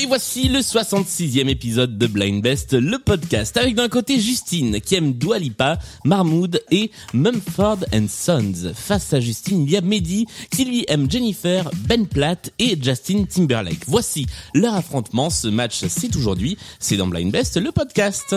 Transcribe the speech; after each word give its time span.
Et 0.00 0.06
voici 0.06 0.48
le 0.48 0.60
66e 0.60 1.48
épisode 1.48 1.98
de 1.98 2.06
Blind 2.06 2.40
Best, 2.40 2.72
le 2.72 3.00
podcast, 3.00 3.56
avec 3.56 3.74
d'un 3.74 3.88
côté 3.88 4.20
Justine, 4.20 4.80
qui 4.80 4.94
aime 4.94 5.14
Dua 5.14 5.40
Lipa, 5.40 5.80
Marmoud 6.04 6.62
et 6.70 6.92
Mumford 7.14 7.80
Sons. 8.08 8.72
Face 8.74 9.12
à 9.12 9.18
Justine, 9.18 9.64
il 9.64 9.70
y 9.72 9.76
a 9.76 9.80
Mehdi, 9.80 10.26
qui 10.52 10.64
lui 10.64 10.84
aime 10.86 11.10
Jennifer, 11.10 11.68
Ben 11.88 12.06
Platt 12.06 12.52
et 12.60 12.78
Justin 12.80 13.24
Timberlake. 13.24 13.86
Voici 13.88 14.26
leur 14.54 14.74
affrontement, 14.74 15.30
ce 15.30 15.48
match 15.48 15.84
c'est 15.88 16.14
aujourd'hui, 16.14 16.56
c'est 16.78 16.96
dans 16.96 17.08
Blind 17.08 17.32
Best, 17.32 17.56
le 17.56 17.72
podcast. 17.72 18.36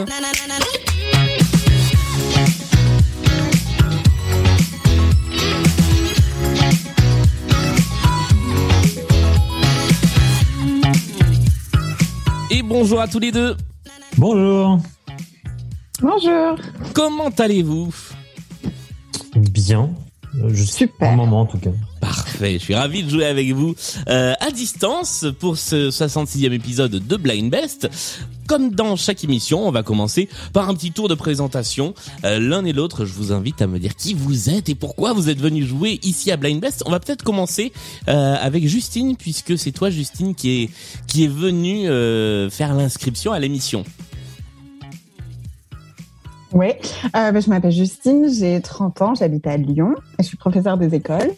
Bonjour 12.71 13.01
à 13.01 13.07
tous 13.07 13.19
les 13.19 13.31
deux. 13.31 13.55
Bonjour. 14.17 14.79
Bonjour. 16.01 16.55
Comment 16.93 17.29
allez-vous? 17.37 17.93
Bien. 19.35 19.89
Euh, 20.35 20.49
Je 20.49 20.63
suis 20.63 20.73
Super. 20.87 21.09
un 21.11 21.15
moment 21.15 21.41
en 21.41 21.45
tout 21.45 21.57
cas. 21.57 21.69
Parfait, 21.99 22.53
je 22.53 22.57
suis 22.59 22.75
ravi 22.75 23.03
de 23.03 23.09
jouer 23.09 23.25
avec 23.25 23.51
vous 23.51 23.75
euh, 24.07 24.33
à 24.39 24.51
distance 24.51 25.25
pour 25.39 25.57
ce 25.57 25.89
66e 25.89 26.51
épisode 26.53 26.91
de 26.91 27.15
Blind 27.17 27.51
Best. 27.51 27.89
Comme 28.51 28.71
dans 28.71 28.97
chaque 28.97 29.23
émission, 29.23 29.65
on 29.65 29.71
va 29.71 29.81
commencer 29.81 30.27
par 30.51 30.67
un 30.67 30.73
petit 30.73 30.91
tour 30.91 31.07
de 31.07 31.15
présentation. 31.15 31.93
Euh, 32.25 32.37
L'un 32.37 32.65
et 32.65 32.73
l'autre, 32.73 33.05
je 33.05 33.13
vous 33.13 33.31
invite 33.31 33.61
à 33.61 33.67
me 33.67 33.79
dire 33.79 33.95
qui 33.95 34.13
vous 34.13 34.49
êtes 34.49 34.67
et 34.67 34.75
pourquoi 34.75 35.13
vous 35.13 35.29
êtes 35.29 35.39
venu 35.39 35.63
jouer 35.63 36.01
ici 36.03 36.31
à 36.33 36.35
Blind 36.35 36.59
Best. 36.59 36.83
On 36.85 36.91
va 36.91 36.99
peut-être 36.99 37.23
commencer 37.23 37.71
euh, 38.09 38.35
avec 38.41 38.67
Justine, 38.67 39.15
puisque 39.15 39.57
c'est 39.57 39.71
toi, 39.71 39.89
Justine, 39.89 40.35
qui 40.35 40.63
est 40.63 40.69
qui 41.07 41.23
est 41.23 41.29
venue 41.29 41.87
euh, 41.87 42.49
faire 42.49 42.73
l'inscription 42.73 43.31
à 43.31 43.39
l'émission. 43.39 43.85
Oui, 46.51 46.71
bah, 47.13 47.39
je 47.39 47.49
m'appelle 47.49 47.71
Justine, 47.71 48.27
j'ai 48.37 48.59
30 48.59 49.01
ans, 49.01 49.15
j'habite 49.15 49.47
à 49.47 49.55
Lyon, 49.55 49.95
je 50.19 50.25
suis 50.25 50.35
professeure 50.35 50.75
des 50.75 50.93
écoles. 50.93 51.31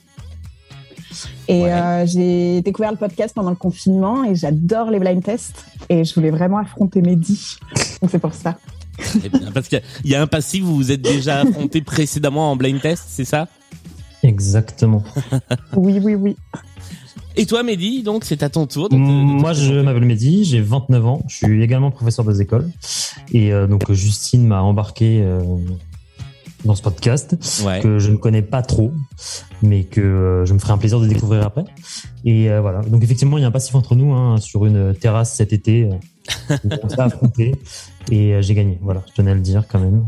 Et 1.48 1.62
Ouais. 1.64 1.72
euh, 1.72 2.06
j'ai 2.06 2.62
découvert 2.62 2.92
le 2.92 2.98
podcast 2.98 3.34
pendant 3.36 3.50
le 3.50 3.56
confinement 3.56 4.24
et 4.24 4.36
j'adore 4.36 4.90
les 4.92 5.00
blind 5.00 5.24
tests 5.24 5.66
et 5.90 6.04
je 6.04 6.14
voulais 6.16 6.32
vraiment 6.32 6.58
affronter 6.58 7.02
Mehdi. 7.02 7.58
Donc 8.02 8.12
c'est 8.12 8.20
pour 8.20 8.34
ça. 8.34 8.58
Très 8.98 9.30
bien, 9.30 9.52
parce 9.52 9.68
qu'il 9.68 9.82
y 10.06 10.14
a 10.16 10.22
un 10.22 10.28
passif, 10.28 10.64
vous 10.64 10.76
vous 10.76 10.92
êtes 10.92 11.02
déjà 11.02 11.42
affronté 11.42 11.82
précédemment 11.82 12.52
en 12.52 12.56
blind 12.56 12.80
test, 12.80 13.06
c'est 13.08 13.26
ça? 13.26 13.48
Exactement. 14.22 15.04
Oui, 15.76 16.00
oui, 16.02 16.16
oui. 16.16 16.36
Et 17.36 17.48
toi, 17.48 17.64
Mehdi, 17.64 18.04
donc 18.04 18.24
c'est 18.26 18.44
à 18.44 18.50
ton 18.50 18.68
tour. 18.68 18.90
de 18.90 18.96
te- 18.96 19.02
de 19.02 19.06
te 19.06 19.10
Moi, 19.42 19.54
je 19.54 19.74
m'appelle 19.82 20.06
Mehdi, 20.06 20.44
j'ai 20.46 20.62
29 20.62 21.06
ans, 21.08 21.24
je 21.28 21.38
suis 21.38 21.64
également 21.64 21.90
professeur 21.90 22.24
des 22.26 22.42
écoles. 22.42 22.70
Et 23.34 23.52
euh, 23.52 23.66
donc, 23.66 23.92
Justine 23.92 24.46
m'a 24.46 24.62
embarqué 24.62 25.22
euh, 25.24 25.40
dans 26.66 26.76
ce 26.76 26.82
podcast 26.82 27.36
Ouais. 27.66 27.80
que 27.82 28.00
je 28.00 28.10
ne 28.12 28.18
connais 28.18 28.42
pas 28.42 28.62
trop, 28.62 28.92
mais 29.62 29.84
que 29.84 30.02
euh, 30.02 30.46
je 30.46 30.54
me 30.54 30.60
ferai 30.60 30.74
un 30.74 30.78
plaisir 30.78 31.00
de 31.00 31.08
découvrir 31.08 31.44
après. 31.46 31.66
Et 32.26 32.50
euh, 32.50 32.62
voilà. 32.62 32.82
Donc, 32.82 33.04
effectivement, 33.04 33.38
il 33.38 33.42
y 33.42 33.44
a 33.44 33.48
un 33.48 33.52
passif 33.52 33.76
entre 33.76 33.96
nous 33.96 34.14
hein, 34.14 34.38
sur 34.38 34.66
une 34.66 34.94
terrasse 34.96 35.34
cet 35.34 35.54
été. 35.54 35.84
euh, 35.84 35.96
où 36.64 36.70
on 36.84 36.88
s'est 36.90 37.00
affronté 37.02 37.54
et 38.10 38.34
euh, 38.34 38.42
j'ai 38.42 38.54
gagné. 38.56 38.80
Voilà, 38.82 39.04
je 39.10 39.14
tenais 39.14 39.32
à 39.32 39.34
le 39.36 39.42
dire 39.42 39.66
quand 39.68 39.80
même 39.80 40.06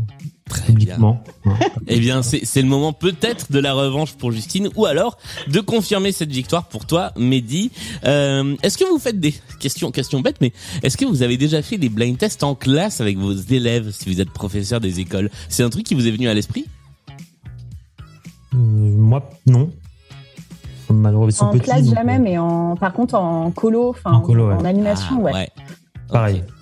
Très 0.48 0.72
bien. 0.72 0.98
Ouais. 1.00 1.52
Eh 1.88 2.00
bien, 2.00 2.22
c'est 2.22 2.44
c'est 2.44 2.62
le 2.62 2.68
moment 2.68 2.92
peut-être 2.92 3.50
de 3.52 3.58
la 3.60 3.72
revanche 3.72 4.14
pour 4.14 4.32
Justine, 4.32 4.68
ou 4.76 4.86
alors 4.86 5.18
de 5.48 5.60
confirmer 5.60 6.10
cette 6.12 6.30
victoire 6.32 6.64
pour 6.68 6.84
toi, 6.86 7.12
Mehdi. 7.16 7.70
Euh, 8.04 8.56
est-ce 8.62 8.76
que 8.78 8.84
vous 8.84 8.98
faites 8.98 9.20
des 9.20 9.34
questions, 9.60 9.90
questions 9.92 10.20
bêtes, 10.20 10.38
mais 10.40 10.52
est-ce 10.82 10.96
que 10.96 11.04
vous 11.04 11.22
avez 11.22 11.36
déjà 11.36 11.62
fait 11.62 11.78
des 11.78 11.88
blind 11.88 12.18
tests 12.18 12.42
en 12.42 12.54
classe 12.56 13.00
avec 13.00 13.18
vos 13.18 13.32
élèves, 13.32 13.90
si 13.92 14.12
vous 14.12 14.20
êtes 14.20 14.30
professeur 14.30 14.80
des 14.80 14.98
écoles? 15.00 15.30
C'est 15.48 15.62
un 15.62 15.70
truc 15.70 15.84
qui 15.84 15.94
vous 15.94 16.06
est 16.08 16.10
venu 16.10 16.28
à 16.28 16.34
l'esprit? 16.34 16.66
Euh, 18.54 18.56
moi, 18.58 19.28
non. 19.46 19.70
Malheureusement, 20.90 21.48
En 21.48 21.52
petit, 21.52 21.62
classe 21.64 21.84
donc, 21.86 21.94
jamais, 21.94 22.16
euh, 22.16 22.22
mais 22.22 22.38
en, 22.38 22.76
par 22.76 22.92
contre 22.92 23.14
en 23.16 23.50
colo, 23.50 23.90
enfin 23.90 24.12
En 24.12 24.24
ouais. 24.24 24.66
animation, 24.66 25.16
Ah, 25.20 25.32
ouais. 25.32 25.48
Pareil. 26.08 26.42
Ok. 26.46 26.55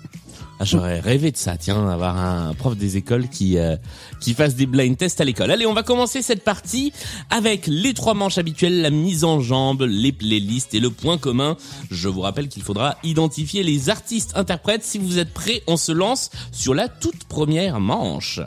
Ah, 0.57 0.63
J'aurais 0.63 1.01
rêvé 1.01 1.31
de 1.31 1.37
ça, 1.37 1.57
tiens, 1.57 1.85
d'avoir 1.85 2.17
un 2.17 2.53
prof 2.53 2.77
des 2.77 2.95
écoles 2.95 3.27
qui 3.27 3.57
euh, 3.57 3.75
qui 4.21 4.33
fasse 4.33 4.55
des 4.55 4.65
blind 4.65 4.95
tests 4.95 5.19
à 5.19 5.25
l'école. 5.25 5.51
Allez, 5.51 5.65
on 5.65 5.73
va 5.73 5.83
commencer 5.83 6.21
cette 6.21 6.43
partie 6.43 6.93
avec 7.29 7.67
les 7.67 7.93
trois 7.93 8.13
manches 8.13 8.37
habituelles, 8.37 8.81
la 8.81 8.89
mise 8.89 9.25
en 9.25 9.41
jambe, 9.41 9.81
les 9.81 10.13
playlists 10.13 10.73
et 10.73 10.79
le 10.79 10.89
point 10.91 11.17
commun. 11.17 11.57
Je 11.91 12.07
vous 12.07 12.21
rappelle 12.21 12.47
qu'il 12.47 12.63
faudra 12.63 12.95
identifier 13.03 13.63
les 13.63 13.89
artistes 13.89 14.31
interprètes. 14.35 14.83
Si 14.83 14.97
vous 14.97 15.19
êtes 15.19 15.33
prêts, 15.33 15.61
on 15.67 15.75
se 15.75 15.91
lance 15.91 16.29
sur 16.53 16.73
la 16.73 16.87
toute 16.87 17.25
première 17.25 17.81
manche. 17.81 18.39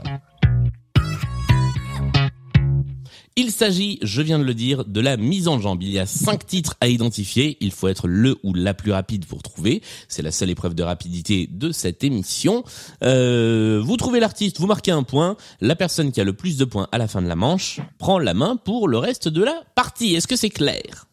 Il 3.41 3.53
s'agit, 3.53 4.01
je 4.03 4.21
viens 4.21 4.41
de 4.41 4.43
le 4.43 4.53
dire, 4.53 4.85
de 4.85 5.01
la 5.01 5.17
mise 5.17 5.47
en 5.47 5.61
jambe. 5.61 5.81
Il 5.81 5.91
y 5.91 6.01
a 6.01 6.07
cinq 6.07 6.45
titres 6.45 6.75
à 6.81 6.89
identifier. 6.89 7.57
Il 7.61 7.71
faut 7.71 7.87
être 7.87 8.09
le 8.09 8.37
ou 8.43 8.53
la 8.53 8.75
plus 8.75 8.91
rapide 8.91 9.27
pour 9.27 9.45
trouver. 9.45 9.81
C'est 10.09 10.23
la 10.23 10.33
seule 10.33 10.51
épreuve 10.51 10.75
de 10.75 10.83
rapidité 10.83 11.49
de 11.49 11.71
cette 11.71 12.03
émission. 12.03 12.65
Euh, 13.05 13.81
vous 13.81 13.97
trouvez 13.97 14.19
l'artiste, 14.19 14.59
vous 14.59 14.67
marquez 14.67 14.91
un 14.91 15.05
point. 15.05 15.37
La 15.61 15.77
personne 15.77 16.11
qui 16.11 16.21
a 16.21 16.25
le 16.25 16.33
plus 16.33 16.57
de 16.57 16.65
points 16.65 16.89
à 16.91 16.99
la 16.99 17.07
fin 17.07 17.23
de 17.23 17.29
la 17.29 17.37
manche 17.37 17.79
prend 17.99 18.19
la 18.19 18.35
main 18.35 18.57
pour 18.57 18.89
le 18.89 18.99
reste 18.99 19.29
de 19.29 19.45
la 19.45 19.63
partie. 19.77 20.17
Est-ce 20.17 20.27
que 20.27 20.35
c'est 20.35 20.51
clair? 20.51 21.07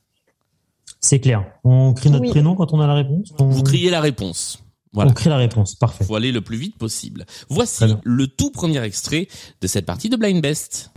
C'est 1.01 1.19
clair. 1.19 1.45
On 1.63 1.93
crie 1.93 2.09
notre 2.09 2.23
Oui. 2.23 2.31
prénom 2.31 2.55
quand 2.55 2.73
on 2.73 2.79
a 2.81 2.87
la 2.87 2.95
réponse? 2.95 3.33
On... 3.37 3.49
Vous 3.49 3.61
criez 3.61 3.91
la 3.91 4.01
réponse. 4.01 4.63
Voilà. 4.93 5.11
On 5.11 5.13
crie 5.13 5.29
la 5.29 5.37
réponse. 5.37 5.75
Parfait. 5.75 6.03
Faut 6.03 6.15
aller 6.15 6.31
le 6.31 6.41
plus 6.41 6.57
vite 6.57 6.75
possible. 6.79 7.27
Voici 7.49 7.85
le 8.03 8.25
tout 8.25 8.49
premier 8.49 8.81
extrait 8.81 9.27
de 9.61 9.67
cette 9.67 9.85
partie 9.85 10.09
de 10.09 10.15
Blind 10.15 10.41
Best. 10.41 10.89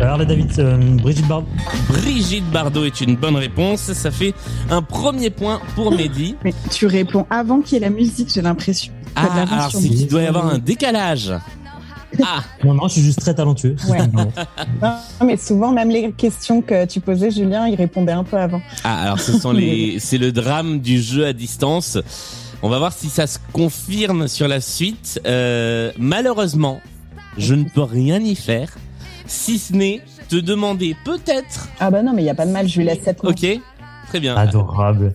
Harley 0.00 0.26
David, 0.26 0.58
euh, 0.58 0.76
Brigitte 0.96 1.26
Bardot. 1.28 1.48
Brigitte 1.88 2.44
Bardot 2.50 2.84
est 2.84 3.00
une 3.00 3.16
bonne 3.16 3.36
réponse. 3.36 3.80
Ça 3.92 4.10
fait 4.10 4.34
un 4.70 4.82
premier 4.82 5.30
point 5.30 5.60
pour 5.74 5.92
Mehdi. 5.92 6.36
Mais 6.44 6.52
tu 6.70 6.86
réponds 6.86 7.26
avant 7.30 7.60
qu'il 7.60 7.74
y 7.74 7.76
ait 7.76 7.84
la 7.84 7.90
musique, 7.90 8.30
j'ai 8.32 8.42
l'impression. 8.42 8.92
Ah, 9.16 9.28
alors 9.50 9.70
c'est 9.70 9.88
qu'il 9.88 10.08
doit 10.08 10.22
y 10.22 10.26
avoir 10.26 10.46
un 10.46 10.58
décalage. 10.58 11.32
Ah, 12.22 12.44
Non, 12.64 12.74
non, 12.74 12.86
je 12.86 12.92
suis 12.92 13.02
juste 13.02 13.18
très 13.20 13.34
talentueux. 13.34 13.74
Ouais. 13.88 13.98
Non, 14.82 15.26
mais 15.26 15.36
souvent, 15.36 15.72
même 15.72 15.88
les 15.90 16.12
questions 16.12 16.62
que 16.62 16.84
tu 16.86 17.00
posais, 17.00 17.32
Julien, 17.32 17.66
il 17.66 17.74
répondait 17.74 18.12
un 18.12 18.22
peu 18.22 18.36
avant. 18.36 18.62
ah 18.84 19.02
alors 19.02 19.18
ce 19.18 19.36
sont 19.36 19.50
les, 19.50 19.96
c'est 19.98 20.18
le 20.18 20.30
drame 20.30 20.78
du 20.78 21.02
jeu 21.02 21.26
à 21.26 21.32
distance. 21.32 21.98
On 22.62 22.68
va 22.68 22.78
voir 22.78 22.92
si 22.92 23.08
ça 23.08 23.26
se 23.26 23.40
confirme 23.52 24.28
sur 24.28 24.46
la 24.46 24.60
suite. 24.60 25.20
Euh, 25.26 25.90
malheureusement, 25.98 26.80
je 27.36 27.54
ne 27.56 27.64
peux 27.64 27.82
rien 27.82 28.20
y 28.20 28.36
faire, 28.36 28.68
si 29.26 29.58
ce 29.58 29.72
n'est 29.72 30.02
te 30.28 30.36
demander 30.36 30.96
peut-être. 31.04 31.68
Ah 31.80 31.90
bah 31.90 32.02
non, 32.02 32.12
mais 32.14 32.22
il 32.22 32.26
y 32.26 32.30
a 32.30 32.34
pas 32.34 32.46
de 32.46 32.52
mal, 32.52 32.68
je 32.68 32.78
lui 32.78 32.86
laisse 32.86 33.00
cette. 33.02 33.24
Ok, 33.24 33.46
très 34.08 34.20
bien. 34.20 34.36
Adorable. 34.36 35.14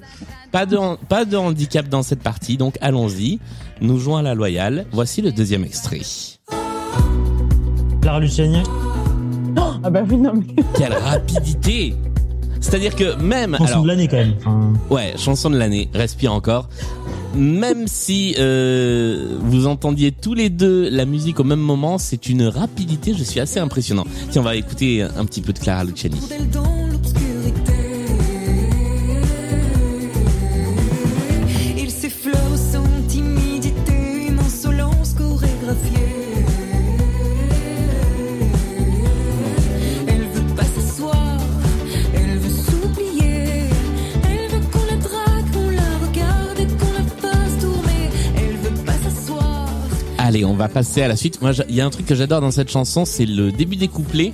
Pas 0.51 0.65
de 0.65 0.77
pas 1.07 1.25
de 1.25 1.37
handicap 1.37 1.87
dans 1.87 2.03
cette 2.03 2.21
partie, 2.21 2.57
donc 2.57 2.75
allons-y. 2.81 3.39
Nous 3.81 3.97
jouons 3.97 4.17
à 4.17 4.21
la 4.21 4.33
loyale. 4.33 4.85
Voici 4.91 5.21
le 5.21 5.31
deuxième 5.31 5.63
extrait. 5.63 6.01
Clara 8.01 8.19
Luciani, 8.19 8.63
Ah 9.83 9.89
bah 9.89 10.01
oui, 10.09 10.17
non, 10.17 10.33
mais... 10.33 10.63
Quelle 10.75 10.93
rapidité 10.93 11.93
C'est-à-dire 12.59 12.95
que 12.95 13.15
même 13.15 13.55
chanson 13.57 13.65
alors 13.65 13.83
de 13.83 13.87
l'année 13.87 14.07
quand 14.07 14.17
même. 14.17 14.33
Enfin, 14.39 14.73
ouais 14.89 15.13
chanson 15.17 15.49
de 15.49 15.57
l'année, 15.57 15.89
respire 15.93 16.33
encore. 16.33 16.69
Même 17.35 17.87
si 17.87 18.35
euh, 18.39 19.37
vous 19.41 19.67
entendiez 19.67 20.11
tous 20.11 20.33
les 20.33 20.49
deux 20.49 20.89
la 20.89 21.05
musique 21.05 21.39
au 21.39 21.43
même 21.43 21.59
moment, 21.59 21.97
c'est 21.97 22.27
une 22.27 22.43
rapidité, 22.43 23.13
je 23.13 23.23
suis 23.23 23.39
assez 23.39 23.59
impressionnant. 23.59 24.05
Tiens, 24.31 24.41
on 24.41 24.45
va 24.45 24.55
écouter 24.55 25.03
un 25.03 25.25
petit 25.25 25.41
peu 25.41 25.53
de 25.53 25.59
Clara 25.59 25.83
Luciani. 25.83 26.19
Allez, 50.39 50.45
on 50.45 50.53
va 50.53 50.69
passer 50.69 51.01
à 51.01 51.09
la 51.09 51.17
suite. 51.17 51.41
Moi, 51.41 51.51
il 51.67 51.75
y 51.75 51.81
a 51.81 51.85
un 51.85 51.89
truc 51.89 52.05
que 52.05 52.15
j'adore 52.15 52.39
dans 52.39 52.51
cette 52.51 52.71
chanson, 52.71 53.03
c'est 53.03 53.25
le 53.25 53.51
début 53.51 53.75
des 53.75 53.89
couplets 53.89 54.31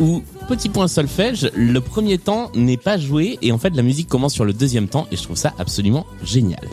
où 0.00 0.24
petit 0.48 0.68
point 0.68 0.88
solfège, 0.88 1.52
le 1.54 1.80
premier 1.80 2.18
temps 2.18 2.50
n'est 2.56 2.76
pas 2.76 2.98
joué 2.98 3.38
et 3.40 3.52
en 3.52 3.58
fait 3.58 3.70
la 3.76 3.82
musique 3.82 4.08
commence 4.08 4.34
sur 4.34 4.44
le 4.44 4.52
deuxième 4.52 4.88
temps 4.88 5.06
et 5.12 5.16
je 5.16 5.22
trouve 5.22 5.36
ça 5.36 5.52
absolument 5.60 6.04
génial. 6.24 6.66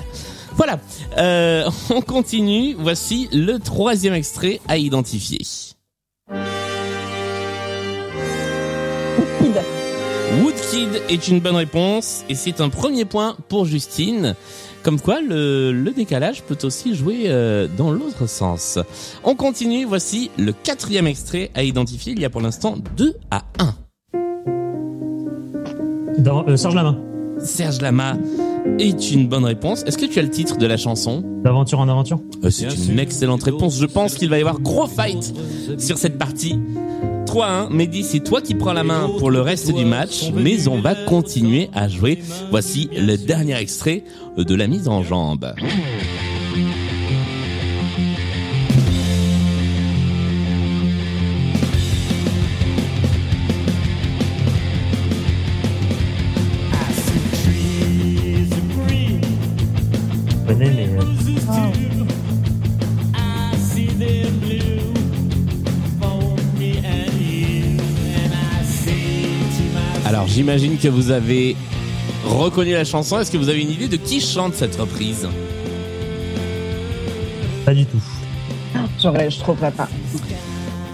Voilà, 0.56 0.80
euh, 1.20 1.70
on 1.92 2.02
continue. 2.02 2.76
Voici 2.80 3.30
le 3.32 3.60
troisième 3.60 4.16
extrait 4.16 4.60
à 4.68 4.78
identifier. 4.78 5.46
Kid. 9.40 9.62
Woodkid 10.42 11.02
est 11.10 11.28
une 11.28 11.42
bonne 11.42 11.58
réponse 11.58 12.24
et 12.28 12.34
c'est 12.34 12.60
un 12.60 12.70
premier 12.70 13.06
point 13.06 13.38
pour 13.50 13.66
Justine. 13.66 14.36
Comme 14.84 15.00
quoi, 15.02 15.20
le, 15.22 15.72
le 15.74 15.92
décalage 15.92 16.44
peut 16.44 16.58
aussi 16.64 16.96
jouer 16.96 17.24
euh, 17.26 17.68
dans 17.78 17.92
l'autre 17.92 18.28
sens. 18.28 18.80
On 19.24 19.36
continue, 19.36 19.86
voici 19.86 20.32
le 20.38 20.54
quatrième 20.54 21.08
extrait 21.08 21.52
à 21.56 21.64
identifier. 21.64 22.14
Il 22.14 22.22
y 22.22 22.26
a 22.26 22.30
pour 22.30 22.42
l'instant 22.42 22.76
2 22.96 23.16
à 23.32 23.44
1. 23.60 23.76
Dans, 26.20 26.48
euh, 26.48 26.56
Serge 26.58 26.76
Lama. 26.76 26.96
Serge 27.40 27.82
Lama 27.82 28.18
est 28.80 29.12
une 29.12 29.28
bonne 29.28 29.46
réponse. 29.46 29.84
Est-ce 29.84 29.98
que 29.98 30.06
tu 30.06 30.20
as 30.20 30.24
le 30.24 30.30
titre 30.30 30.58
de 30.58 30.66
la 30.66 30.78
chanson? 30.78 31.24
D'aventure 31.44 31.80
en 31.80 31.88
aventure. 31.90 32.20
Euh, 32.44 32.50
C'est 32.50 32.68
une 32.90 33.00
excellente 33.00 33.44
réponse. 33.44 33.78
Je 33.80 33.86
pense 33.86 34.16
qu'il 34.16 34.30
va 34.30 34.38
y 34.38 34.42
avoir 34.42 34.60
gros 34.60 34.88
fight 34.88 35.34
sur 35.78 35.98
cette 35.98 36.18
partie. 36.18 36.60
3-1. 37.28 37.70
Mehdi, 37.70 38.04
c'est 38.04 38.22
toi 38.22 38.42
qui 38.42 38.56
prends 38.56 38.74
la 38.74 38.84
main 38.84 39.10
pour 39.20 39.30
le 39.30 39.42
reste 39.42 39.74
du 39.74 39.86
match, 39.86 40.32
mais 40.34 40.68
on 40.68 40.80
va 40.80 40.96
continuer 40.96 41.70
à 41.74 41.88
jouer. 41.88 42.20
Voici 42.50 42.90
le 42.96 43.18
dernier 43.18 43.58
extrait 43.58 44.04
de 44.38 44.56
la 44.56 44.68
mise 44.68 44.88
en 44.88 45.04
jambe. 45.04 45.54
J'imagine 70.38 70.78
que 70.78 70.88
vous 70.88 71.10
avez 71.10 71.56
reconnu 72.24 72.72
la 72.72 72.86
chanson. 72.86 73.20
Est-ce 73.20 73.32
que 73.32 73.38
vous 73.38 73.50
avez 73.50 73.60
une 73.60 73.72
idée 73.72 73.88
de 73.88 73.98
qui 73.98 74.22
chante 74.22 74.54
cette 74.54 74.76
reprise 74.76 75.28
pas 77.66 77.74
du 77.74 77.86
tout. 77.86 78.02
J'aurais, 79.02 79.30
je 79.30 79.40
trouverais 79.40 79.72
pas. 79.72 79.90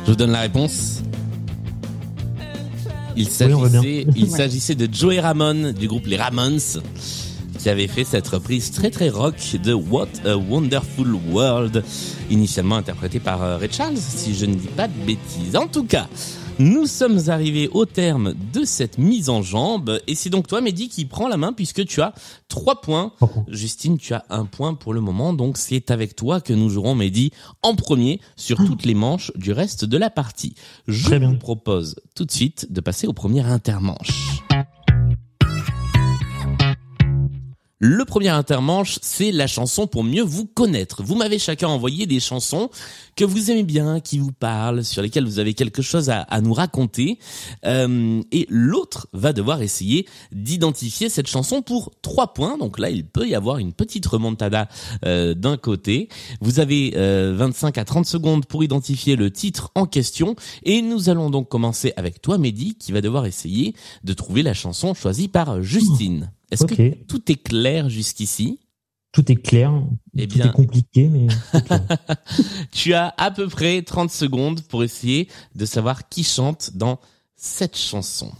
Je 0.05 0.11
vous 0.11 0.15
donne 0.15 0.31
la 0.31 0.39
réponse. 0.39 1.03
Il 3.15 3.25
Oui, 3.25 3.31
s'agissait, 3.31 4.07
il 4.15 4.27
s'agissait 4.37 4.73
de 4.73 4.91
Joey 4.91 5.19
Ramone 5.19 5.73
du 5.73 5.87
groupe 5.87 6.07
Les 6.07 6.17
Ramones 6.17 6.59
qui 7.59 7.69
avait 7.69 7.87
fait 7.87 8.05
cette 8.05 8.27
reprise 8.27 8.71
très 8.71 8.89
très 8.89 9.09
rock 9.09 9.35
de 9.63 9.73
What 9.73 10.07
a 10.25 10.35
Wonderful 10.35 11.15
World, 11.29 11.83
initialement 12.31 12.77
interprétée 12.77 13.19
par 13.19 13.43
euh, 13.43 13.57
Ray 13.57 13.69
Charles, 13.71 13.97
si 13.97 14.33
je 14.33 14.47
ne 14.47 14.55
dis 14.55 14.67
pas 14.67 14.87
de 14.87 14.97
bêtises. 15.05 15.55
En 15.55 15.67
tout 15.67 15.83
cas, 15.83 16.07
nous 16.59 16.85
sommes 16.85 17.19
arrivés 17.27 17.67
au 17.69 17.85
terme 17.85 18.33
de 18.53 18.63
cette 18.63 18.97
mise 18.97 19.29
en 19.29 19.41
jambe 19.41 19.99
et 20.07 20.15
c'est 20.15 20.29
donc 20.29 20.47
toi 20.47 20.61
Mehdi 20.61 20.89
qui 20.89 21.05
prend 21.05 21.27
la 21.27 21.37
main 21.37 21.53
puisque 21.53 21.85
tu 21.85 22.01
as 22.01 22.13
trois 22.47 22.81
points. 22.81 23.13
Justine, 23.47 23.97
tu 23.97 24.13
as 24.13 24.25
un 24.29 24.45
point 24.45 24.73
pour 24.73 24.93
le 24.93 25.01
moment, 25.01 25.33
donc 25.33 25.57
c'est 25.57 25.91
avec 25.91 26.15
toi 26.15 26.41
que 26.41 26.53
nous 26.53 26.69
jouerons 26.69 26.95
Mehdi 26.95 27.31
en 27.61 27.75
premier 27.75 28.19
sur 28.35 28.57
toutes 28.57 28.85
les 28.85 28.95
manches 28.95 29.31
du 29.35 29.51
reste 29.51 29.85
de 29.85 29.97
la 29.97 30.09
partie. 30.09 30.55
Je 30.87 31.15
vous 31.15 31.37
propose 31.37 31.95
tout 32.15 32.25
de 32.25 32.31
suite 32.31 32.71
de 32.71 32.81
passer 32.81 33.07
au 33.07 33.13
premier 33.13 33.41
intermanche. 33.41 34.42
Le 37.85 38.05
premier 38.05 38.29
intermanche, 38.29 38.97
c'est 39.01 39.33
la 39.33 39.45
chanson 39.45 39.87
pour 39.87 40.05
mieux 40.05 40.23
vous 40.23 40.45
connaître. 40.45 41.03
Vous 41.03 41.15
m'avez 41.15 41.37
chacun 41.37 41.67
envoyé 41.67 42.05
des 42.05 42.21
chansons 42.21 42.69
que 43.17 43.25
vous 43.25 43.51
aimez 43.51 43.63
bien, 43.63 43.99
qui 43.99 44.19
vous 44.19 44.31
parlent, 44.31 44.85
sur 44.85 45.01
lesquelles 45.01 45.25
vous 45.25 45.37
avez 45.37 45.53
quelque 45.53 45.81
chose 45.81 46.09
à, 46.09 46.25
nous 46.39 46.53
raconter. 46.53 47.19
Euh, 47.65 48.21
et 48.31 48.47
l'autre 48.49 49.09
va 49.11 49.33
devoir 49.33 49.61
essayer 49.61 50.07
d'identifier 50.31 51.09
cette 51.09 51.27
chanson 51.27 51.61
pour 51.61 51.91
trois 52.01 52.33
points. 52.33 52.57
Donc 52.57 52.79
là, 52.79 52.89
il 52.89 53.05
peut 53.05 53.27
y 53.27 53.35
avoir 53.35 53.57
une 53.57 53.73
petite 53.73 54.05
remontada 54.05 54.69
euh, 55.05 55.33
d'un 55.33 55.57
côté. 55.57 56.07
Vous 56.39 56.61
avez 56.61 56.93
euh, 56.95 57.33
25 57.35 57.77
à 57.77 57.83
30 57.83 58.05
secondes 58.05 58.45
pour 58.45 58.63
identifier 58.63 59.17
le 59.17 59.29
titre 59.29 59.71
en 59.75 59.87
question. 59.87 60.37
Et 60.63 60.81
nous 60.81 61.09
allons 61.09 61.29
donc 61.29 61.49
commencer 61.49 61.91
avec 61.97 62.21
toi, 62.21 62.37
Mehdi, 62.37 62.75
qui 62.75 62.93
va 62.93 63.01
devoir 63.01 63.25
essayer 63.25 63.75
de 64.05 64.13
trouver 64.13 64.41
la 64.41 64.53
chanson 64.53 64.93
choisie 64.93 65.27
par 65.27 65.61
Justine. 65.61 66.31
Est-ce 66.51 66.65
que 66.65 67.03
tout 67.05 67.31
est 67.31 67.41
clair 67.41 67.89
jusqu'ici? 67.89 68.59
Tout 69.11 69.31
est 69.31 69.35
clair. 69.35 69.71
Eh 70.17 70.27
tout 70.27 70.37
bien. 70.37 70.49
est 70.49 70.51
compliqué, 70.51 71.07
mais. 71.07 71.27
Tu 72.71 72.93
as 72.93 73.13
à 73.17 73.31
peu 73.31 73.47
près 73.47 73.81
30 73.83 74.11
secondes 74.11 74.61
pour 74.63 74.83
essayer 74.83 75.29
de 75.55 75.65
savoir 75.65 76.09
qui 76.09 76.23
chante 76.23 76.71
dans 76.75 76.99
cette 77.35 77.77
chanson. 77.77 78.31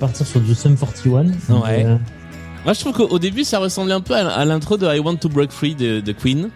Partir 0.00 0.26
sur 0.26 0.40
du 0.40 0.54
Sum 0.54 0.76
41. 0.76 1.24
donc, 1.48 1.64
Ouais. 1.64 1.84
euh, 1.84 1.96
Moi, 2.64 2.72
je 2.74 2.80
trouve 2.80 2.92
qu'au 2.92 3.18
début, 3.18 3.44
ça 3.44 3.58
ressemblait 3.58 3.94
un 3.94 4.00
peu 4.00 4.14
à, 4.14 4.44
l'intro 4.44 4.76
de 4.76 4.86
I 4.86 4.98
Want 4.98 5.16
to 5.16 5.28
Break 5.28 5.50
Free 5.52 5.74
de, 5.74 6.00
de 6.00 6.12
Queen. 6.12 6.50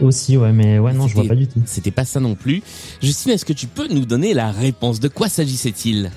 aussi, 0.00 0.36
ouais, 0.36 0.52
mais 0.52 0.78
ouais, 0.78 0.92
non, 0.92 1.06
je 1.08 1.14
vois 1.14 1.22
C'était- 1.24 1.34
pas 1.34 1.40
du 1.40 1.46
tout. 1.48 1.62
C'était 1.66 1.90
pas 1.90 2.04
ça 2.04 2.20
non 2.20 2.34
plus. 2.34 2.62
Justine, 3.02 3.32
est-ce 3.32 3.44
que 3.44 3.52
tu 3.52 3.66
peux 3.66 3.88
nous 3.88 4.04
donner 4.06 4.32
la 4.34 4.50
réponse? 4.52 5.00
De 5.00 5.08
quoi 5.08 5.28
s'agissait-il? 5.28 6.10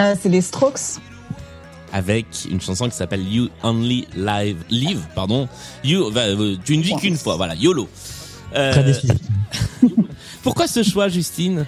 Euh, 0.00 0.14
c'est 0.20 0.28
les 0.28 0.40
Strokes. 0.40 1.00
Avec 1.92 2.26
une 2.50 2.60
chanson 2.60 2.88
qui 2.88 2.96
s'appelle 2.96 3.22
You 3.30 3.48
Only 3.62 4.06
Live, 4.16 4.56
Live, 4.70 5.00
pardon. 5.14 5.46
You, 5.84 6.10
bah, 6.10 6.22
euh, 6.22 6.56
tu 6.64 6.76
ne 6.78 6.82
vis 6.82 6.96
qu'une 6.96 7.16
fois, 7.16 7.36
voilà, 7.36 7.54
YOLO. 7.54 7.86
Euh, 8.56 8.72
Très 8.72 8.82
déçu. 8.84 9.08
pourquoi 10.42 10.66
ce 10.66 10.82
choix, 10.82 11.08
Justine? 11.08 11.66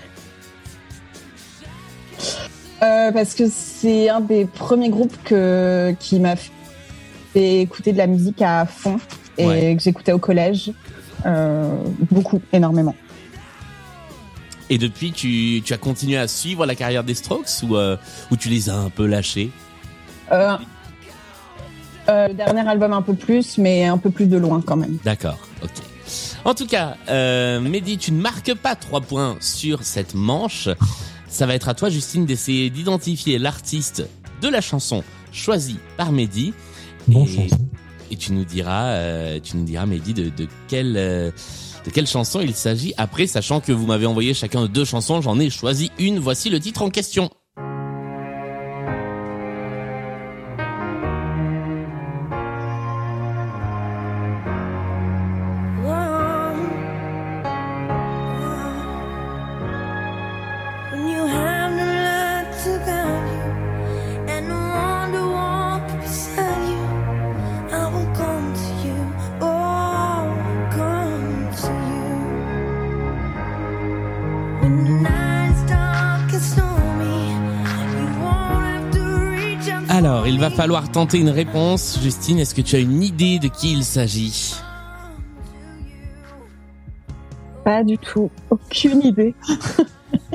Euh, 2.85 3.13
parce 3.13 3.35
que 3.35 3.45
c'est 3.49 4.09
un 4.11 4.21
des 4.21 4.45
premiers 4.45 4.91
groupes 4.91 5.17
que, 5.25 5.95
qui 5.99 6.21
m'a 6.21 6.37
fait 6.37 7.61
écouter 7.63 7.93
de 7.93 7.99
la 7.99 8.07
musique 8.07 8.43
à 8.43 8.67
fond 8.67 8.99
et 9.39 9.47
Ouais. 9.47 9.75
que 9.77 9.83
j'écoutais 9.83 10.13
au 10.13 10.19
collège. 10.19 10.71
Euh, 11.25 11.75
beaucoup, 12.11 12.41
énormément. 12.53 12.95
Et 14.69 14.77
depuis, 14.79 15.13
tu, 15.13 15.63
tu 15.65 15.73
as 15.73 15.79
continué 15.79 16.17
à 16.19 16.29
suivre 16.29 16.67
la 16.67 16.75
carrière 16.75 17.05
des 17.05 17.15
Strokes 17.15 17.63
ou, 17.63 17.77
euh, 17.77 17.97
ou 18.31 18.37
tu 18.37 18.49
les 18.51 18.69
as 18.69 18.77
un 18.77 18.91
peu 18.91 19.07
lâchés? 19.07 19.51
Le 20.31 20.59
dernier 22.35 22.69
album 22.69 22.93
un 22.93 23.01
peu 23.03 23.15
plus, 23.15 23.57
mais 23.57 23.87
un 23.87 23.97
peu 23.99 24.11
plus 24.11 24.27
de 24.27 24.37
loin 24.37 24.63
quand 24.65 24.77
même. 24.77 24.99
D'accord, 25.05 25.39
ok. 25.63 25.71
En 26.45 26.53
tout 26.55 26.67
cas, 26.67 26.97
Mehdi, 27.09 27.97
tu 27.97 28.13
ne 28.13 28.21
marques 28.21 28.55
pas 28.55 28.75
trois 28.75 29.01
points 29.01 29.37
sur 29.41 29.83
cette 29.85 30.15
manche. 30.15 30.69
Ça 31.35 31.47
va 31.47 31.57
être 31.57 31.69
à 31.69 31.75
toi, 31.75 31.91
Justine, 31.91 32.27
d'essayer 32.27 32.71
d'identifier 32.71 33.41
l'artiste 33.41 34.09
de 34.41 34.47
la 34.47 34.61
chanson 34.61 35.03
choisie 35.33 35.79
par 35.97 36.13
Mehdi. 36.13 36.55
Bon 37.09 37.25
et, 37.25 37.49
chanson. 37.49 37.69
et 38.13 38.17
tu 38.17 38.33
nous 38.33 38.45
diras, 38.45 38.91
euh, 38.91 39.41
tu 39.43 39.57
nous 39.57 39.65
diras, 39.65 39.85
Mehdi, 39.85 40.15
de, 40.15 40.29
de 40.29 40.47
quelle 40.69 40.95
euh, 40.97 41.33
de 41.85 41.91
quelle 41.91 42.07
chanson 42.07 42.41
il 42.41 42.55
s'agit. 42.55 42.95
Après, 42.99 43.27
sachant 43.27 43.59
que 43.59 43.73
vous 43.73 43.85
m'avez 43.85 44.07
envoyé 44.07 44.33
chacun 44.33 44.67
deux 44.67 44.85
chansons, 44.85 45.23
j'en 45.23 45.41
ai 45.41 45.51
choisi 45.51 45.91
une. 45.99 46.21
Voici 46.21 46.51
le 46.51 46.61
titre 46.61 46.83
en 46.83 46.89
question. 46.89 47.29
Falloir 80.55 80.91
tenter 80.91 81.19
une 81.19 81.31
réponse. 81.31 81.99
Justine, 82.01 82.39
est-ce 82.39 82.55
que 82.55 82.63
tu 82.63 82.77
as 82.77 82.79
une 82.79 83.03
idée 83.03 83.39
de 83.39 83.49
qui 83.49 83.73
il 83.73 83.85
s'agit? 83.85 84.55
Pas 87.65 87.83
du 87.83 87.99
tout. 87.99 88.31
Aucune 88.51 89.03
idée. 89.03 89.35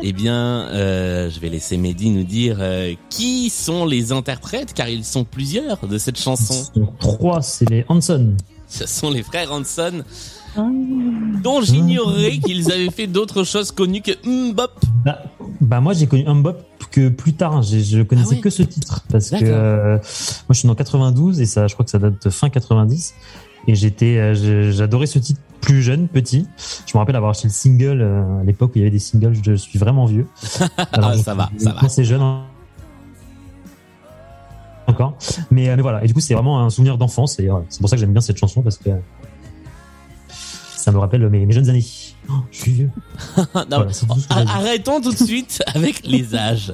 Eh 0.01 0.13
bien, 0.13 0.67
euh, 0.69 1.29
je 1.29 1.39
vais 1.39 1.49
laisser 1.49 1.75
Mehdi 1.77 2.09
nous 2.09 2.23
dire 2.23 2.57
euh, 2.59 2.93
qui 3.09 3.49
sont 3.49 3.85
les 3.85 4.13
interprètes, 4.13 4.73
car 4.73 4.87
ils 4.87 5.03
sont 5.03 5.25
plusieurs 5.25 5.87
de 5.87 5.97
cette 5.97 6.17
chanson. 6.17 6.69
Trois, 6.99 7.41
c'est 7.41 7.69
les 7.69 7.85
Hanson. 7.89 8.35
Ce 8.67 8.87
sont 8.87 9.09
les 9.09 9.23
frères 9.23 9.51
Hanson. 9.51 10.03
Dont 10.55 11.61
j'ignorais 11.61 12.37
qu'ils 12.39 12.71
avaient 12.71 12.89
fait 12.91 13.07
d'autres 13.07 13.43
choses 13.43 13.71
connues 13.71 14.01
que 14.01 14.11
Mbop. 14.27 14.71
Bah, 15.05 15.19
bah, 15.61 15.79
moi 15.79 15.93
j'ai 15.93 16.07
connu 16.07 16.25
un 16.27 16.35
bop 16.35 16.61
que 16.91 17.09
plus 17.09 17.33
tard, 17.33 17.61
j'ai- 17.61 17.83
je 17.83 18.01
connaissais 18.01 18.29
Ah 18.31 18.35
ouais 18.35 18.41
que 18.41 18.49
ce 18.49 18.63
titre 18.63 19.03
parce 19.11 19.29
que 19.29 19.37
euh, 19.43 19.93
moi 19.97 20.01
je 20.51 20.59
suis 20.59 20.67
dans 20.67 20.75
92 20.75 21.39
et 21.41 21.45
ça, 21.45 21.67
je 21.67 21.73
crois 21.73 21.85
que 21.85 21.91
ça 21.91 21.99
date 21.99 22.23
de 22.25 22.29
fin 22.29 22.49
90 22.49 23.13
et 23.67 23.75
j'étais, 23.75 24.17
euh, 24.17 24.33
je- 24.33 24.71
j'adorais 24.71 25.05
ce 25.05 25.19
titre 25.19 25.39
plus 25.61 25.81
jeune, 25.81 26.07
petit. 26.07 26.47
Je 26.87 26.93
me 26.95 26.99
rappelle 26.99 27.15
avoir 27.17 27.31
acheté 27.31 27.47
le 27.47 27.53
single 27.53 28.01
euh, 28.01 28.41
à 28.41 28.43
l'époque 28.43 28.71
où 28.71 28.77
il 28.77 28.79
y 28.79 28.81
avait 28.83 28.91
des 28.91 28.99
singles. 28.99 29.33
Je 29.43 29.53
suis 29.53 29.77
vraiment 29.77 30.05
vieux. 30.05 30.25
Ah, 30.77 31.13
ça 31.17 31.33
va, 31.35 31.49
ça 31.57 31.73
va. 31.73 31.87
C'est 31.89 32.03
jeune. 32.05 32.21
hein. 32.21 32.43
Encore, 34.87 35.15
mais, 35.51 35.75
mais 35.75 35.81
voilà. 35.83 36.03
Et 36.03 36.07
du 36.07 36.13
coup, 36.15 36.19
c'est 36.19 36.33
vraiment 36.33 36.61
un 36.65 36.69
souvenir 36.71 36.97
d'enfance. 36.97 37.39
Et 37.39 37.47
c'est 37.69 37.79
pour 37.79 37.89
ça 37.89 37.95
que 37.95 37.99
j'aime 37.99 38.11
bien 38.11 38.21
cette 38.21 38.37
chanson 38.37 38.61
parce 38.63 38.77
que 38.77 38.89
ça 40.79 40.91
me 40.91 40.97
rappelle 40.97 41.27
mes, 41.29 41.45
mes 41.45 41.53
jeunes 41.53 41.69
années. 41.69 41.85
Oh, 42.29 42.33
je 42.51 42.57
suis 42.61 42.71
vieux. 42.71 42.89
Non, 43.69 43.85
Voilà. 44.29 44.51
Arrêtons 44.51 45.01
tout 45.01 45.11
de 45.11 45.17
suite 45.17 45.61
avec 45.75 46.05
les 46.05 46.35
âges. 46.35 46.73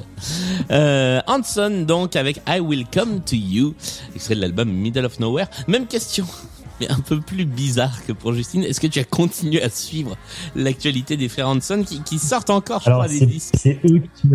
Euh, 0.71 1.21
Hanson, 1.27 1.85
donc, 1.87 2.15
avec 2.15 2.41
I 2.47 2.59
Will 2.59 2.85
Come 2.93 3.21
to 3.21 3.35
You, 3.35 3.73
extrait 4.15 4.35
de 4.35 4.41
l'album 4.41 4.69
Middle 4.71 5.05
of 5.05 5.19
Nowhere. 5.19 5.47
Même 5.67 5.87
question, 5.87 6.25
mais 6.79 6.89
un 6.91 6.99
peu 6.99 7.19
plus 7.19 7.45
bizarre 7.45 8.05
que 8.05 8.11
pour 8.11 8.33
Justine. 8.33 8.63
Est-ce 8.63 8.79
que 8.79 8.87
tu 8.87 8.99
as 8.99 9.03
continué 9.05 9.61
à 9.61 9.69
suivre 9.69 10.15
l'actualité 10.55 11.17
des 11.17 11.29
frères 11.29 11.49
Hanson 11.49 11.83
qui, 11.85 12.01
qui 12.03 12.19
sortent 12.19 12.49
encore, 12.49 12.81
je 12.81 12.87
Alors, 12.87 13.05
crois, 13.05 13.13
des 13.19 13.25
disques? 13.25 13.55
c'est 13.57 13.79
eux 13.89 14.01
qui 14.15 14.27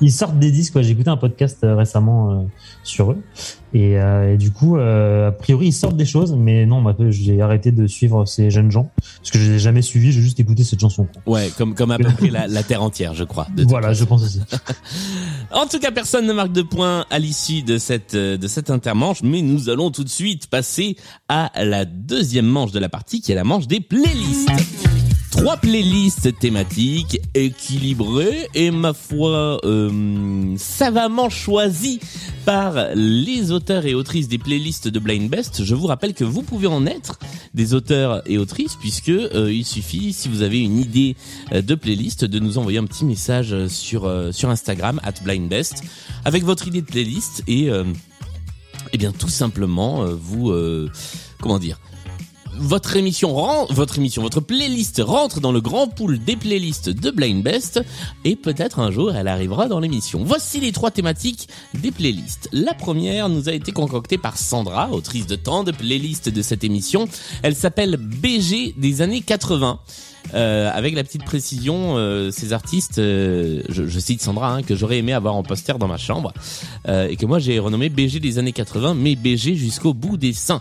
Ils 0.00 0.12
sortent 0.12 0.38
des 0.38 0.50
disques, 0.50 0.72
quoi. 0.72 0.82
J'ai 0.82 0.92
écouté 0.92 1.10
un 1.10 1.16
podcast 1.16 1.58
euh, 1.64 1.74
récemment 1.74 2.30
euh, 2.30 2.44
sur 2.82 3.12
eux. 3.12 3.18
Et, 3.74 3.98
euh, 3.98 4.32
et 4.32 4.36
du 4.38 4.50
coup, 4.50 4.78
euh, 4.78 5.28
a 5.28 5.32
priori, 5.32 5.66
ils 5.68 5.72
sortent 5.72 5.96
des 5.96 6.06
choses, 6.06 6.34
mais 6.34 6.64
non, 6.64 6.80
moi, 6.80 6.94
j'ai 7.10 7.42
arrêté 7.42 7.70
de 7.70 7.86
suivre 7.86 8.24
ces 8.24 8.50
jeunes 8.50 8.70
gens. 8.70 8.90
Parce 9.18 9.30
que 9.30 9.38
je 9.38 9.44
les 9.50 9.56
ai 9.56 9.58
jamais 9.58 9.82
suivis, 9.82 10.12
j'ai 10.12 10.22
juste 10.22 10.40
écouté 10.40 10.64
cette 10.64 10.80
chanson. 10.80 11.06
Ouais, 11.26 11.50
comme, 11.58 11.74
comme 11.74 11.90
à 11.90 11.98
peu 11.98 12.10
près 12.10 12.30
la, 12.30 12.46
la 12.46 12.62
Terre 12.62 12.82
entière, 12.82 13.14
je 13.14 13.24
crois. 13.24 13.46
de 13.54 13.64
Voilà, 13.64 13.92
je 13.92 14.04
pense 14.04 14.22
aussi. 14.22 14.40
En 15.50 15.66
tout 15.66 15.78
cas, 15.78 15.90
personne 15.90 16.26
ne 16.26 16.32
marque 16.34 16.52
de 16.52 16.60
points 16.60 17.06
à 17.10 17.18
l'issue 17.18 17.62
de 17.62 17.78
cette 17.78 18.14
euh, 18.14 18.36
de 18.36 18.46
cette 18.48 18.68
intermanche, 18.68 19.22
mais 19.22 19.40
nous 19.40 19.70
allons 19.70 19.90
tout 19.90 20.04
de 20.04 20.08
suite 20.10 20.46
passer 20.48 20.96
à 21.28 21.50
la 21.64 21.86
deuxième 21.86 22.46
manche 22.46 22.70
de 22.70 22.78
la 22.78 22.90
partie, 22.90 23.22
qui 23.22 23.32
est 23.32 23.34
la 23.34 23.44
manche 23.44 23.66
des 23.66 23.80
playlists. 23.80 24.50
Trois 25.30 25.56
playlists 25.58 26.38
thématiques 26.38 27.20
équilibrées 27.34 28.48
et 28.54 28.70
ma 28.70 28.94
foi 28.94 29.60
euh, 29.64 30.54
savamment 30.56 31.28
choisies 31.28 32.00
par 32.46 32.88
les 32.94 33.52
auteurs 33.52 33.84
et 33.84 33.94
autrices 33.94 34.28
des 34.28 34.38
playlists 34.38 34.88
de 34.88 34.98
Blind 34.98 35.28
Best. 35.28 35.64
Je 35.64 35.74
vous 35.74 35.86
rappelle 35.86 36.14
que 36.14 36.24
vous 36.24 36.42
pouvez 36.42 36.66
en 36.66 36.86
être 36.86 37.18
des 37.54 37.74
auteurs 37.74 38.22
et 38.26 38.38
autrices 38.38 38.76
puisque 38.76 39.10
euh, 39.10 39.52
il 39.52 39.64
suffit 39.64 40.12
si 40.12 40.28
vous 40.28 40.42
avez 40.42 40.60
une 40.60 40.78
idée 40.78 41.16
euh, 41.52 41.60
de 41.60 41.74
playlist 41.74 42.24
de 42.24 42.38
nous 42.38 42.56
envoyer 42.58 42.78
un 42.78 42.86
petit 42.86 43.04
message 43.04 43.66
sur 43.68 44.06
euh, 44.06 44.32
sur 44.32 44.48
Instagram 44.50 45.00
at 45.02 45.14
blindbest 45.22 45.82
avec 46.24 46.44
votre 46.44 46.66
idée 46.68 46.80
de 46.80 46.86
playlist 46.86 47.42
et 47.46 47.70
euh, 47.70 47.84
eh 48.92 48.98
bien 48.98 49.12
tout 49.12 49.28
simplement 49.28 50.02
euh, 50.02 50.14
vous 50.14 50.52
comment 51.40 51.58
dire 51.58 51.78
votre 52.58 52.96
émission 52.96 53.66
votre 53.70 53.98
émission, 53.98 54.22
votre 54.22 54.40
playlist 54.40 55.00
rentre 55.04 55.40
dans 55.40 55.52
le 55.52 55.60
grand 55.60 55.88
pool 55.88 56.18
des 56.18 56.36
playlists 56.36 56.88
de 56.88 57.10
Blind 57.10 57.42
Best 57.42 57.80
et 58.24 58.36
peut-être 58.36 58.80
un 58.80 58.90
jour 58.90 59.14
elle 59.14 59.28
arrivera 59.28 59.68
dans 59.68 59.80
l'émission. 59.80 60.22
Voici 60.24 60.60
les 60.60 60.72
trois 60.72 60.90
thématiques 60.90 61.48
des 61.74 61.90
playlists. 61.90 62.48
La 62.52 62.74
première 62.74 63.28
nous 63.28 63.48
a 63.48 63.52
été 63.52 63.72
concoctée 63.72 64.18
par 64.18 64.36
Sandra, 64.36 64.90
autrice 64.90 65.26
de 65.26 65.36
tant 65.36 65.64
de 65.64 65.72
playlists 65.72 66.28
de 66.28 66.42
cette 66.42 66.64
émission. 66.64 67.08
Elle 67.42 67.54
s'appelle 67.54 67.96
BG 67.96 68.74
des 68.76 69.02
années 69.02 69.20
80. 69.20 69.78
Euh, 70.34 70.70
avec 70.72 70.94
la 70.94 71.04
petite 71.04 71.24
précision, 71.24 71.96
euh, 71.96 72.30
ces 72.30 72.52
artistes, 72.52 72.98
euh, 72.98 73.62
je, 73.68 73.86
je 73.86 73.98
cite 73.98 74.20
Sandra, 74.20 74.52
hein, 74.52 74.62
que 74.62 74.76
j'aurais 74.76 74.98
aimé 74.98 75.12
avoir 75.14 75.34
en 75.34 75.42
poster 75.42 75.78
dans 75.78 75.88
ma 75.88 75.96
chambre, 75.96 76.34
euh, 76.86 77.08
et 77.08 77.16
que 77.16 77.24
moi 77.24 77.38
j'ai 77.38 77.58
renommé 77.58 77.88
BG 77.88 78.20
des 78.20 78.38
années 78.38 78.52
80, 78.52 78.94
mais 78.94 79.14
BG 79.14 79.54
jusqu'au 79.54 79.94
bout 79.94 80.18
des 80.18 80.34
seins. 80.34 80.60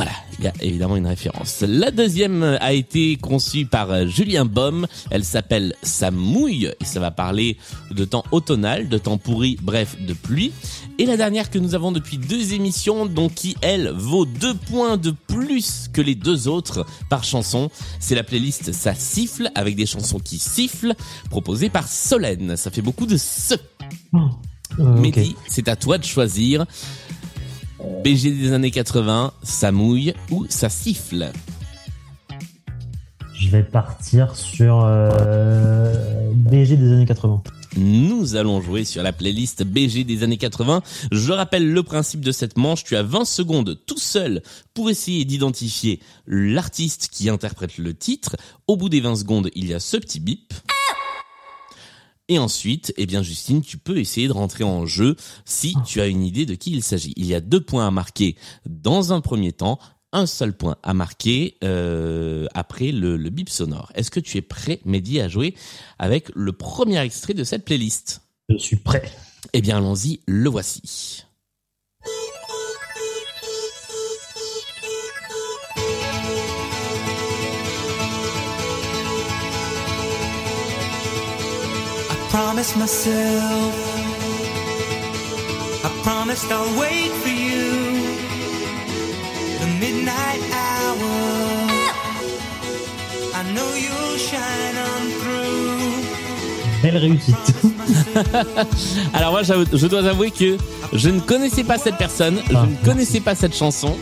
Voilà, 0.00 0.16
il 0.38 0.46
y 0.46 0.48
a 0.48 0.52
évidemment 0.62 0.96
une 0.96 1.06
référence. 1.06 1.60
La 1.60 1.90
deuxième 1.90 2.42
a 2.42 2.72
été 2.72 3.16
conçue 3.16 3.66
par 3.66 3.90
euh, 3.90 4.06
Julien 4.06 4.46
Baum. 4.46 4.86
Elle 5.10 5.26
s'appelle 5.26 5.74
Ça 5.82 6.10
mouille 6.10 6.72
et 6.80 6.84
ça 6.86 7.00
va 7.00 7.10
parler 7.10 7.58
de 7.90 8.06
temps 8.06 8.24
automnal, 8.32 8.88
de 8.88 8.96
temps 8.96 9.18
pourri, 9.18 9.58
bref, 9.60 10.00
de 10.00 10.14
pluie. 10.14 10.52
Et 10.98 11.04
la 11.04 11.18
dernière 11.18 11.50
que 11.50 11.58
nous 11.58 11.74
avons 11.74 11.92
depuis 11.92 12.16
deux 12.16 12.54
émissions, 12.54 13.04
donc 13.04 13.34
qui 13.34 13.58
elle 13.60 13.90
vaut 13.90 14.24
deux 14.24 14.54
points 14.54 14.96
de 14.96 15.10
plus 15.10 15.90
que 15.92 16.00
les 16.00 16.14
deux 16.14 16.48
autres 16.48 16.86
par 17.10 17.22
chanson, 17.22 17.70
c'est 17.98 18.14
la 18.14 18.24
playlist 18.24 18.72
Ça 18.72 18.94
siffle 18.94 19.50
avec 19.54 19.76
des 19.76 19.84
chansons 19.84 20.18
qui 20.18 20.38
sifflent, 20.38 20.94
proposée 21.28 21.68
par 21.68 21.86
Solène. 21.86 22.56
Ça 22.56 22.70
fait 22.70 22.80
beaucoup 22.80 23.04
de 23.04 23.18
ce. 23.18 23.54
Oh, 24.14 24.30
euh, 24.78 24.94
ok. 24.94 24.98
Mehdi, 24.98 25.36
c'est 25.46 25.68
à 25.68 25.76
toi 25.76 25.98
de 25.98 26.04
choisir. 26.04 26.64
BG 28.04 28.30
des 28.32 28.52
années 28.52 28.70
80, 28.70 29.32
ça 29.42 29.72
mouille 29.72 30.14
ou 30.30 30.46
ça 30.48 30.68
siffle? 30.68 31.30
Je 33.34 33.48
vais 33.48 33.62
partir 33.62 34.36
sur 34.36 34.82
euh, 34.84 36.30
BG 36.34 36.76
des 36.76 36.92
années 36.92 37.06
80. 37.06 37.42
Nous 37.76 38.36
allons 38.36 38.60
jouer 38.60 38.84
sur 38.84 39.02
la 39.02 39.12
playlist 39.12 39.62
BG 39.64 40.04
des 40.04 40.22
années 40.22 40.36
80. 40.36 40.82
Je 41.12 41.32
rappelle 41.32 41.72
le 41.72 41.82
principe 41.82 42.20
de 42.20 42.32
cette 42.32 42.58
manche. 42.58 42.84
Tu 42.84 42.96
as 42.96 43.02
20 43.02 43.24
secondes 43.24 43.78
tout 43.86 43.98
seul 43.98 44.42
pour 44.74 44.90
essayer 44.90 45.24
d'identifier 45.24 46.00
l'artiste 46.26 47.08
qui 47.10 47.30
interprète 47.30 47.78
le 47.78 47.94
titre. 47.94 48.36
Au 48.66 48.76
bout 48.76 48.88
des 48.88 49.00
20 49.00 49.16
secondes, 49.16 49.50
il 49.54 49.68
y 49.68 49.74
a 49.74 49.80
ce 49.80 49.96
petit 49.96 50.20
bip. 50.20 50.52
Et 52.30 52.38
ensuite, 52.38 52.94
eh 52.96 53.06
bien 53.06 53.24
Justine, 53.24 53.60
tu 53.60 53.76
peux 53.76 53.98
essayer 53.98 54.28
de 54.28 54.32
rentrer 54.32 54.62
en 54.62 54.86
jeu 54.86 55.16
si 55.44 55.74
tu 55.84 56.00
as 56.00 56.06
une 56.06 56.22
idée 56.22 56.46
de 56.46 56.54
qui 56.54 56.70
il 56.70 56.84
s'agit. 56.84 57.12
Il 57.16 57.26
y 57.26 57.34
a 57.34 57.40
deux 57.40 57.60
points 57.60 57.88
à 57.88 57.90
marquer 57.90 58.36
dans 58.66 59.12
un 59.12 59.20
premier 59.20 59.52
temps, 59.52 59.80
un 60.12 60.26
seul 60.26 60.56
point 60.56 60.76
à 60.84 60.94
marquer 60.94 61.56
euh, 61.64 62.46
après 62.54 62.92
le, 62.92 63.16
le 63.16 63.30
bip 63.30 63.48
sonore. 63.48 63.90
Est-ce 63.96 64.12
que 64.12 64.20
tu 64.20 64.38
es 64.38 64.42
prêt, 64.42 64.80
Mehdi, 64.84 65.20
à 65.20 65.26
jouer 65.26 65.56
avec 65.98 66.30
le 66.36 66.52
premier 66.52 67.00
extrait 67.00 67.34
de 67.34 67.42
cette 67.42 67.64
playlist? 67.64 68.22
Je 68.48 68.58
suis 68.58 68.76
prêt. 68.76 69.10
Eh 69.52 69.60
bien, 69.60 69.78
allons-y, 69.78 70.20
le 70.26 70.48
voici. 70.48 71.24
Promised 82.30 82.76
myself, 82.76 83.74
I 85.84 85.88
promised 86.02 86.50
I'll 86.50 86.78
wait 86.78 87.10
for 87.22 87.28
you. 87.28 87.70
The 89.60 89.66
midnight 89.80 90.42
hour, 90.52 91.16
I 93.34 93.42
know 93.54 93.70
you'll 93.74 94.18
shine 94.18 94.76
on 94.90 95.02
through. 95.20 96.82
Belle 96.82 96.96
réussite. 96.98 97.54
Alors 99.14 99.32
moi, 99.32 99.42
je 99.42 99.86
dois 99.86 100.06
avouer 100.06 100.30
que 100.30 100.56
je 100.94 101.08
ne 101.10 101.20
connaissais 101.20 101.64
pas 101.64 101.78
cette 101.78 101.96
personne, 101.98 102.40
je 102.48 102.56
Ah, 102.56 102.66
ne 102.66 102.84
connaissais 102.84 103.20
pas 103.20 103.34
cette 103.34 103.54
chanson. 103.56 103.96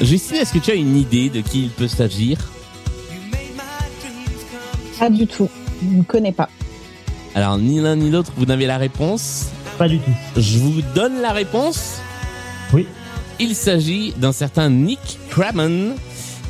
Justine, 0.00 0.36
est-ce 0.36 0.52
que 0.52 0.60
tu 0.60 0.70
as 0.70 0.74
une 0.74 0.96
idée 0.96 1.28
de 1.30 1.40
qui 1.40 1.64
il 1.64 1.70
peut 1.70 1.88
s'agir? 1.88 2.38
Pas 5.00 5.10
du 5.10 5.26
tout. 5.26 5.48
Je 5.82 5.96
ne 5.96 6.02
connais 6.02 6.32
pas. 6.32 6.48
Alors, 7.38 7.56
ni 7.56 7.78
l'un 7.78 7.94
ni 7.94 8.10
l'autre, 8.10 8.32
vous 8.36 8.46
n'avez 8.46 8.66
la 8.66 8.78
réponse. 8.78 9.50
Pas 9.78 9.86
du 9.86 10.00
tout. 10.00 10.10
Je 10.36 10.58
vous 10.58 10.82
donne 10.92 11.20
la 11.20 11.30
réponse. 11.30 11.98
Oui. 12.72 12.84
Il 13.38 13.54
s'agit 13.54 14.12
d'un 14.16 14.32
certain 14.32 14.70
Nick 14.70 15.20
Crammon 15.30 15.94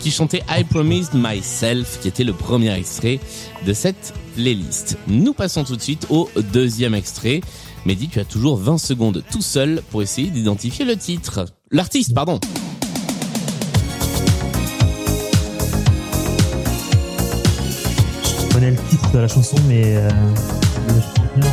qui 0.01 0.11
chantait 0.11 0.43
I 0.49 0.65
Promised 0.65 1.13
Myself, 1.13 2.01
qui 2.01 2.09
était 2.09 2.25
le 2.25 2.33
premier 2.33 2.73
extrait 2.73 3.21
de 3.67 3.75
cette 3.75 4.15
playlist. 4.35 4.97
Nous 5.09 5.35
passons 5.35 5.63
tout 5.63 5.77
de 5.77 5.83
suite 5.83 6.07
au 6.09 6.31
deuxième 6.55 6.95
extrait. 6.95 7.43
Mehdi, 7.85 8.09
tu 8.09 8.19
as 8.19 8.25
toujours 8.25 8.57
20 8.57 8.79
secondes 8.79 9.23
tout 9.31 9.43
seul 9.43 9.83
pour 9.91 10.01
essayer 10.01 10.31
d'identifier 10.31 10.87
le 10.87 10.97
titre. 10.97 11.45
L'artiste, 11.71 12.15
pardon. 12.15 12.41
connais 18.59 18.71
le 18.73 18.77
titre 18.89 19.13
de 19.13 19.19
la 19.19 19.29
chanson, 19.29 19.57
mais 19.69 19.83
euh, 19.85 20.09
je 20.89 21.41
me 21.41 21.47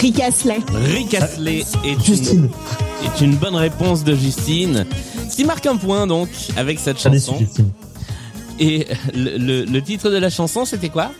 Rick 0.00 0.20
Astley. 0.20 0.60
Rick 0.72 1.14
ah, 1.20 1.24
Astley 1.24 1.64
est 1.84 2.02
Justine. 2.02 2.48
Une, 3.02 3.06
est 3.06 3.20
une 3.20 3.36
bonne 3.36 3.56
réponse 3.56 4.04
de 4.04 4.14
Justine. 4.14 4.86
Ce 5.28 5.36
Qui 5.36 5.44
marque 5.44 5.66
un 5.66 5.76
point 5.76 6.06
donc 6.06 6.30
avec 6.56 6.78
cette 6.78 6.98
chanson. 6.98 7.36
Et 8.58 8.86
le 9.14 9.80
titre 9.80 10.08
de 10.08 10.16
la 10.16 10.30
chanson, 10.30 10.64
c'était 10.64 10.88
quoi? 10.88 11.10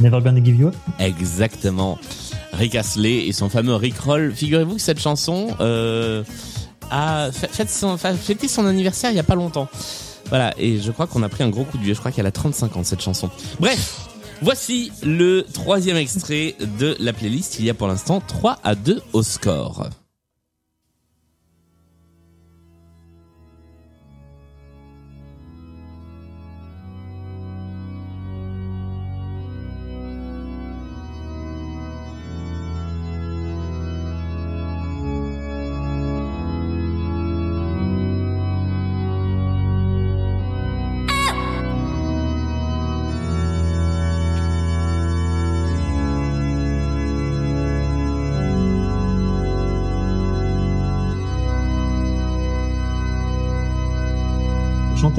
Never 0.00 0.20
gonna 0.20 0.40
give 0.44 0.58
you 0.58 0.68
up. 0.68 0.76
Exactement. 0.98 1.98
Rick 2.52 2.74
Astley 2.74 3.26
et 3.26 3.32
son 3.32 3.48
fameux 3.48 3.74
Rick 3.74 3.98
Roll. 3.98 4.32
Figurez-vous 4.34 4.76
que 4.76 4.80
cette 4.80 5.00
chanson 5.00 5.48
euh, 5.60 6.22
a 6.90 7.30
fait 7.32 7.68
son, 7.68 7.96
fêté 7.96 8.48
son 8.48 8.66
anniversaire 8.66 9.10
il 9.10 9.16
y 9.16 9.20
a 9.20 9.24
pas 9.24 9.34
longtemps. 9.34 9.68
Voilà, 10.28 10.52
et 10.58 10.80
je 10.80 10.90
crois 10.90 11.06
qu'on 11.06 11.22
a 11.22 11.28
pris 11.28 11.44
un 11.44 11.50
gros 11.50 11.64
coup 11.64 11.78
de 11.78 11.82
vieux. 11.82 11.94
Je 11.94 12.00
crois 12.00 12.10
qu'elle 12.10 12.26
a 12.26 12.32
35 12.32 12.76
ans 12.76 12.84
cette 12.84 13.00
chanson. 13.00 13.30
Bref, 13.60 14.08
voici 14.42 14.92
le 15.04 15.46
troisième 15.52 15.96
extrait 15.96 16.56
de 16.78 16.96
la 16.98 17.12
playlist. 17.12 17.58
Il 17.58 17.64
y 17.64 17.70
a 17.70 17.74
pour 17.74 17.86
l'instant 17.86 18.20
3 18.26 18.58
à 18.64 18.74
2 18.74 19.02
au 19.12 19.22
score. 19.22 19.88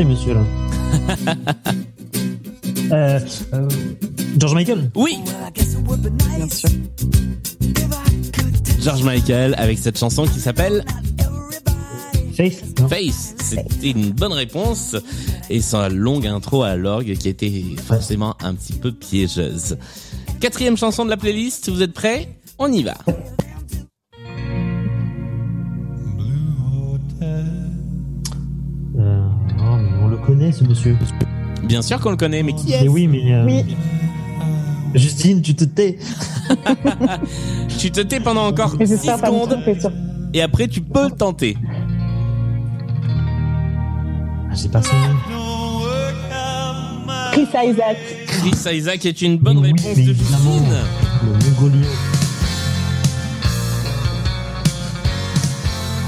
Monsieur, 0.03 0.35
là. 0.35 0.41
euh, 2.91 3.19
euh, 3.53 3.69
George 4.37 4.53
Michael 4.53 4.91
Oui, 4.95 5.17
Bien 6.35 6.49
sûr. 6.49 6.69
George 8.79 9.03
Michael 9.03 9.55
avec 9.57 9.79
cette 9.79 9.97
chanson 9.97 10.25
qui 10.25 10.39
s'appelle 10.39 10.85
Faith 12.35 12.79
non 12.79 12.87
Face. 12.87 13.35
C'était 13.41 13.89
une 13.89 14.11
bonne 14.11 14.33
réponse 14.33 14.95
et 15.49 15.61
sa 15.61 15.89
longue 15.89 16.27
intro 16.27 16.61
à 16.61 16.75
l'orgue 16.75 17.17
qui 17.17 17.29
était 17.29 17.63
forcément 17.83 18.35
un 18.41 18.53
petit 18.53 18.73
peu 18.73 18.91
piégeuse. 18.91 19.77
Quatrième 20.39 20.77
chanson 20.77 21.05
de 21.05 21.09
la 21.09 21.17
playlist, 21.17 21.69
vous 21.69 21.81
êtes 21.81 21.93
prêts? 21.93 22.29
On 22.59 22.71
y 22.71 22.83
va. 22.83 22.97
Connaît, 30.37 30.51
ce 30.51 30.63
monsieur. 30.63 30.95
Bien 31.63 31.81
sûr 31.81 31.99
qu'on 31.99 32.11
le 32.11 32.17
connaît, 32.17 32.43
mais 32.43 32.53
qui 32.53 32.67
Mais 32.69 32.85
est 32.85 32.87
oui, 32.87 33.07
mais... 33.07 33.33
euh, 33.33 33.45
Oui. 33.45 33.75
Justine, 34.95 35.41
tu 35.41 35.55
te 35.55 35.63
tais. 35.65 35.97
Tu 37.77 37.91
te 37.91 37.99
tais 38.01 38.19
pendant 38.19 38.47
encore 38.47 38.75
Mais 38.79 38.85
6 38.85 38.91
j'espère 38.93 39.19
pas 39.19 39.29
me 39.29 39.39
secondes 39.41 39.59
et 40.33 40.41
après 40.41 40.67
tu 40.67 40.81
peux 40.81 41.03
le 41.09 41.11
tenter. 41.11 41.55
Ah, 44.49 44.55
J'ai 44.55 44.69
pas 44.69 44.81
son 44.81 44.95
nom. 44.95 45.15
Chris 47.33 47.47
Isaac. 47.69 47.97
Chris 48.27 48.75
Isaac 48.77 49.05
est 49.05 49.21
une 49.21 49.37
bonne 49.37 49.59
Mais 49.59 49.67
réponse 49.67 49.85
mais 49.97 50.03
de. 50.05 50.13
Justine. 50.13 50.73
Le 51.23 51.31
Mongolien. 51.51 51.87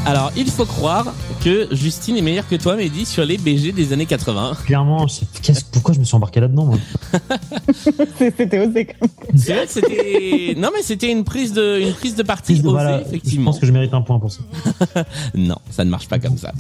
Alors, 0.06 0.32
il 0.36 0.50
faut 0.50 0.66
croire 0.66 1.14
que 1.40 1.68
Justine 1.74 2.18
est 2.18 2.22
meilleure 2.22 2.48
que 2.48 2.56
toi, 2.56 2.76
Mehdi, 2.76 3.06
sur 3.06 3.24
les 3.26 3.38
BG 3.38 3.72
des 3.72 3.94
années 3.94 4.06
80. 4.06 4.58
Clairement, 4.66 5.08
je 5.08 5.14
sais- 5.16 5.26
qu'est-ce- 5.42 5.64
pourquoi 5.72 5.94
je 5.94 6.00
me 6.00 6.04
suis 6.06 6.16
embarqué 6.16 6.40
là-dedans, 6.40 6.66
moi 6.66 6.78
C'était 8.38 8.60
osé 8.60 8.86
quand 8.86 8.94
même. 9.02 9.38
C'est 9.38 9.54
vrai 9.54 9.66
que 9.66 9.72
c'était... 9.72 10.56
Non, 10.58 10.70
mais 10.76 10.82
c'était 10.82 11.12
une 11.12 11.24
prise 11.24 11.54
de, 11.54 11.80
une 11.82 11.94
prise 11.94 12.16
de 12.16 12.24
partie 12.24 12.54
Prise 12.54 12.64
de- 12.64 12.68
osée, 12.68 12.74
voilà, 12.76 13.00
Je 13.02 13.08
effectivement. 13.08 13.52
pense 13.52 13.60
que 13.60 13.66
je 13.66 13.72
mérite 13.72 13.94
un 13.94 14.02
point 14.02 14.20
pour 14.20 14.32
ça. 14.32 14.42
Non, 15.36 15.58
ça 15.72 15.86
ne 15.86 15.90
marche 15.90 16.08
pas 16.08 16.20
comme 16.20 16.38
ça. 16.38 16.52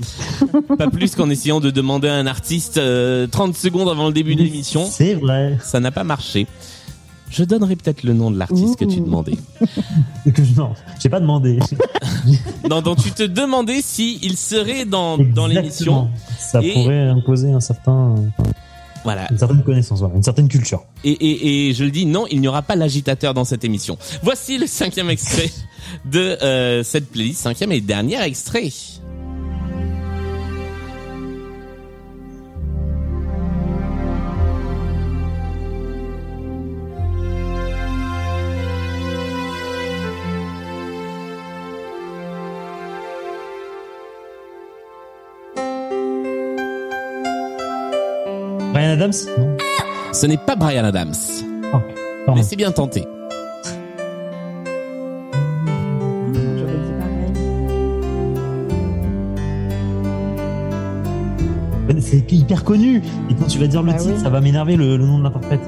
pas 0.78 0.90
plus 0.90 1.16
qu'en 1.16 1.30
essayant 1.30 1.60
de 1.60 1.72
demander 1.72 2.08
à 2.08 2.16
un 2.16 2.28
artiste 2.28 2.78
euh, 2.78 3.28
30 3.28 3.56
secondes 3.56 3.90
avant 3.90 4.08
le 4.08 4.14
début 4.14 4.36
de 4.36 4.44
l'émission. 4.44 4.86
C'est 4.90 5.14
vrai. 5.16 5.58
Ça 5.64 5.80
n'a 5.80 5.92
pas 5.92 6.04
marché. 6.04 6.48
Je 7.30 7.44
donnerai 7.44 7.76
peut-être 7.76 8.04
le 8.04 8.14
nom 8.14 8.32
de 8.32 8.38
l'artiste 8.40 8.76
que 8.78 8.86
tu 8.86 9.00
demandais. 9.02 9.36
Et 10.26 10.32
que 10.34 10.44
je- 10.44 10.54
non, 10.56 10.74
j'ai 11.02 11.10
pas 11.10 11.20
demandé. 11.20 11.60
Non, 12.70 12.82
dont 12.82 12.96
tu 12.96 13.12
te 13.12 13.24
demandais 13.24 13.82
si 13.82 14.20
il 14.22 14.36
serait 14.38 14.86
dans, 14.86 15.18
dans 15.18 15.48
l'émission. 15.48 16.10
Ça 16.38 16.62
Et- 16.62 16.74
pourrait 16.74 17.08
imposer 17.08 17.52
un 17.52 17.60
certain, 17.62 18.16
Voilà. 19.04 19.28
une 19.32 19.38
certaine 19.38 19.64
connaissance, 19.64 20.04
une 20.14 20.22
certaine 20.24 20.48
culture. 20.50 20.84
Et, 21.04 21.12
et, 21.12 21.70
et 21.70 21.74
je 21.74 21.84
le 21.84 21.92
dis, 21.92 22.06
non, 22.06 22.26
il 22.30 22.42
n'y 22.42 22.48
aura 22.48 22.62
pas 22.62 22.76
l'agitateur 22.76 23.34
dans 23.34 23.46
cette 23.46 23.64
émission. 23.64 23.98
Voici 24.22 24.58
le 24.58 24.68
cinquième 24.68 25.10
extrait 25.10 25.50
de 26.06 26.38
euh, 26.44 26.84
cette 26.84 27.10
playlist, 27.10 27.42
cinquième 27.42 27.72
et 27.72 27.82
dernier 27.82 28.22
extrait. 28.22 28.70
Brian 48.80 48.92
Adams 48.94 49.12
Non. 49.38 49.58
Ce 50.14 50.26
n'est 50.26 50.38
pas 50.38 50.56
Brian 50.56 50.86
Adams, 50.86 51.14
Oh, 51.74 51.80
pardon. 52.26 52.36
mais 52.40 52.44
c'est 52.44 52.56
bien 52.56 52.72
tenté. 52.72 53.06
C'est 62.00 62.32
hyper 62.32 62.64
connu. 62.64 63.02
Et 63.30 63.36
quand 63.36 63.46
tu 63.48 63.60
vas 63.60 63.68
dire 63.68 63.82
le 63.84 63.92
Bah 63.92 63.98
titre, 63.98 64.14
oui. 64.16 64.22
ça 64.24 64.30
va 64.30 64.42
m'énerver 64.42 64.76
le, 64.76 64.96
le 64.96 65.06
nom 65.06 65.18
de 65.20 65.24
l'interprète. 65.24 65.60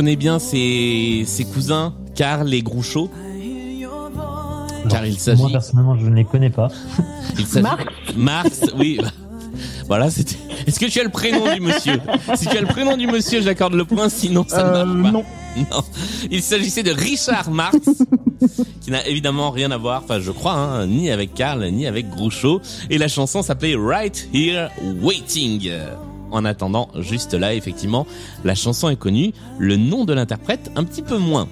Connaît 0.00 0.16
bien 0.16 0.38
ses, 0.38 1.24
ses 1.26 1.44
cousins, 1.44 1.92
Karl 2.14 2.54
et 2.54 2.62
Groucho, 2.62 3.10
car 4.88 5.04
il 5.04 5.18
s'agit... 5.18 5.42
Moi, 5.42 5.50
personnellement, 5.52 5.94
je 5.98 6.06
ne 6.06 6.14
les 6.16 6.24
connais 6.24 6.48
pas. 6.48 6.68
il 7.38 7.60
Marc 7.60 7.86
Marx, 8.16 8.62
oui. 8.78 8.98
Voilà, 9.88 10.10
c'était... 10.10 10.36
Est-ce 10.66 10.80
que 10.80 10.86
tu 10.86 11.00
as 11.00 11.04
le 11.04 11.10
prénom 11.10 11.52
du 11.52 11.60
monsieur 11.60 12.00
Si 12.34 12.46
tu 12.46 12.56
as 12.56 12.62
le 12.62 12.66
prénom 12.66 12.96
du 12.96 13.08
monsieur, 13.08 13.42
j'accorde 13.42 13.74
le 13.74 13.84
point, 13.84 14.08
sinon 14.08 14.46
ça 14.48 14.62
ne 14.64 14.68
Euh, 14.70 14.84
marche 14.86 15.02
pas. 15.02 15.10
non. 15.18 15.24
Non. 15.70 15.82
Il 16.30 16.42
s'agissait 16.42 16.82
de 16.82 16.92
Richard 16.92 17.50
Marx, 17.50 17.76
qui 18.80 18.90
n'a 18.90 19.06
évidemment 19.06 19.50
rien 19.50 19.70
à 19.70 19.76
voir, 19.76 20.00
enfin 20.02 20.18
je 20.18 20.30
crois, 20.30 20.54
hein, 20.54 20.86
ni 20.86 21.10
avec 21.10 21.34
Karl, 21.34 21.62
ni 21.72 21.86
avec 21.86 22.08
Groucho. 22.08 22.62
Et 22.88 22.96
la 22.96 23.08
chanson 23.08 23.42
s'appelait 23.42 23.74
Right 23.76 24.28
Here 24.32 24.68
Waiting. 25.02 25.70
En 26.30 26.44
attendant, 26.44 26.88
juste 26.98 27.34
là, 27.34 27.54
effectivement, 27.54 28.06
la 28.44 28.54
chanson 28.54 28.88
est 28.88 28.96
connue, 28.96 29.32
le 29.58 29.76
nom 29.76 30.04
de 30.04 30.12
l'interprète 30.12 30.70
un 30.76 30.84
petit 30.84 31.02
peu 31.02 31.18
moins. 31.18 31.48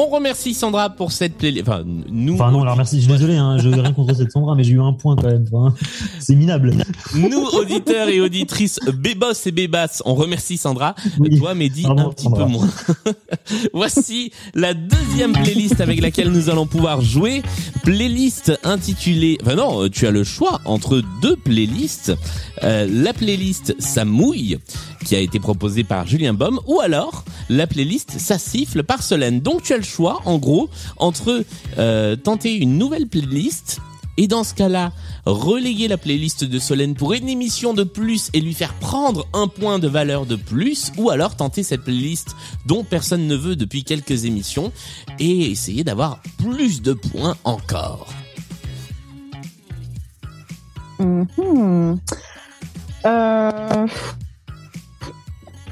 On 0.00 0.06
remercie 0.06 0.54
Sandra 0.54 0.90
pour 0.90 1.10
cette 1.10 1.34
playlist. 1.36 1.68
Enfin, 1.68 1.82
nous, 1.84 2.34
Enfin, 2.34 2.52
non, 2.52 2.62
alors 2.62 2.76
merci. 2.76 2.98
Je 3.00 3.06
suis 3.06 3.12
désolé, 3.12 3.34
hein, 3.34 3.58
je 3.58 3.68
rien 3.68 3.92
contre 3.92 4.14
cette 4.14 4.30
Sandra, 4.30 4.54
mais 4.54 4.62
j'ai 4.62 4.74
eu 4.74 4.80
un 4.80 4.92
point 4.92 5.16
quand 5.16 5.26
même. 5.26 5.44
Enfin, 5.52 5.74
c'est 6.20 6.36
minable. 6.36 6.72
nous 7.16 7.44
auditeurs 7.46 8.08
et 8.08 8.20
auditrices 8.20 8.78
Bébos 8.94 9.32
et 9.44 9.50
Bébas, 9.50 10.00
on 10.04 10.14
remercie 10.14 10.56
Sandra. 10.56 10.94
Oui. 11.18 11.36
Toi, 11.36 11.54
Mehdi, 11.54 11.82
Pardon, 11.82 12.10
un 12.10 12.12
petit 12.12 12.24
Sandra. 12.26 12.46
peu 12.46 12.52
moins. 12.52 12.68
Voici 13.74 14.30
la 14.54 14.72
deuxième 14.72 15.32
playlist 15.32 15.80
avec 15.80 16.00
laquelle 16.00 16.30
nous 16.30 16.48
allons 16.48 16.66
pouvoir 16.66 17.00
jouer. 17.00 17.42
Playlist 17.82 18.56
intitulée... 18.62 19.36
Enfin 19.42 19.56
non, 19.56 19.88
tu 19.88 20.06
as 20.06 20.12
le 20.12 20.22
choix 20.22 20.60
entre 20.64 21.02
deux 21.20 21.34
playlists. 21.34 22.12
Euh, 22.62 22.86
la 22.88 23.12
playlist 23.12 23.74
Ça 23.80 24.04
mouille, 24.04 24.58
qui 25.04 25.16
a 25.16 25.18
été 25.18 25.40
proposée 25.40 25.82
par 25.82 26.06
Julien 26.06 26.34
Baum, 26.34 26.60
ou 26.68 26.78
alors 26.78 27.24
la 27.48 27.66
playlist 27.66 28.18
Ça 28.18 28.38
siffle 28.38 28.82
par 28.82 29.02
Solène. 29.02 29.40
Donc 29.40 29.62
tu 29.62 29.72
as 29.72 29.76
le 29.76 29.82
choix, 29.82 30.20
en 30.24 30.38
gros, 30.38 30.68
entre 30.96 31.44
euh, 31.78 32.16
tenter 32.16 32.54
une 32.54 32.78
nouvelle 32.78 33.06
playlist 33.06 33.80
Et 34.16 34.26
dans 34.26 34.44
ce 34.44 34.54
cas-là, 34.54 34.92
reléguer 35.26 35.88
la 35.88 35.96
playlist 35.96 36.44
de 36.44 36.58
Solène 36.58 36.94
pour 36.94 37.12
une 37.12 37.28
émission 37.28 37.74
de 37.74 37.84
plus 37.84 38.30
et 38.34 38.40
lui 38.40 38.54
faire 38.54 38.74
prendre 38.74 39.26
un 39.32 39.48
point 39.48 39.78
de 39.78 39.88
valeur 39.88 40.26
de 40.26 40.36
plus, 40.36 40.92
ou 40.96 41.10
alors 41.10 41.36
tenter 41.36 41.62
cette 41.62 41.82
playlist 41.82 42.34
dont 42.66 42.84
personne 42.84 43.26
ne 43.26 43.36
veut 43.36 43.56
depuis 43.56 43.84
quelques 43.84 44.24
émissions 44.24 44.72
et 45.18 45.50
essayer 45.50 45.84
d'avoir 45.84 46.20
plus 46.38 46.82
de 46.82 46.92
points 46.92 47.36
encore. 47.44 48.08
Mhm. 50.98 52.00
Euh... 53.06 53.86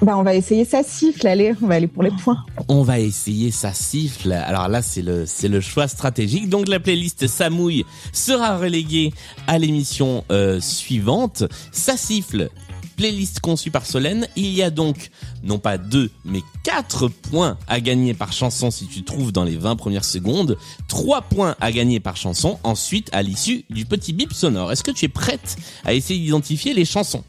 Bah, 0.06 0.16
on 0.16 0.22
va 0.22 0.36
essayer 0.36 0.64
ça 0.64 0.84
siffle, 0.84 1.26
allez, 1.26 1.52
on 1.60 1.66
va 1.66 1.74
aller 1.74 1.88
pour 1.88 2.04
les 2.04 2.12
points. 2.12 2.38
On 2.68 2.82
va 2.82 3.00
essayer 3.00 3.50
ça 3.50 3.72
siffle. 3.72 4.30
Alors 4.30 4.68
là, 4.68 4.80
c'est 4.80 5.02
le 5.02 5.26
c'est 5.26 5.48
le 5.48 5.60
choix 5.60 5.88
stratégique. 5.88 6.48
Donc 6.48 6.68
la 6.68 6.78
playlist 6.78 7.26
Samouille 7.26 7.84
sera 8.12 8.56
reléguée 8.56 9.12
à 9.48 9.58
l'émission 9.58 10.22
euh, 10.30 10.60
suivante. 10.60 11.42
Ça 11.72 11.96
siffle. 11.96 12.50
Playlist 12.96 13.40
conçue 13.40 13.72
par 13.72 13.84
Solène. 13.84 14.28
Il 14.36 14.52
y 14.52 14.62
a 14.62 14.70
donc 14.70 15.10
non 15.42 15.58
pas 15.58 15.76
deux, 15.76 16.12
mais 16.24 16.42
quatre 16.62 17.08
points 17.08 17.58
à 17.66 17.80
gagner 17.80 18.14
par 18.14 18.32
chanson 18.32 18.70
si 18.70 18.86
tu 18.86 19.02
trouves 19.02 19.32
dans 19.32 19.42
les 19.42 19.56
20 19.56 19.74
premières 19.74 20.04
secondes. 20.04 20.56
Trois 20.86 21.22
points 21.22 21.56
à 21.60 21.72
gagner 21.72 21.98
par 21.98 22.16
chanson 22.16 22.60
ensuite 22.62 23.10
à 23.12 23.24
l'issue 23.24 23.64
du 23.70 23.86
petit 23.86 24.12
bip 24.12 24.32
sonore. 24.32 24.70
Est-ce 24.70 24.84
que 24.84 24.92
tu 24.92 25.06
es 25.06 25.08
prête 25.08 25.56
à 25.84 25.94
essayer 25.94 26.20
d'identifier 26.20 26.74
les 26.74 26.84
chansons? 26.84 27.24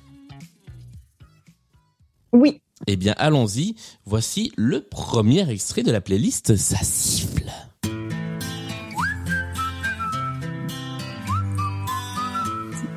Oui. 2.34 2.62
Eh 2.86 2.96
bien, 2.96 3.16
allons-y. 3.18 3.76
Voici 4.06 4.52
le 4.56 4.82
premier 4.82 5.50
extrait 5.50 5.82
de 5.84 5.92
la 5.92 6.02
playlist 6.02 6.56
Ça 6.56 6.78
siffle. 6.84 7.52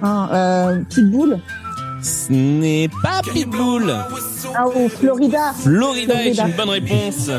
Ah, 0.02 0.28
euh, 0.32 0.82
Pitbull. 0.88 1.40
Ce 2.02 2.32
n'est 2.32 2.88
pas 3.02 3.20
Pitbull. 3.22 3.90
Ah, 4.54 4.66
ou 4.74 4.88
Florida. 4.88 5.52
Florida 5.54 6.14
est 6.24 6.34
Florida. 6.34 6.48
une 6.48 6.56
bonne 6.56 6.70
réponse. 6.70 7.30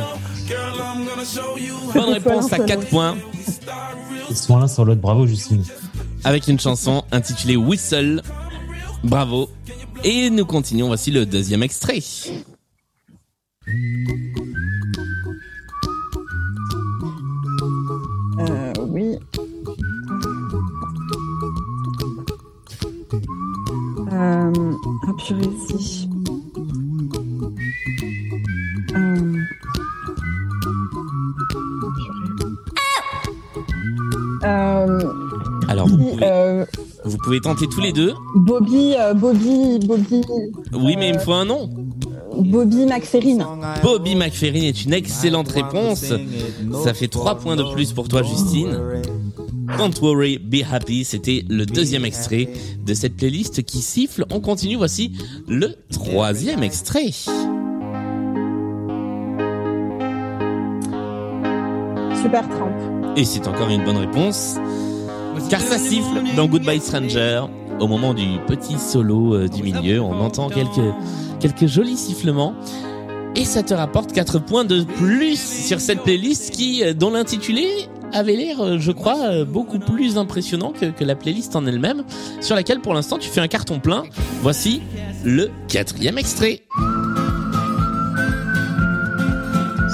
Bonne 1.94 2.14
réponse 2.14 2.54
à 2.54 2.60
4 2.60 2.88
points 2.90 3.16
Ils 4.30 4.36
sont 4.36 4.58
l'un 4.58 4.68
sur 4.68 4.86
l'autre. 4.86 5.02
Bravo, 5.02 5.26
Justine. 5.26 5.64
avec 6.24 6.48
une 6.48 6.60
chanson 6.60 7.04
intitulée 7.12 7.56
Whistle. 7.56 8.22
Bravo. 9.04 9.50
Et 10.04 10.30
nous 10.32 10.46
continuons. 10.46 10.88
Voici 10.88 11.12
le 11.12 11.26
deuxième 11.26 11.62
extrait. 11.64 12.00
Pouvez 37.32 37.40
tenter 37.40 37.68
tous 37.68 37.80
les 37.80 37.94
deux. 37.94 38.14
Bobby, 38.36 38.94
euh, 39.00 39.14
Bobby, 39.14 39.80
Bobby, 39.86 40.22
Oui, 40.74 40.98
mais 40.98 41.08
il 41.10 41.14
me 41.14 41.20
faut 41.20 41.32
un 41.32 41.46
nom. 41.46 41.70
Bobby 42.38 42.86
McFerrin. 42.86 43.38
Bobby 43.82 44.16
McFerrin 44.16 44.64
est 44.64 44.84
une 44.84 44.92
excellente 44.92 45.50
réponse. 45.50 46.04
Ça 46.84 46.94
fait 46.94 47.08
3 47.08 47.36
points 47.36 47.56
de 47.56 47.64
plus 47.72 47.94
pour 47.94 48.10
toi, 48.10 48.22
Justine. 48.22 48.78
Don't 49.78 49.94
worry, 50.02 50.40
be 50.40 50.62
happy. 50.70 51.06
C'était 51.06 51.46
le 51.48 51.66
deuxième 51.66 52.04
extrait 52.04 52.50
de 52.86 52.94
cette 52.94 53.16
playlist 53.16 53.64
qui 53.64 53.82
siffle. 53.82 54.26
On 54.30 54.42
continue. 54.42 54.76
Voici 54.76 55.14
le 55.48 55.76
troisième 55.90 56.64
extrait. 56.64 57.12
Super 62.22 62.50
Tramp. 62.50 63.16
Et 63.16 63.24
c'est 63.24 63.48
encore 63.48 63.70
une 63.70 63.86
bonne 63.86 63.98
réponse. 63.98 64.58
Car 65.52 65.60
ça 65.60 65.78
siffle 65.78 66.34
dans 66.38 66.48
Goodbye 66.48 66.80
Stranger. 66.80 67.42
Au 67.82 67.88
moment 67.90 68.14
du 68.14 68.40
petit 68.48 68.80
solo 68.80 69.36
euh, 69.36 69.50
du 69.50 69.64
milieu, 69.64 70.00
on 70.00 70.22
entend 70.22 70.48
quelques, 70.48 70.94
quelques 71.42 71.66
jolis 71.66 71.98
sifflements. 71.98 72.56
Et 73.36 73.44
ça 73.44 73.62
te 73.62 73.74
rapporte 73.74 74.14
4 74.14 74.40
points 74.40 74.64
de 74.64 74.86
plus 74.86 75.38
sur 75.68 75.82
cette 75.82 76.04
playlist 76.04 76.52
qui, 76.52 76.86
euh, 76.86 76.94
dont 76.94 77.12
l'intitulé 77.12 77.68
avait 78.14 78.38
l'air, 78.38 78.62
euh, 78.62 78.78
je 78.80 78.94
crois, 78.94 79.44
beaucoup 79.44 79.80
plus 79.80 80.18
impressionnant 80.18 80.72
que, 80.72 80.86
que 80.86 81.04
la 81.04 81.16
playlist 81.16 81.54
en 81.58 81.66
elle-même, 81.66 82.06
sur 82.40 82.56
laquelle 82.56 82.80
pour 82.80 82.94
l'instant 82.94 83.18
tu 83.18 83.30
fais 83.30 83.42
un 83.42 83.50
carton 83.50 83.82
plein. 83.82 84.04
Voici 84.42 84.82
le 85.26 85.52
quatrième 85.68 86.18
extrait. 86.18 86.62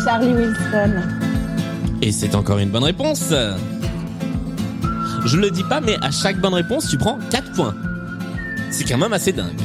Charlie 0.05 0.33
Wilson. 0.33 1.01
Et 2.03 2.11
c'est 2.11 2.35
encore 2.35 2.59
une 2.59 2.69
bonne 2.69 2.83
réponse. 2.83 3.33
Je 5.25 5.37
le 5.37 5.51
dis 5.51 5.63
pas, 5.63 5.81
mais 5.81 5.97
à 6.01 6.11
chaque 6.11 6.39
bonne 6.39 6.53
réponse, 6.53 6.87
tu 6.89 6.97
prends 6.97 7.17
4 7.29 7.51
points. 7.53 7.75
C'est 8.71 8.83
quand 8.83 8.97
même 8.97 9.13
assez 9.13 9.31
dingue. 9.33 9.59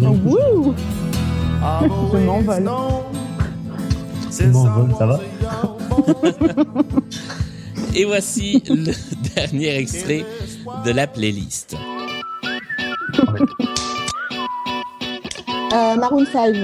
Wouh 0.00 0.74
Je 2.12 2.18
m'envole. 2.18 2.70
Je 4.38 4.46
m'envole, 4.46 4.94
ça 4.98 5.06
va 5.06 5.20
Et 7.94 8.04
voici 8.04 8.62
le 8.68 8.92
dernier 9.34 9.76
extrait 9.76 10.26
de 10.84 10.90
la 10.90 11.06
playlist. 11.06 11.76
Euh, 15.72 15.96
Maroon 15.96 16.24
5. 16.32 16.54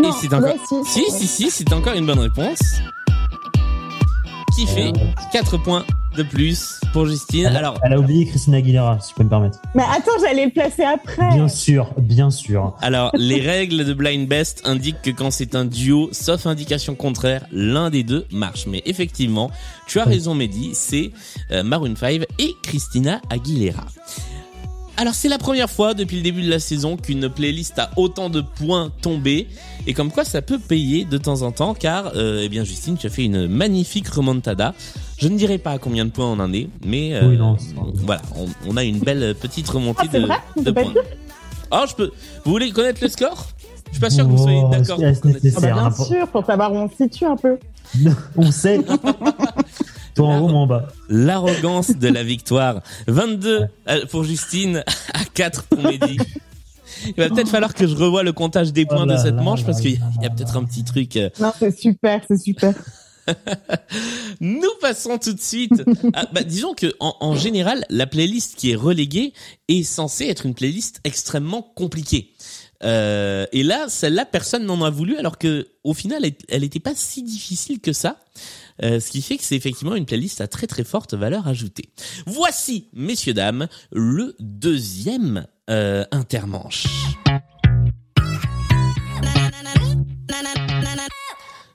Non, 0.00 0.08
Et 0.08 0.12
c'est 0.20 0.32
encore... 0.32 0.42
ouais, 0.50 0.56
si. 0.84 1.04
Si, 1.04 1.10
si, 1.10 1.26
si, 1.26 1.50
c'est 1.50 1.72
encore 1.72 1.94
une 1.94 2.06
bonne 2.06 2.20
réponse. 2.20 2.60
Qui 4.54 4.66
fait 4.66 4.92
4 5.32 5.56
points 5.58 5.84
de 6.16 6.22
plus 6.22 6.77
pour 6.92 7.06
Justine. 7.06 7.46
elle, 7.46 7.56
a- 7.56 7.58
Alors, 7.58 7.78
elle 7.84 7.92
a 7.92 7.98
oublié 7.98 8.26
Christina 8.26 8.58
Aguilera, 8.58 8.98
si 9.00 9.10
je 9.10 9.14
peux 9.16 9.24
me 9.24 9.28
permettre. 9.28 9.60
Mais 9.74 9.82
attends, 9.82 10.12
j'allais 10.20 10.46
le 10.46 10.50
placer 10.50 10.82
après. 10.84 11.28
Bien 11.34 11.48
sûr, 11.48 11.90
bien 11.98 12.30
sûr. 12.30 12.74
alors, 12.80 13.10
les 13.14 13.40
règles 13.40 13.84
de 13.84 13.92
Blind 13.94 14.28
Best 14.28 14.62
indiquent 14.64 15.02
que 15.02 15.10
quand 15.10 15.30
c'est 15.30 15.54
un 15.54 15.64
duo, 15.64 16.08
sauf 16.12 16.46
indication 16.46 16.94
contraire, 16.94 17.44
l'un 17.52 17.90
des 17.90 18.02
deux 18.02 18.26
marche. 18.32 18.66
Mais 18.66 18.82
effectivement, 18.86 19.50
tu 19.86 20.00
as 20.00 20.04
raison, 20.04 20.34
Mehdi, 20.34 20.70
c'est 20.74 21.10
euh, 21.52 21.62
Maroon 21.62 21.94
5 21.96 22.22
et 22.38 22.54
Christina 22.62 23.20
Aguilera. 23.30 23.84
Alors 25.00 25.14
c'est 25.14 25.28
la 25.28 25.38
première 25.38 25.70
fois 25.70 25.94
depuis 25.94 26.16
le 26.16 26.22
début 26.24 26.42
de 26.42 26.50
la 26.50 26.58
saison 26.58 26.96
qu'une 26.96 27.28
playlist 27.28 27.78
a 27.78 27.90
autant 27.94 28.30
de 28.30 28.40
points 28.40 28.90
tombés 29.00 29.46
et 29.86 29.94
comme 29.94 30.10
quoi 30.10 30.24
ça 30.24 30.42
peut 30.42 30.58
payer 30.58 31.04
de 31.04 31.16
temps 31.18 31.42
en 31.42 31.52
temps 31.52 31.72
car 31.72 32.10
euh, 32.16 32.40
eh 32.42 32.48
bien 32.48 32.64
Justine 32.64 32.96
tu 32.96 33.06
as 33.06 33.10
fait 33.10 33.24
une 33.24 33.46
magnifique 33.46 34.08
remontada. 34.08 34.74
Je 35.18 35.28
ne 35.28 35.38
dirais 35.38 35.58
pas 35.58 35.70
à 35.70 35.78
combien 35.78 36.04
de 36.04 36.10
points 36.10 36.26
on 36.26 36.40
en 36.40 36.52
est 36.52 36.68
mais 36.84 37.14
euh, 37.14 37.28
Oui, 37.28 37.36
non, 37.36 37.56
voilà 37.94 38.22
on, 38.34 38.46
on 38.66 38.76
a 38.76 38.82
une 38.82 38.98
belle 38.98 39.36
petite 39.36 39.68
remontée 39.68 40.08
Ah, 40.12 40.18
de, 40.18 40.26
vrai 40.26 40.36
de 40.56 40.70
points. 40.72 40.94
Oh 41.70 41.84
je 41.88 41.94
peux. 41.94 42.10
Vous 42.44 42.50
voulez 42.50 42.72
connaître 42.72 42.98
le 43.00 43.08
score? 43.08 43.46
Je 43.86 43.92
suis 43.92 44.00
pas 44.00 44.10
sûr 44.10 44.24
que 44.26 44.30
vous 44.30 44.38
soyez 44.42 44.62
Oh, 44.64 44.68
d'accord. 44.68 44.98
Ah 45.00 45.60
bah, 45.60 45.90
Bien 45.96 46.04
sûr, 46.04 46.28
pour 46.28 46.44
savoir 46.44 46.72
où 46.72 46.76
on 46.76 46.88
se 46.90 46.96
situe 46.96 47.24
un 47.24 47.36
peu. 47.36 47.56
On 48.36 48.50
sait. 48.50 48.80
Toi 50.18 50.28
en 50.28 50.38
haut, 50.40 50.48
moi 50.48 50.60
en 50.60 50.66
bas. 50.66 50.88
L'arrogance 51.08 51.90
de 51.96 52.08
la 52.08 52.22
victoire. 52.22 52.82
22 53.06 53.66
euh, 53.88 54.06
pour 54.10 54.24
Justine 54.24 54.82
à 55.14 55.24
4 55.34 55.62
pour 55.64 55.82
Mehdi. 55.82 56.18
Il 57.06 57.14
va 57.16 57.28
peut-être 57.28 57.48
falloir 57.48 57.74
que 57.74 57.86
je 57.86 57.94
revoie 57.94 58.22
le 58.24 58.32
comptage 58.32 58.72
des 58.72 58.84
points 58.84 59.02
Oh 59.02 59.06
de 59.06 59.12
là 59.12 59.18
cette 59.18 59.34
là 59.36 59.42
manche 59.42 59.60
là 59.60 59.66
parce 59.66 59.80
qu'il 59.80 59.92
y 59.92 60.26
a- 60.26 60.30
peut-être 60.30 60.56
un 60.56 60.64
petit 60.64 60.82
truc. 60.84 61.16
euh. 61.16 61.30
Non, 61.40 61.52
c'est 61.58 61.78
super, 61.78 62.20
c'est 62.28 62.38
super. 62.38 62.74
Nous 64.40 64.62
passons 64.80 65.18
tout 65.18 65.32
de 65.32 65.40
suite. 65.40 65.82
à- 66.14 66.26
bah, 66.32 66.42
disons 66.42 66.74
que 66.74 66.92
en, 67.00 67.14
en 67.20 67.36
général, 67.36 67.84
la 67.90 68.06
playlist 68.06 68.54
qui 68.56 68.70
est 68.72 68.76
reléguée 68.76 69.32
est 69.68 69.82
censée 69.82 70.26
être 70.26 70.46
une 70.46 70.54
playlist 70.54 71.00
extrêmement 71.04 71.62
compliquée. 71.62 72.32
Euh, 72.84 73.46
et 73.52 73.62
là, 73.62 73.86
celle-là, 73.88 74.24
personne 74.24 74.64
n'en 74.64 74.82
a 74.82 74.90
voulu, 74.90 75.16
alors 75.16 75.38
que 75.38 75.68
au 75.84 75.94
final, 75.94 76.22
elle- 76.48 76.60
n'était 76.62 76.80
pas 76.80 76.94
si 76.94 77.22
difficile 77.22 77.80
que 77.80 77.92
ça. 77.92 78.18
Euh, 78.84 79.00
ce 79.00 79.10
qui 79.10 79.22
fait 79.22 79.36
que 79.36 79.42
c'est 79.44 79.56
effectivement 79.56 79.96
une 79.96 80.06
playlist 80.06 80.40
à 80.40 80.46
très 80.46 80.66
très 80.68 80.84
forte 80.84 81.14
valeur 81.14 81.48
ajoutée. 81.48 81.90
Voici, 82.26 82.88
messieurs 82.92 83.34
dames, 83.34 83.66
le 83.90 84.36
deuxième 84.38 85.46
euh, 85.70 86.04
intermanche. 86.12 86.86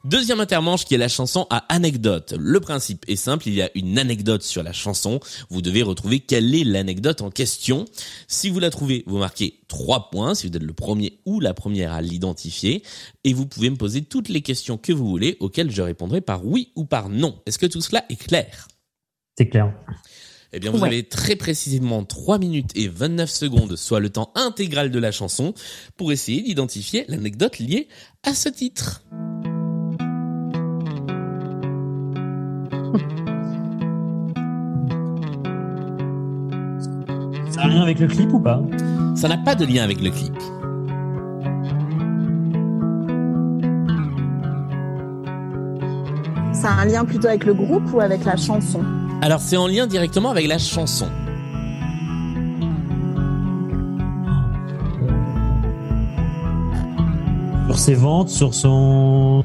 Deuxième 0.05 0.41
intermanche 0.41 0.83
qui 0.83 0.95
est 0.95 0.97
la 0.97 1.07
chanson 1.07 1.47
à 1.49 1.59
anecdote. 1.73 2.33
Le 2.37 2.59
principe 2.59 3.05
est 3.07 3.15
simple, 3.15 3.47
il 3.47 3.53
y 3.53 3.61
a 3.61 3.69
une 3.73 3.97
anecdote 3.97 4.43
sur 4.43 4.61
la 4.61 4.73
chanson. 4.73 5.21
Vous 5.49 5.61
devez 5.61 5.81
retrouver 5.81 6.19
quelle 6.19 6.53
est 6.53 6.65
l'anecdote 6.65 7.21
en 7.21 7.29
question. 7.29 7.85
Si 8.27 8.49
vous 8.49 8.59
la 8.59 8.69
trouvez, 8.69 9.05
vous 9.07 9.17
marquez 9.17 9.61
3 9.69 10.09
points, 10.09 10.35
si 10.35 10.47
vous 10.47 10.57
êtes 10.57 10.61
le 10.61 10.73
premier 10.73 11.19
ou 11.25 11.39
la 11.39 11.53
première 11.53 11.93
à 11.93 12.01
l'identifier. 12.01 12.83
Et 13.23 13.31
vous 13.31 13.45
pouvez 13.45 13.69
me 13.69 13.77
poser 13.77 14.01
toutes 14.01 14.27
les 14.27 14.41
questions 14.41 14.77
que 14.77 14.91
vous 14.91 15.07
voulez, 15.07 15.37
auxquelles 15.39 15.71
je 15.71 15.81
répondrai 15.81 16.19
par 16.19 16.45
oui 16.45 16.73
ou 16.75 16.83
par 16.83 17.07
non. 17.07 17.39
Est-ce 17.45 17.57
que 17.57 17.65
tout 17.65 17.79
cela 17.79 18.03
est 18.09 18.17
clair? 18.21 18.67
C'est 19.37 19.47
clair. 19.47 19.73
Eh 20.51 20.59
bien, 20.59 20.71
vous 20.71 20.79
Ouais. 20.79 20.89
avez 20.89 21.03
très 21.07 21.37
précisément 21.37 22.03
3 22.03 22.39
minutes 22.39 22.71
et 22.75 22.89
29 22.89 23.29
secondes, 23.29 23.77
soit 23.77 24.01
le 24.01 24.09
temps 24.09 24.33
intégral 24.35 24.91
de 24.91 24.99
la 24.99 25.13
chanson, 25.13 25.53
pour 25.95 26.11
essayer 26.11 26.41
d'identifier 26.41 27.05
l'anecdote 27.07 27.57
liée 27.59 27.87
à 28.23 28.35
ce 28.35 28.49
titre. 28.49 29.01
Ça 37.49 37.61
a 37.61 37.65
un 37.65 37.69
lien 37.69 37.81
avec 37.81 37.99
le 37.99 38.07
clip 38.07 38.31
ou 38.33 38.39
pas 38.39 38.61
Ça 39.15 39.27
n'a 39.27 39.37
pas 39.37 39.55
de 39.55 39.65
lien 39.65 39.83
avec 39.83 40.01
le 40.01 40.09
clip. 40.09 40.33
Ça 46.53 46.69
a 46.69 46.81
un 46.81 46.85
lien 46.85 47.03
plutôt 47.05 47.27
avec 47.27 47.45
le 47.45 47.53
groupe 47.53 47.91
ou 47.93 47.99
avec 47.99 48.23
la 48.25 48.37
chanson? 48.37 48.81
Alors, 49.21 49.39
c'est 49.39 49.57
en 49.57 49.67
lien 49.67 49.87
directement 49.87 50.31
avec 50.31 50.47
la 50.47 50.57
chanson. 50.57 51.07
Ses 57.83 57.95
ventes, 57.95 58.29
sur 58.29 58.53
son. 58.53 59.43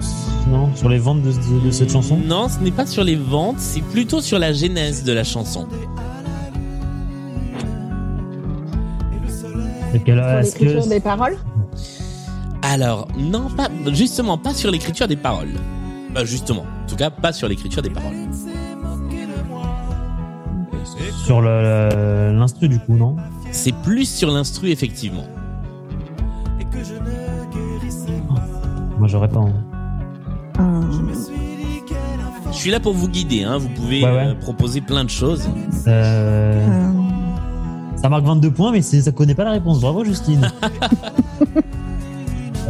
Non, 0.49 0.71
sur 0.77 0.89
les 0.89 0.99
ventes 0.99 1.23
de, 1.23 1.33
de- 1.33 1.67
de 1.67 1.71
cette 1.73 1.91
chanson 1.91 2.17
Non, 2.17 2.49
ce 2.49 2.61
n'est 2.61 2.71
pas 2.71 2.87
sur 2.87 3.03
les 3.03 3.17
ventes, 3.17 3.59
c'est 3.59 3.83
plutôt 3.83 4.21
sur 4.21 4.39
la 4.39 4.53
genèse 4.53 5.03
de 5.05 5.13
la 5.13 5.25
chanson. 5.25 5.67
Est-ce 9.95 10.59
l'écriture 10.59 10.85
que- 10.85 10.89
des 10.89 11.01
paroles 11.01 11.37
Alors, 12.63 13.09
non, 13.19 13.49
pas, 13.57 13.69
justement, 13.93 14.39
pas 14.39 14.55
sur 14.55 14.71
l'écriture 14.71 15.09
des 15.09 15.17
paroles. 15.17 15.55
Bah, 16.15 16.25
justement. 16.25 16.63
En 16.85 16.89
tout 16.89 16.97
cas, 16.97 17.11
pas 17.11 17.33
sur 17.33 17.49
l'écriture 17.49 17.83
des 17.83 17.91
paroles. 17.91 18.15
Sur 21.25 21.43
l'instru 21.43 22.69
du 22.69 22.79
coup, 22.79 22.95
non 22.95 23.17
C'est 23.51 23.75
plus 23.75 24.09
sur 24.09 24.31
l'instru, 24.31 24.71
effectivement. 24.71 25.25
Moi 29.09 29.13
j'aurais 29.13 29.29
pas. 29.29 29.41
hein. 29.41 29.55
Hum, 30.59 31.11
Je 32.53 32.57
suis 32.57 32.71
là 32.71 32.79
pour 32.79 32.93
vous 32.93 33.09
guider, 33.09 33.43
hein. 33.43 33.57
Vous 33.57 33.71
pouvez 33.71 34.05
Ouais, 34.05 34.11
ouais. 34.11 34.27
euh, 34.29 34.35
proposer 34.35 34.83
plein 34.83 35.03
de 35.03 35.09
choses. 35.09 35.49
Euh. 35.87 36.91
Ça 37.97 38.11
marque 38.11 38.25
22 38.25 38.51
points, 38.51 38.71
mais 38.71 38.83
c'est- 38.83 39.01
ça 39.01 39.11
connaît 39.13 39.35
pas 39.35 39.45
la 39.45 39.53
réponse. 39.53 39.81
Bravo 39.81 40.05
Justine. 40.05 40.51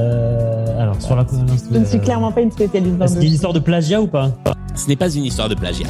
Euh, 0.00 0.80
alors 0.80 1.02
sur 1.02 1.16
la 1.16 1.26
Je 1.72 1.76
ne 1.76 1.84
suis 1.84 1.98
clairement 1.98 2.30
pas 2.30 2.40
une 2.40 2.52
spécialiste 2.52 3.02
a 3.02 3.06
une 3.20 3.32
histoire 3.32 3.52
de 3.52 3.58
plagiat 3.58 4.00
ou 4.00 4.06
pas? 4.06 4.30
Ce 4.76 4.86
n'est 4.86 4.94
pas 4.94 5.12
une 5.12 5.24
histoire 5.24 5.48
de 5.48 5.56
plagiat. 5.56 5.88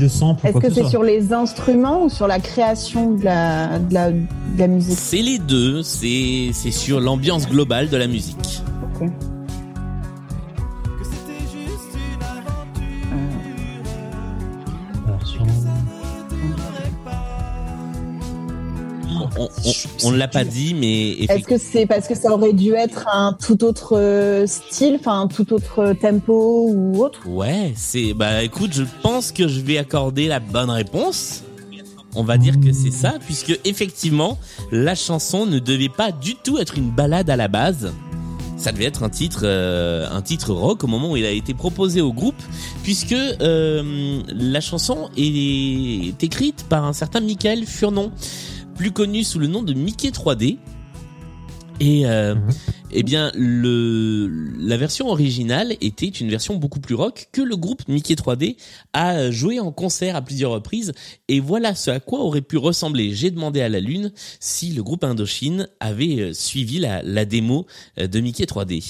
De 0.00 0.08
sample 0.08 0.44
ou 0.44 0.48
Est-ce 0.48 0.58
que 0.58 0.68
ce 0.68 0.82
c'est 0.82 0.88
sur 0.88 1.02
les 1.02 1.32
instruments 1.32 2.04
ou 2.04 2.08
sur 2.08 2.26
la 2.26 2.40
création 2.40 3.12
de 3.12 3.24
la, 3.24 3.78
de 3.78 3.94
la, 3.94 4.10
de 4.10 4.18
la 4.58 4.66
musique 4.66 4.98
C'est 4.98 5.22
les 5.22 5.38
deux. 5.38 5.82
C'est, 5.82 6.50
c'est 6.52 6.72
sur 6.72 7.00
l'ambiance 7.00 7.48
globale 7.48 7.88
de 7.88 7.96
la 7.96 8.06
musique. 8.06 8.62
On, 20.04 20.10
ne 20.10 20.16
l'a 20.18 20.28
pas 20.28 20.44
dit, 20.44 20.74
mais 20.74 21.12
Est-ce 21.12 21.46
que 21.46 21.56
c'est 21.56 21.86
parce 21.86 22.06
que 22.06 22.14
ça 22.14 22.32
aurait 22.32 22.52
dû 22.52 22.74
être 22.74 23.08
un 23.10 23.32
tout 23.32 23.64
autre 23.64 23.96
euh, 23.96 24.46
style, 24.46 24.96
enfin 25.00 25.22
un 25.22 25.28
tout 25.28 25.52
autre 25.54 25.94
tempo 25.94 26.66
ou 26.68 27.02
autre? 27.02 27.26
Ouais, 27.26 27.72
c'est 27.74 28.12
bah 28.12 28.42
écoute, 28.42 28.72
je 28.74 28.82
pense 29.02 29.32
que 29.32 29.48
je 29.48 29.60
vais 29.60 29.78
accorder 29.78 30.28
la 30.28 30.40
bonne 30.40 30.70
réponse. 30.70 31.42
On 32.14 32.24
va 32.24 32.38
dire 32.38 32.60
que 32.60 32.72
c'est 32.72 32.90
ça, 32.90 33.14
puisque 33.24 33.58
effectivement, 33.64 34.36
la 34.72 34.94
chanson 34.94 35.46
ne 35.46 35.58
devait 35.58 35.88
pas 35.88 36.10
du 36.10 36.34
tout 36.34 36.58
être 36.58 36.76
une 36.76 36.90
balade 36.90 37.30
à 37.30 37.36
la 37.36 37.48
base. 37.48 37.92
Ça 38.56 38.72
devait 38.72 38.84
être 38.84 39.04
un 39.04 39.08
titre, 39.08 39.42
euh, 39.44 40.06
un 40.10 40.20
titre 40.20 40.52
rock 40.52 40.84
au 40.84 40.86
moment 40.86 41.12
où 41.12 41.16
il 41.16 41.24
a 41.24 41.30
été 41.30 41.54
proposé 41.54 42.02
au 42.02 42.12
groupe, 42.12 42.42
puisque 42.82 43.14
euh, 43.14 44.20
la 44.28 44.60
chanson 44.60 45.08
est 45.16 46.22
écrite 46.22 46.66
par 46.68 46.84
un 46.84 46.92
certain 46.92 47.20
Michael 47.20 47.64
Furnon, 47.64 48.10
plus 48.80 48.92
connu 48.92 49.24
sous 49.24 49.38
le 49.38 49.46
nom 49.46 49.62
de 49.62 49.74
Mickey 49.74 50.08
3D. 50.08 50.56
Et 51.80 52.06
euh, 52.06 52.34
Mhm. 52.34 52.48
eh 52.92 53.02
bien, 53.02 53.30
le 53.34 54.26
la 54.58 54.78
version 54.78 55.08
originale 55.08 55.76
était 55.82 56.06
une 56.08 56.30
version 56.30 56.54
beaucoup 56.56 56.80
plus 56.80 56.94
rock 56.94 57.28
que 57.30 57.42
le 57.42 57.56
groupe 57.56 57.82
Mickey 57.88 58.14
3D 58.14 58.56
a 58.94 59.30
joué 59.30 59.60
en 59.60 59.70
concert 59.70 60.16
à 60.16 60.22
plusieurs 60.22 60.52
reprises. 60.52 60.94
Et 61.28 61.40
voilà 61.40 61.74
ce 61.74 61.90
à 61.90 62.00
quoi 62.00 62.20
aurait 62.20 62.40
pu 62.40 62.56
ressembler 62.56 63.12
J'ai 63.14 63.30
demandé 63.30 63.60
à 63.60 63.68
la 63.68 63.80
lune 63.80 64.12
si 64.40 64.72
le 64.72 64.82
groupe 64.82 65.04
Indochine 65.04 65.68
avait 65.78 66.20
euh, 66.20 66.32
suivi 66.32 66.78
la, 66.78 67.02
la 67.02 67.26
démo 67.26 67.66
euh, 67.98 68.06
de 68.06 68.20
Mickey 68.20 68.44
3D. 68.44 68.80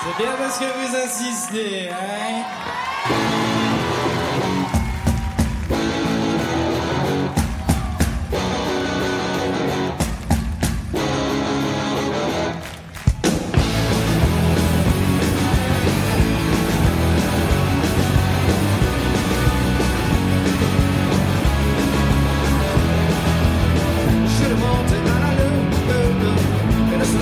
C'est 0.00 0.22
bien 0.22 0.32
parce 0.38 0.58
que 0.58 0.64
vous 0.64 0.96
insistez, 0.96 1.88
hein 1.90 3.57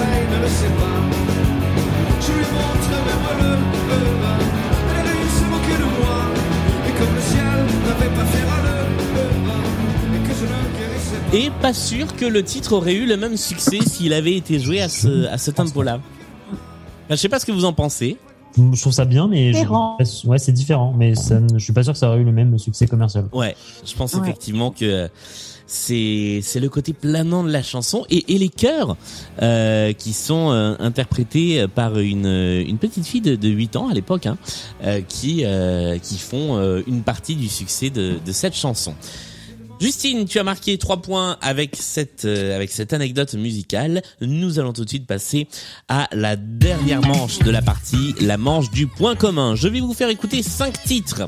soleil 0.06 0.26
ne 0.30 0.42
le 0.42 0.48
sait 0.48 0.72
pas. 0.78 0.96
Je 2.20 2.32
lui 2.32 2.46
montre 2.54 2.88
mes 3.06 3.18
voleux, 3.26 3.58
et 4.90 5.04
la 5.04 5.12
lune 5.12 5.30
se 5.38 5.44
moquait 5.44 5.78
de 5.78 5.88
moi. 6.00 6.18
Et 6.88 6.92
comme 6.98 7.14
le 7.14 7.20
ciel 7.20 7.66
n'avait 7.86 8.14
pas 8.14 8.24
fait 8.24 8.44
râleux, 8.48 8.86
et 10.14 10.28
que 10.28 10.34
je 10.34 10.44
ne 10.44 10.78
guérissais 10.78 11.30
pas. 11.30 11.36
Et 11.36 11.50
pas 11.62 11.74
sûr 11.74 12.16
que 12.16 12.24
le 12.24 12.42
titre 12.42 12.72
aurait 12.74 12.94
eu 12.94 13.06
le 13.06 13.16
même 13.16 13.36
succès 13.36 13.78
s'il 13.86 14.12
avait 14.12 14.34
été 14.34 14.58
joué 14.58 14.80
à 14.80 14.88
ce, 14.88 15.26
à 15.26 15.38
ce 15.38 15.50
tempo-là. 15.50 15.98
Ben, 17.08 17.14
Je 17.14 17.16
sais 17.16 17.28
pas 17.28 17.38
ce 17.38 17.46
que 17.46 17.52
vous 17.52 17.64
en 17.64 17.72
pensez. 17.72 18.16
Je 18.58 18.80
trouve 18.80 18.92
ça 18.94 19.04
bien, 19.04 19.28
mais 19.28 19.52
je- 19.52 20.26
ouais, 20.26 20.38
c'est 20.38 20.52
différent, 20.52 20.94
mais 20.96 21.14
ça 21.14 21.38
ne- 21.40 21.58
je 21.58 21.62
suis 21.64 21.74
pas 21.74 21.82
sûr 21.82 21.92
que 21.92 21.98
ça 21.98 22.08
aurait 22.08 22.20
eu 22.20 22.24
le 22.24 22.32
même 22.32 22.58
succès 22.58 22.86
commercial. 22.86 23.26
Ouais, 23.34 23.54
je 23.84 23.94
pense 23.94 24.14
Ouais. 24.14 24.20
effectivement 24.22 24.70
que 24.70 25.10
c'est 25.66 26.40
c'est 26.42 26.60
le 26.60 26.68
côté 26.68 26.92
planant 26.92 27.42
de 27.42 27.50
la 27.50 27.62
chanson 27.62 28.04
et, 28.10 28.34
et 28.34 28.38
les 28.38 28.48
chœurs 28.48 28.96
euh, 29.42 29.92
qui 29.92 30.12
sont 30.12 30.50
euh, 30.50 30.76
interprétés 30.78 31.66
par 31.68 31.98
une 31.98 32.26
une 32.26 32.78
petite 32.78 33.06
fille 33.06 33.20
de, 33.20 33.36
de 33.36 33.48
8 33.48 33.76
ans 33.76 33.88
à 33.88 33.94
l'époque 33.94 34.26
hein, 34.26 34.38
euh, 34.84 35.00
qui 35.00 35.44
euh, 35.44 35.98
qui 35.98 36.18
font 36.18 36.56
euh, 36.56 36.82
une 36.86 37.02
partie 37.02 37.36
du 37.36 37.48
succès 37.48 37.90
de 37.90 38.16
de 38.24 38.32
cette 38.32 38.54
chanson. 38.54 38.94
Justine, 39.78 40.24
tu 40.24 40.38
as 40.38 40.42
marqué 40.42 40.78
trois 40.78 41.02
points 41.02 41.36
avec 41.42 41.76
cette 41.78 42.24
euh, 42.24 42.56
avec 42.56 42.70
cette 42.70 42.94
anecdote 42.94 43.34
musicale. 43.34 44.02
Nous 44.22 44.58
allons 44.58 44.72
tout 44.72 44.84
de 44.84 44.88
suite 44.88 45.06
passer 45.06 45.48
à 45.88 46.08
la 46.12 46.36
dernière 46.36 47.02
manche 47.02 47.38
de 47.40 47.50
la 47.50 47.60
partie, 47.60 48.14
la 48.20 48.38
manche 48.38 48.70
du 48.70 48.86
point 48.86 49.16
commun. 49.16 49.54
Je 49.54 49.68
vais 49.68 49.80
vous 49.80 49.92
faire 49.92 50.08
écouter 50.08 50.42
cinq 50.42 50.82
titres 50.84 51.26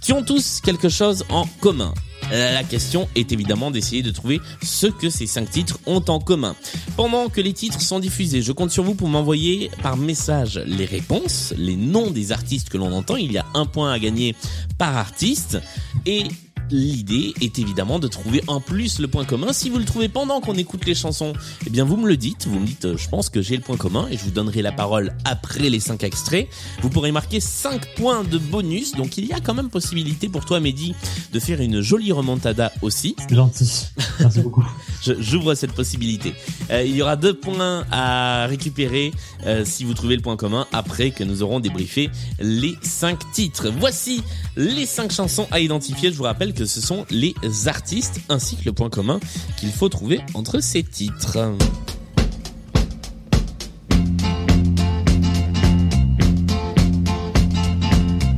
qui 0.00 0.14
ont 0.14 0.22
tous 0.22 0.60
quelque 0.62 0.88
chose 0.88 1.24
en 1.28 1.44
commun. 1.60 1.92
Euh, 2.32 2.54
La 2.54 2.64
question 2.64 3.08
est 3.14 3.32
évidemment 3.32 3.70
d'essayer 3.70 4.02
de 4.02 4.10
trouver 4.10 4.40
ce 4.62 4.86
que 4.86 5.10
ces 5.10 5.26
cinq 5.26 5.50
titres 5.50 5.78
ont 5.86 6.02
en 6.08 6.18
commun. 6.18 6.54
Pendant 6.96 7.28
que 7.28 7.40
les 7.40 7.52
titres 7.52 7.80
sont 7.80 7.98
diffusés, 8.00 8.42
je 8.42 8.52
compte 8.52 8.70
sur 8.70 8.82
vous 8.84 8.94
pour 8.94 9.08
m'envoyer 9.08 9.70
par 9.82 9.96
message 9.96 10.60
les 10.66 10.84
réponses, 10.84 11.54
les 11.56 11.76
noms 11.76 12.10
des 12.10 12.32
artistes 12.32 12.68
que 12.68 12.78
l'on 12.78 12.92
entend. 12.92 13.16
Il 13.16 13.32
y 13.32 13.38
a 13.38 13.46
un 13.54 13.66
point 13.66 13.92
à 13.92 13.98
gagner 13.98 14.34
par 14.76 14.96
artiste. 14.96 15.58
Et 16.06 16.24
L'idée 16.70 17.34
est 17.40 17.58
évidemment 17.58 17.98
de 17.98 18.08
trouver 18.08 18.42
en 18.46 18.60
plus 18.60 18.98
le 18.98 19.08
point 19.08 19.24
commun. 19.24 19.52
Si 19.52 19.70
vous 19.70 19.78
le 19.78 19.84
trouvez 19.84 20.08
pendant 20.08 20.40
qu'on 20.40 20.54
écoute 20.54 20.84
les 20.84 20.94
chansons, 20.94 21.32
eh 21.66 21.70
bien 21.70 21.84
vous 21.84 21.96
me 21.96 22.08
le 22.08 22.16
dites. 22.16 22.46
Vous 22.46 22.58
me 22.58 22.66
dites, 22.66 22.84
euh, 22.84 22.96
je 22.96 23.08
pense 23.08 23.30
que 23.30 23.40
j'ai 23.40 23.56
le 23.56 23.62
point 23.62 23.76
commun 23.76 24.06
et 24.10 24.16
je 24.16 24.24
vous 24.24 24.30
donnerai 24.30 24.62
la 24.62 24.72
parole 24.72 25.14
après 25.24 25.70
les 25.70 25.80
cinq 25.80 26.04
extraits. 26.04 26.48
Vous 26.82 26.90
pourrez 26.90 27.12
marquer 27.12 27.40
5 27.40 27.94
points 27.94 28.24
de 28.24 28.38
bonus. 28.38 28.92
Donc 28.92 29.16
il 29.16 29.26
y 29.26 29.32
a 29.32 29.40
quand 29.40 29.54
même 29.54 29.70
possibilité 29.70 30.28
pour 30.28 30.44
toi, 30.44 30.60
Mehdi, 30.60 30.94
de 31.32 31.40
faire 31.40 31.60
une 31.60 31.80
jolie 31.80 32.12
remontada 32.12 32.72
aussi. 32.82 33.16
C'est 33.28 33.34
gentil. 33.34 33.86
Merci 34.20 34.40
beaucoup. 34.40 34.64
J'ouvre 35.02 35.54
cette 35.54 35.72
possibilité. 35.72 36.34
Euh, 36.70 36.84
il 36.84 36.94
y 36.94 37.02
aura 37.02 37.16
deux 37.16 37.34
points 37.34 37.84
à 37.90 38.46
récupérer 38.46 39.12
euh, 39.46 39.64
si 39.64 39.84
vous 39.84 39.94
trouvez 39.94 40.16
le 40.16 40.22
point 40.22 40.36
commun 40.36 40.66
après 40.72 41.10
que 41.10 41.24
nous 41.24 41.42
aurons 41.42 41.60
débriefé 41.60 42.10
les 42.40 42.74
cinq 42.82 43.18
titres. 43.32 43.70
Voici 43.78 44.22
les 44.56 44.86
cinq 44.86 45.12
chansons 45.12 45.46
à 45.50 45.60
identifier. 45.60 46.10
Je 46.10 46.16
vous 46.16 46.24
rappelle 46.24 46.52
que 46.58 46.66
ce 46.66 46.80
sont 46.80 47.06
les 47.08 47.34
artistes 47.66 48.20
ainsi 48.28 48.56
que 48.56 48.64
le 48.64 48.72
point 48.72 48.90
commun 48.90 49.20
qu'il 49.58 49.70
faut 49.70 49.88
trouver 49.88 50.18
entre 50.34 50.58
ces 50.58 50.82
titres. 50.82 51.38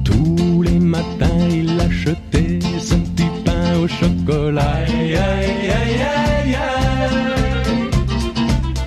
Tous 0.04 0.62
les 0.62 0.78
matins, 0.78 1.48
il 1.50 1.80
achetait 1.80 2.58
son 2.78 3.00
petit 3.00 3.30
pain 3.42 3.78
au 3.78 3.88
chocolat. 3.88 4.84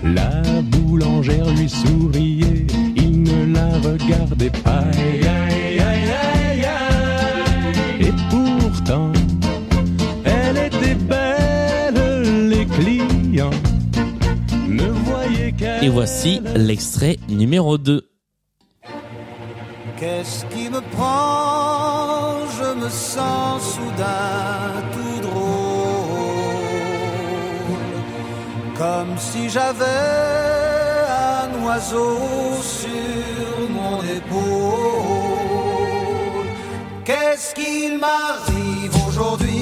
La 0.03 0.61
boulangère 0.61 1.49
lui 1.55 1.67
souriait, 1.67 2.67
il 2.95 3.23
ne 3.23 3.51
la 3.51 3.79
regardait 3.79 4.51
pas. 4.51 4.62
Et 15.83 15.89
voici 15.89 16.39
l'extrait 16.55 17.17
numéro 17.27 17.77
2. 17.77 18.09
Qu'est-ce 19.99 20.45
qui 20.45 20.69
me 20.69 20.79
prend? 20.79 22.37
Je 22.57 22.73
me 22.81 22.87
sens 22.87 23.75
soudain 23.75 24.81
tout 24.93 25.19
drôle. 25.27 25.43
Comme 28.77 29.17
si 29.17 29.49
j'avais 29.49 29.83
un 31.43 31.49
oiseau 31.65 32.17
sur 32.61 33.69
mon 33.69 33.97
épaule. 34.03 34.53
Qu'est-ce 37.03 37.53
qu'il 37.55 37.99
m'arrive 37.99 38.95
aujourd'hui? 39.09 39.52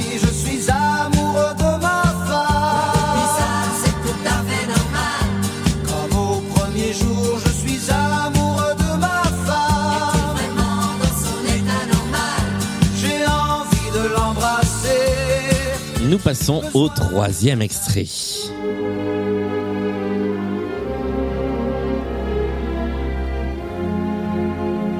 Nous 16.12 16.17
passons 16.17 16.62
au 16.74 16.89
troisième 16.89 17.62
extrait. 17.62 18.04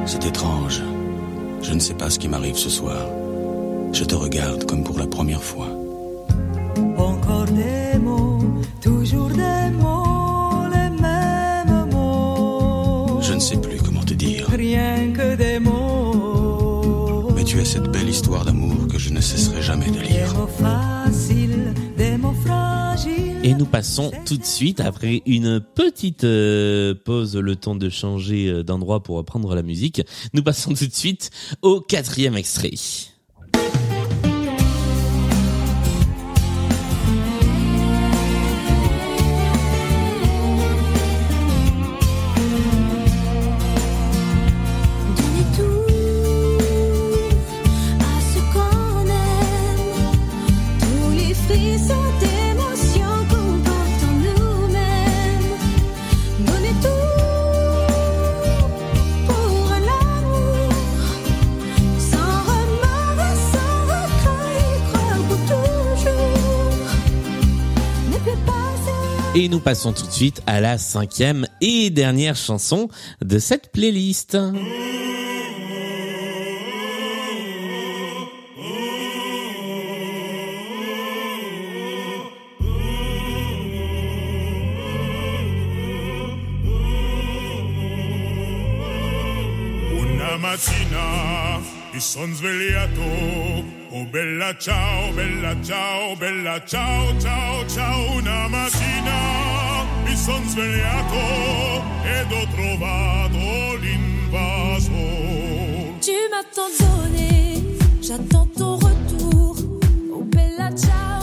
C'est 0.06 0.26
étrange. 0.26 0.82
Je 1.62 1.74
ne 1.74 1.80
sais 1.80 1.95
pas 1.95 2.10
ce 2.10 2.17
qui 2.17 2.30
m'arrive 2.30 2.56
ce 2.56 2.69
soir. 2.69 3.10
Je 3.91 4.06
te 4.06 4.15
regarde 4.15 4.63
comme 4.63 4.86
pour 4.86 4.97
la 5.00 5.06
première 5.06 5.43
fois. 5.43 5.67
Encore 6.95 7.43
des 7.43 7.90
cette 17.71 17.89
belle 17.89 18.10
histoire 18.10 18.43
d'amour 18.43 18.86
que 18.89 18.99
je 18.99 19.12
ne 19.12 19.21
cesserai 19.21 19.62
jamais 19.62 19.86
de 19.89 19.93
Des 19.93 20.10
lire. 20.10 20.34
mots 20.34 20.45
faciles, 20.45 21.73
des 21.95 22.17
mots 22.17 22.34
fragiles. 22.45 23.38
Et 23.43 23.53
nous 23.53 23.65
passons 23.65 24.12
tout 24.25 24.36
de 24.36 24.43
suite, 24.43 24.81
après 24.81 25.21
une 25.25 25.62
petite 25.62 26.25
euh, 26.25 26.93
pause, 26.93 27.38
le 27.38 27.55
temps 27.55 27.75
de 27.75 27.88
changer 27.88 28.49
euh, 28.49 28.62
d'endroit 28.62 29.01
pour 29.01 29.15
reprendre 29.15 29.55
la 29.55 29.62
musique, 29.62 30.01
nous 30.34 30.43
passons 30.43 30.73
tout 30.73 30.86
de 30.86 30.93
suite 30.93 31.29
au 31.62 31.79
quatrième 31.79 32.36
extrait. 32.36 32.71
Nous 69.51 69.59
passons 69.59 69.91
tout 69.91 70.05
de 70.07 70.11
suite 70.11 70.41
à 70.47 70.61
la 70.61 70.77
cinquième 70.77 71.45
et 71.59 71.89
dernière 71.89 72.37
chanson 72.37 72.87
de 73.21 73.37
cette 73.37 73.73
playlist. 73.73 74.37
Son 92.12 92.34
svegliato, 92.36 93.02
oh 93.91 94.06
bella 94.12 94.54
ciao, 94.58 95.13
bella 95.13 95.56
ciao, 95.63 96.13
bella 96.17 96.62
ciao, 96.65 97.17
ciao, 97.17 97.65
ciao. 97.69 98.12
Una 98.17 98.50
mattina 98.50 99.86
mi 100.04 100.13
son 100.17 100.45
svegliato 100.50 101.82
ed 102.04 102.32
ho 102.34 102.45
trovato 102.54 103.78
l'invaso. 103.80 104.91
Tu 106.02 106.17
m'as 106.32 106.43
donné, 106.54 107.63
j'attends 108.02 108.47
ton 108.58 108.76
retour. 108.76 108.90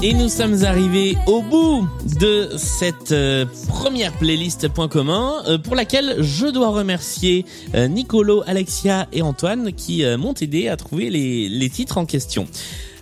Et 0.00 0.14
nous 0.14 0.28
sommes 0.28 0.62
arrivés 0.62 1.16
au 1.26 1.42
bout 1.42 1.88
de 2.20 2.50
cette 2.56 3.10
euh, 3.10 3.44
première 3.66 4.12
playlist 4.12 4.68
point 4.68 4.86
commun 4.86 5.42
euh, 5.48 5.58
pour 5.58 5.74
laquelle 5.74 6.22
je 6.22 6.46
dois 6.46 6.68
remercier 6.68 7.44
euh, 7.74 7.88
Nicolo, 7.88 8.44
Alexia 8.46 9.08
et 9.12 9.22
Antoine 9.22 9.72
qui 9.72 10.04
euh, 10.04 10.16
m'ont 10.16 10.34
aidé 10.34 10.68
à 10.68 10.76
trouver 10.76 11.10
les, 11.10 11.48
les 11.48 11.68
titres 11.68 11.98
en 11.98 12.06
question. 12.06 12.46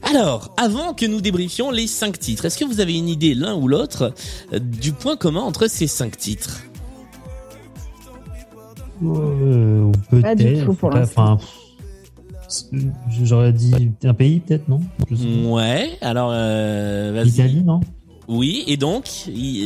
Alors, 0.03 0.55
avant 0.57 0.95
que 0.95 1.05
nous 1.05 1.21
débriefions 1.21 1.71
les 1.71 1.87
cinq 1.87 2.19
titres, 2.19 2.47
est-ce 2.47 2.57
que 2.57 2.65
vous 2.65 2.81
avez 2.81 2.97
une 2.97 3.09
idée 3.09 3.35
l'un 3.35 3.55
ou 3.57 3.69
l'autre 3.69 4.15
euh, 4.55 4.59
du 4.59 4.93
point 4.93 5.17
commun 5.17 5.43
entre 5.43 5.69
ces 5.69 5.89
cinq 5.89 6.17
titres? 6.17 6.63
Euh. 9.05 9.93
Pas 10.23 10.35
du 10.35 10.65
tout 10.65 10.73
pour 10.73 10.91
l'instant. 10.91 11.39
J'aurais 13.23 13.53
dit 13.53 13.73
un 14.05 14.15
pays, 14.15 14.41
peut-être, 14.41 14.69
non? 14.69 14.81
Ouais, 15.53 15.91
alors 16.01 16.31
euh, 16.33 17.13
vas-y. 17.15 17.25
L'Italie, 17.27 17.63
non? 17.65 17.81
Oui, 18.29 18.65
et 18.67 18.77
donc, 18.77 19.07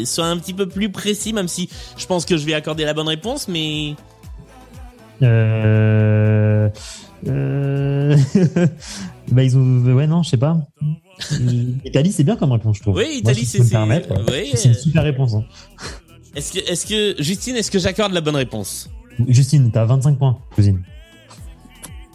sois 0.04 0.26
un 0.26 0.36
petit 0.38 0.52
peu 0.54 0.66
plus 0.68 0.90
précis, 0.90 1.32
même 1.32 1.48
si 1.48 1.68
je 1.96 2.06
pense 2.06 2.24
que 2.26 2.36
je 2.36 2.44
vais 2.44 2.54
accorder 2.54 2.84
la 2.84 2.92
bonne 2.94 3.08
réponse, 3.08 3.48
mais 3.48 3.94
Euh... 5.22 6.68
Euh... 7.26 8.16
bah 9.30 9.44
ils 9.44 9.56
ont... 9.56 9.82
Ouais, 9.94 10.06
non, 10.06 10.22
je 10.22 10.30
sais 10.30 10.36
pas. 10.36 10.56
Italie, 11.84 12.12
c'est 12.12 12.24
bien 12.24 12.36
comme 12.36 12.52
réponse, 12.52 12.78
je 12.78 12.82
trouve. 12.82 12.96
Oui, 12.96 13.18
Italie, 13.18 13.44
c'est- 13.44 13.58
c'est- 13.62 13.76
oui, 14.30 14.50
une 14.64 14.74
super 14.74 15.02
réponse. 15.02 15.34
hein. 15.34 15.44
est-ce 16.34 16.52
que, 16.52 16.58
est-ce 16.70 16.86
que, 16.86 17.22
Justine, 17.22 17.56
est-ce 17.56 17.70
que 17.70 17.78
j'accorde 17.78 18.12
la 18.12 18.20
bonne 18.22 18.36
réponse? 18.36 18.88
Justine, 19.28 19.70
t'as 19.70 19.84
25 19.84 20.18
points, 20.18 20.38
cousine. 20.54 20.82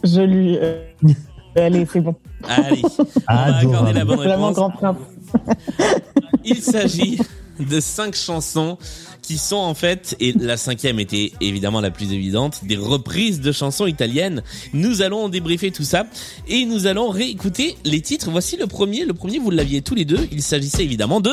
Je 0.06 0.22
lui. 0.22 0.58
euh, 0.62 0.86
Allez, 1.58 1.86
c'est 1.92 2.02
bon. 2.02 2.16
Allez, 2.48 2.82
on 2.84 2.88
va 2.88 3.06
Adorable. 3.28 3.68
accorder 3.76 3.94
la 3.94 4.06
bonne 4.06 4.18
Vraiment 4.18 4.48
réponse. 4.50 4.56
grand 4.56 4.70
prince. 4.72 4.98
Il 6.46 6.58
s'agit 6.62 7.18
de 7.60 7.80
cinq 7.80 8.16
chansons 8.16 8.78
qui 9.22 9.38
sont 9.38 9.56
en 9.56 9.74
fait, 9.74 10.16
et 10.20 10.34
la 10.34 10.58
cinquième 10.58 11.00
était 11.00 11.32
évidemment 11.42 11.80
la 11.82 11.90
plus 11.92 12.12
évidente, 12.14 12.60
des 12.66 12.76
reprises 12.76 13.40
de 13.42 13.52
chansons 13.52 13.88
italiennes. 13.88 14.44
Nous 14.74 15.02
allons 15.02 15.30
débriefer 15.30 15.72
tout 15.72 15.84
ça 15.86 16.06
et 16.48 16.66
nous 16.66 16.86
allons 16.88 17.10
réécouter 17.10 17.78
les 17.86 18.02
titres. 18.02 18.30
Voici 18.30 18.58
le 18.58 18.68
premier. 18.68 19.06
Le 19.06 19.14
premier, 19.14 19.40
vous 19.40 19.50
l'aviez 19.50 19.82
tous 19.82 19.96
les 19.96 20.06
deux. 20.06 20.28
Il 20.32 20.42
s'agissait 20.44 20.84
évidemment 20.84 21.22
de... 21.22 21.32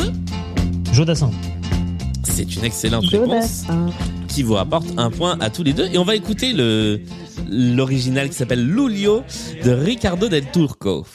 Jodassin. 0.92 1.30
C'est 2.22 2.54
une 2.56 2.64
excellente 2.64 3.04
réponse. 3.06 3.26
Jodassin. 3.66 3.86
qui 4.28 4.42
vous 4.42 4.54
rapporte 4.54 4.86
un 4.96 5.10
point 5.10 5.36
à 5.40 5.50
tous 5.50 5.62
les 5.64 5.72
deux. 5.74 5.86
Et 5.92 5.98
on 5.98 6.04
va 6.04 6.14
écouter 6.14 6.52
le 6.54 7.00
l'original 7.48 8.28
qui 8.28 8.34
s'appelle 8.34 8.64
Luglio 8.64 9.24
de 9.64 9.70
Ricardo 9.70 10.28
del 10.28 10.50
Turco. 10.50 11.06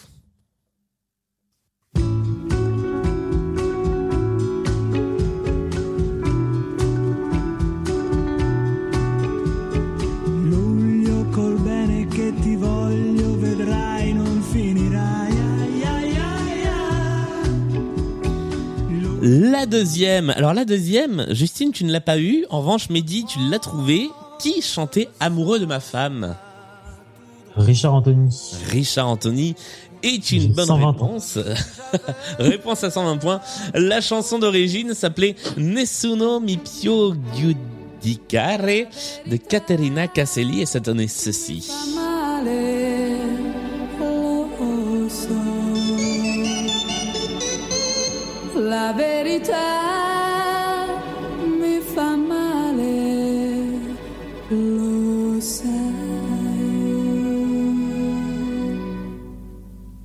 La 19.30 19.65
deuxième. 19.65 20.30
Alors 20.30 20.53
la 20.53 20.63
deuxième, 20.63 21.26
Justine, 21.32 21.72
tu 21.74 21.84
ne 21.84 21.91
l'as 21.91 21.99
pas 21.99 22.18
eu. 22.18 22.45
En 22.49 22.61
revanche, 22.61 22.89
Mehdi, 22.89 23.26
tu 23.26 23.39
l'as 23.49 23.59
trouvé. 23.59 24.07
Qui 24.39 24.61
chantait 24.61 25.09
Amoureux 25.19 25.59
de 25.59 25.65
ma 25.65 25.79
femme 25.79 26.35
Richard 27.55 27.95
Anthony. 27.95 28.29
Richard 28.69 29.07
Anthony. 29.07 29.55
est 30.03 30.31
une 30.31 30.53
bonne 30.53 30.67
120 30.67 30.91
réponse. 30.91 31.39
réponse 32.39 32.83
à 32.83 32.91
120 32.91 33.17
points. 33.17 33.41
La 33.73 33.99
chanson 33.99 34.38
d'origine 34.38 34.93
s'appelait 34.93 35.35
Nessuno 35.57 36.39
mi 36.39 36.57
più 36.57 37.15
giudicare 37.35 38.88
de 39.25 39.38
Caterina 39.38 40.07
Casselli 40.07 40.61
et 40.61 40.65
ça 40.65 40.79
donnait 40.79 41.07
ceci. 41.07 41.67
La 48.55 48.93
verità 48.93 50.06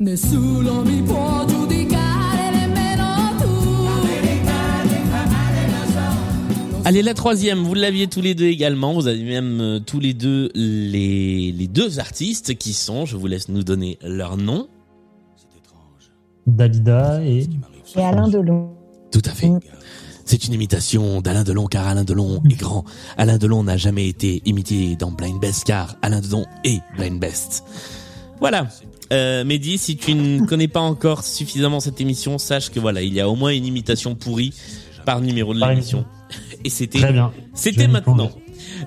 Nessuno 0.02 0.82
mi 0.82 1.00
può 1.00 1.44
giudicare, 1.46 2.50
nemmeno 2.50 3.36
tu. 3.38 3.46
Allez, 6.84 7.02
la 7.02 7.14
troisième, 7.14 7.60
vous 7.60 7.74
l'aviez 7.74 8.08
tous 8.08 8.20
les 8.20 8.34
deux 8.34 8.46
également. 8.46 8.94
Vous 8.94 9.06
avez 9.06 9.22
même 9.22 9.60
euh, 9.60 9.78
tous 9.78 10.00
les 10.00 10.12
deux 10.12 10.50
les, 10.56 11.52
les 11.52 11.68
deux 11.68 12.00
artistes 12.00 12.58
qui 12.58 12.72
sont, 12.72 13.06
je 13.06 13.16
vous 13.16 13.28
laisse 13.28 13.48
nous 13.48 13.62
donner 13.62 14.00
leur 14.02 14.36
nom. 14.36 14.66
C'est 15.36 15.56
étrange. 15.56 16.10
Dalida 16.48 17.22
et 17.22 17.46
Et 17.94 18.02
Alain. 18.02 18.26
Delon. 18.26 18.70
Tout 19.12 19.22
à 19.24 19.30
fait. 19.30 19.50
Mm. 19.50 19.60
C'est 20.24 20.48
une 20.48 20.54
imitation 20.54 21.20
d'Alain 21.20 21.44
Delon 21.44 21.68
car 21.68 21.86
Alain 21.86 22.02
Delon 22.02 22.42
est 22.50 22.58
grand. 22.58 22.84
Alain 23.16 23.38
Delon 23.38 23.62
n'a 23.62 23.76
jamais 23.76 24.08
été 24.08 24.42
imité 24.46 24.96
dans 24.96 25.12
Blind 25.12 25.38
Best 25.38 25.62
car 25.62 25.94
Alain 26.02 26.20
Delon 26.20 26.44
est 26.64 26.80
Blind 26.96 27.20
Best. 27.20 27.62
Voilà. 28.40 28.66
Euh, 29.12 29.44
Mehdi, 29.44 29.76
si 29.76 29.96
tu 29.96 30.14
ne 30.14 30.46
connais 30.46 30.68
pas 30.68 30.80
encore 30.80 31.22
suffisamment 31.22 31.80
cette 31.80 32.00
émission, 32.00 32.38
sache 32.38 32.70
que 32.70 32.80
voilà, 32.80 33.02
il 33.02 33.12
y 33.12 33.20
a 33.20 33.28
au 33.28 33.34
moins 33.34 33.50
une 33.50 33.66
imitation 33.66 34.14
pourrie 34.14 34.54
par 35.04 35.20
numéro 35.20 35.54
de 35.54 35.60
l'émission. 35.60 36.04
Et 36.64 36.70
c'était. 36.70 37.00
C'était 37.54 37.88
maintenant. 37.88 38.30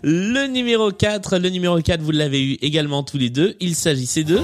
Le 0.02 0.48
numéro 0.48 0.92
4, 0.92 1.38
le 1.38 1.50
numéro 1.50 1.80
4, 1.80 2.02
vous 2.02 2.12
l'avez 2.12 2.44
eu 2.44 2.58
également 2.62 3.04
tous 3.04 3.18
les 3.18 3.30
deux. 3.30 3.56
Il 3.60 3.76
s'agissait 3.76 4.24
de 4.24 4.40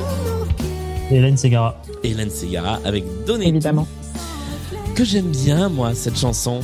Hélène 1.10 1.38
Segara. 1.38 1.82
Hélène 2.04 2.30
Segara 2.30 2.80
avec 2.86 3.04
Donné 3.26 3.48
Évidemment. 3.48 3.88
que 4.96 5.04
j'aime 5.04 5.32
bien 5.32 5.70
moi 5.70 5.94
cette 5.96 6.18
chanson. 6.18 6.60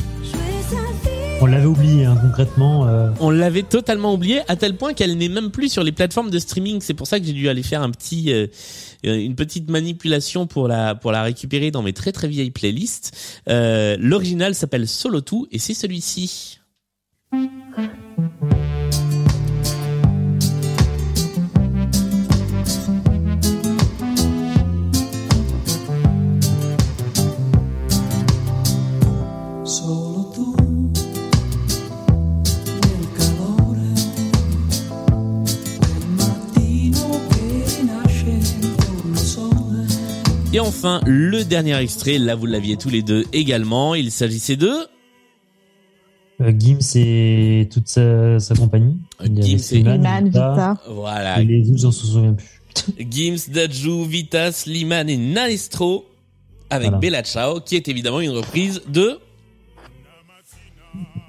On 1.39 1.45
l'avait 1.45 1.65
oublié 1.65 2.05
hein, 2.05 2.17
concrètement. 2.19 2.87
euh, 2.87 3.11
On 3.19 3.29
l'avait 3.29 3.63
totalement 3.63 4.13
oubliée 4.13 4.41
à 4.47 4.55
tel 4.55 4.75
point 4.75 4.93
qu'elle 4.93 5.17
n'est 5.17 5.29
même 5.29 5.51
plus 5.51 5.69
sur 5.71 5.83
les 5.83 5.91
plateformes 5.91 6.31
de 6.31 6.39
streaming. 6.39 6.81
C'est 6.81 6.95
pour 6.95 7.05
ça 7.07 7.19
que 7.19 7.25
j'ai 7.25 7.33
dû 7.33 7.47
aller 7.47 7.63
faire 7.63 7.83
un 7.83 7.91
petit, 7.91 8.33
euh, 8.33 8.47
une 9.03 9.35
petite 9.35 9.69
manipulation 9.69 10.47
pour 10.47 10.67
la 10.67 10.95
pour 10.95 11.11
la 11.11 11.21
récupérer 11.21 11.69
dans 11.69 11.83
mes 11.83 11.93
très 11.93 12.11
très 12.11 12.27
vieilles 12.27 12.51
playlists. 12.51 13.41
Euh, 13.49 13.97
L'original 13.99 14.55
s'appelle 14.55 14.87
Solo 14.87 15.21
2 15.21 15.47
et 15.51 15.59
c'est 15.59 15.75
celui-ci. 15.75 16.59
Et 40.53 40.59
enfin 40.59 41.01
le 41.05 41.43
dernier 41.43 41.75
extrait. 41.77 42.17
Là 42.17 42.35
vous 42.35 42.45
l'aviez 42.45 42.77
tous 42.77 42.89
les 42.89 43.01
deux 43.01 43.25
également. 43.33 43.95
Il 43.95 44.11
s'agissait 44.11 44.55
de 44.55 44.71
euh, 46.41 46.51
Gims 46.57 46.79
et 46.95 47.67
toute 47.71 47.87
sa, 47.87 48.39
sa 48.39 48.55
compagnie. 48.55 48.95
Il 49.23 49.31
avait 49.39 49.41
Gims 49.43 49.55
et- 49.55 49.57
Slimane, 49.59 49.95
Iman, 50.01 50.25
Vita. 50.25 50.77
voilà 50.89 51.41
Et 51.41 51.45
les 51.45 51.69
autres, 51.69 51.79
j'en 51.79 51.91
souviens 51.91 52.33
plus. 52.33 52.61
Gims, 53.11 53.51
Dajou, 53.51 54.05
Vitas, 54.05 54.51
Slimane 54.53 55.09
et 55.09 55.17
Nalestro 55.17 56.05
avec 56.69 56.87
Voilà. 56.89 56.97
Bella 56.99 57.23
Ciao 57.23 57.59
qui 57.59 57.75
est 57.75 57.87
évidemment 57.87 58.19
une 58.21 58.31
reprise 58.31 58.81
de 58.87 59.19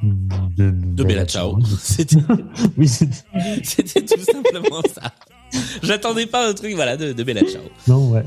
De, 0.02 0.70
de 0.70 1.04
Bella 1.04 1.24
Ciao. 1.26 1.58
C'était 1.80 2.16
Oui, 2.76 2.86
c'est- 2.88 3.08
C'était 3.64 4.02
tout 4.02 4.20
simplement 4.22 4.82
ça. 4.94 5.12
J'attendais 5.82 6.26
pas 6.26 6.48
un 6.48 6.52
truc, 6.52 6.74
voilà, 6.74 6.96
de, 6.96 7.12
de 7.14 7.22
Bella 7.22 7.40
Ciao. 7.42 7.62
non, 7.88 8.10
ouais. 8.10 8.24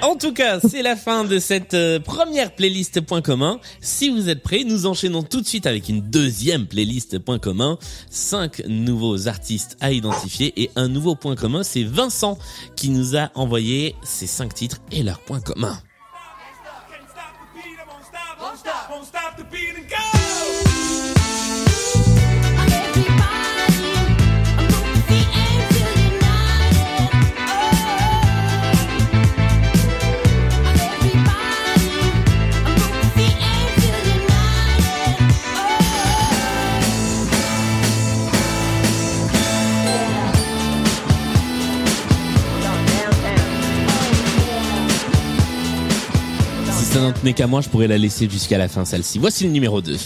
En 0.00 0.16
tout 0.16 0.32
cas, 0.32 0.58
c'est 0.58 0.82
la 0.82 0.96
fin 0.96 1.24
de 1.24 1.38
cette 1.38 1.74
euh, 1.74 2.00
première 2.00 2.54
playlist 2.54 3.00
point 3.02 3.20
commun. 3.20 3.60
Si 3.80 4.08
vous 4.08 4.28
êtes 4.28 4.42
prêts, 4.42 4.64
nous 4.64 4.86
enchaînons 4.86 5.22
tout 5.22 5.40
de 5.40 5.46
suite 5.46 5.66
avec 5.66 5.88
une 5.88 6.00
deuxième 6.00 6.66
playlist 6.66 7.18
point 7.18 7.38
commun. 7.38 7.78
Cinq 8.10 8.62
nouveaux 8.66 9.28
artistes 9.28 9.76
à 9.80 9.92
identifier 9.92 10.52
et 10.60 10.70
un 10.76 10.88
nouveau 10.88 11.14
point 11.14 11.36
commun. 11.36 11.62
C'est 11.62 11.84
Vincent 11.84 12.38
qui 12.74 12.88
nous 12.88 13.16
a 13.16 13.30
envoyé 13.34 13.94
ces 14.02 14.26
cinq 14.26 14.54
titres 14.54 14.80
et 14.90 15.02
leurs 15.02 15.20
points 15.20 15.40
communs. 15.40 15.78
Tenait 47.22 47.34
qu'à 47.34 47.46
moi, 47.46 47.60
je 47.60 47.68
pourrais 47.68 47.86
la 47.86 47.98
laisser 47.98 48.28
jusqu'à 48.28 48.58
la 48.58 48.66
fin, 48.66 48.84
celle-ci. 48.84 49.20
Voici 49.20 49.44
le 49.44 49.50
numéro 49.50 49.80
2. 49.80 49.96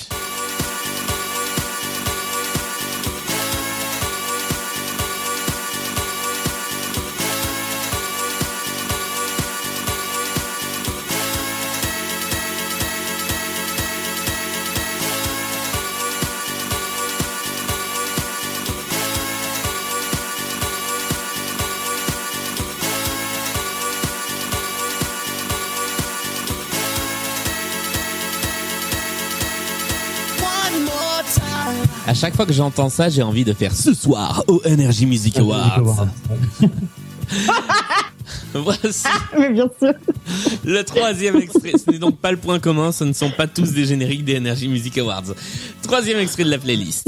Chaque 32.27 32.35
fois 32.35 32.47
que 32.47 32.53
j'entends 32.53 32.89
ça, 32.89 33.09
j'ai 33.09 33.23
envie 33.23 33.45
de 33.45 33.53
faire 33.53 33.73
ce 33.73 33.95
soir 33.95 34.43
au 34.49 34.61
Energy 34.67 35.07
Music 35.07 35.39
Awards. 35.39 36.09
Voici 38.53 39.05
Mais 39.39 39.53
bien 39.53 39.71
sûr. 39.79 39.93
le 40.65 40.83
troisième 40.83 41.37
extrait. 41.37 41.75
Ce 41.79 41.89
n'est 41.89 42.01
donc 42.01 42.19
pas 42.19 42.33
le 42.33 42.37
point 42.37 42.59
commun, 42.59 42.91
ce 42.91 43.05
ne 43.05 43.13
sont 43.13 43.31
pas 43.31 43.47
tous 43.47 43.71
des 43.71 43.85
génériques 43.85 44.25
des 44.25 44.39
Energy 44.39 44.67
Music 44.67 44.99
Awards. 44.99 45.37
Troisième 45.83 46.19
extrait 46.19 46.43
de 46.43 46.51
la 46.51 46.59
playlist. 46.59 47.07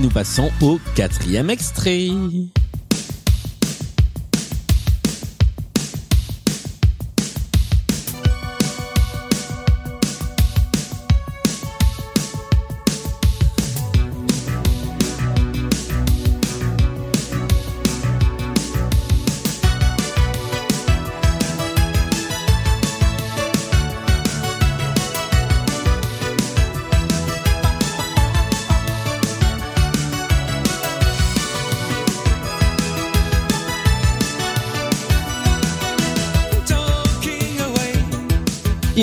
Nous 0.00 0.08
passons 0.08 0.50
au 0.62 0.78
quatrième 0.94 1.50
extrait. 1.50 2.08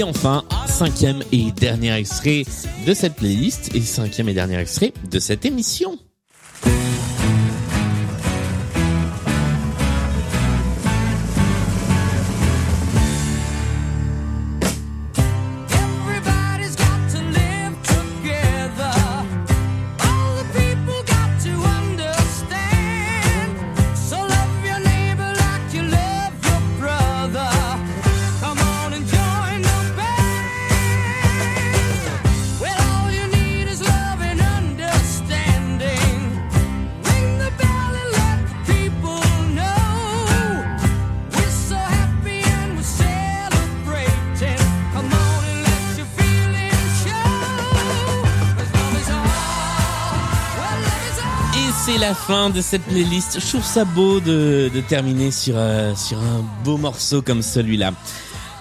Enfin, 0.07 0.43
cinquième 0.67 1.21
et 1.31 1.51
dernier 1.51 1.93
extrait 1.93 2.43
de 2.85 2.93
cette 2.93 3.15
playlist 3.15 3.75
et 3.75 3.81
cinquième 3.81 4.29
et 4.29 4.33
dernier 4.33 4.57
extrait 4.57 4.93
de 5.11 5.19
cette 5.19 5.45
émission. 5.45 5.97
La 52.07 52.13
fin 52.13 52.49
de 52.49 52.61
cette 52.61 52.83
playlist. 52.83 53.37
Je 53.41 53.45
trouve 53.49 53.63
ça 53.65 53.83
beau 53.83 54.21
de, 54.21 54.71
de 54.73 54.79
terminer 54.81 55.29
sur, 55.29 55.55
euh, 55.57 55.93
sur 55.93 56.17
un 56.19 56.41
beau 56.63 56.77
morceau 56.77 57.21
comme 57.21 57.41
celui-là. 57.41 57.91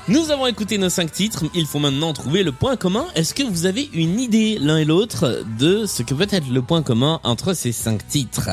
Nous 0.09 0.32
avons 0.32 0.47
écouté 0.49 0.78
nos 0.78 0.88
cinq 0.88 1.12
titres. 1.12 1.44
Il 1.55 1.64
faut 1.66 1.78
maintenant 1.78 2.12
trouver 2.12 2.42
le 2.42 2.51
point 2.51 2.76
commun. 2.76 3.07
Est-ce 3.14 3.34
que 3.34 3.44
vous 3.44 3.66
avez 3.66 3.88
une 3.92 4.18
idée 4.18 4.59
l'un 4.61 4.78
et 4.78 4.84
l'autre 4.84 5.44
de 5.61 5.86
ce 5.86 6.03
que 6.03 6.12
peut 6.14 6.26
être 6.28 6.49
le 6.51 6.61
point 6.62 6.82
commun 6.82 7.20
entre 7.22 7.55
ces 7.55 7.70
cinq 7.70 8.07
titres? 8.09 8.51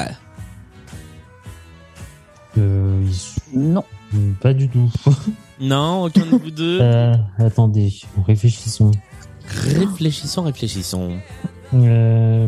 Euh, 2.59 3.03
Non. 3.51 3.83
ils- 4.13 4.33
pas 4.41 4.53
du 4.53 4.69
tout. 4.69 4.91
Non, 5.59 6.03
aucun 6.05 6.21
de 6.25 6.29
vous 6.37 6.51
deux? 6.51 6.79
Euh, 6.81 7.13
attendez, 7.39 7.91
réfléchissons. 8.27 8.91
Réfléchissons, 9.47 10.43
réfléchissons. 10.43 11.17
Euh, 11.73 12.47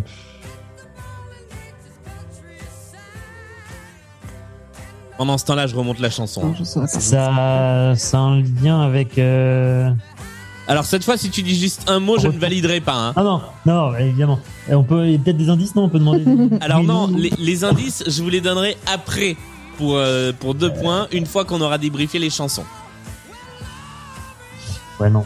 Pendant 5.17 5.37
ce 5.37 5.45
temps-là, 5.45 5.67
je 5.67 5.75
remonte 5.75 5.99
la 5.99 6.09
chanson. 6.09 6.53
Pas. 6.53 6.87
ça, 6.87 7.95
ça 7.95 8.17
a 8.17 8.21
un 8.21 8.41
lien 8.41 8.81
avec. 8.81 9.17
Euh... 9.17 9.89
Alors 10.67 10.83
cette 10.83 11.03
fois, 11.03 11.17
si 11.17 11.29
tu 11.29 11.43
dis 11.43 11.57
juste 11.57 11.89
un 11.89 11.99
mot, 11.99 12.17
je 12.17 12.27
ne 12.27 12.37
validerai 12.37 12.81
pas. 12.81 12.95
Hein. 12.95 13.13
Ah 13.15 13.23
non, 13.23 13.41
non, 13.65 13.91
non, 13.91 13.97
évidemment. 13.97 14.39
Et 14.69 14.73
on 14.73 14.83
peut 14.83 15.05
il 15.05 15.11
y 15.13 15.15
a 15.15 15.19
peut-être 15.19 15.37
des 15.37 15.49
indices, 15.49 15.75
non 15.75 15.83
On 15.83 15.89
peut 15.89 15.99
demander. 15.99 16.25
Alors 16.59 16.83
non, 16.83 17.07
les, 17.07 17.31
les 17.37 17.63
indices, 17.63 18.03
je 18.07 18.23
vous 18.23 18.29
les 18.29 18.41
donnerai 18.41 18.75
après 18.87 19.37
pour 19.77 19.95
euh, 19.95 20.31
pour 20.37 20.55
deux 20.55 20.73
points, 20.73 21.07
une 21.11 21.25
fois 21.25 21.45
qu'on 21.45 21.61
aura 21.61 21.77
débriefé 21.77 22.19
les 22.19 22.29
chansons. 22.29 22.65
Ouais, 24.99 25.09
non. 25.09 25.25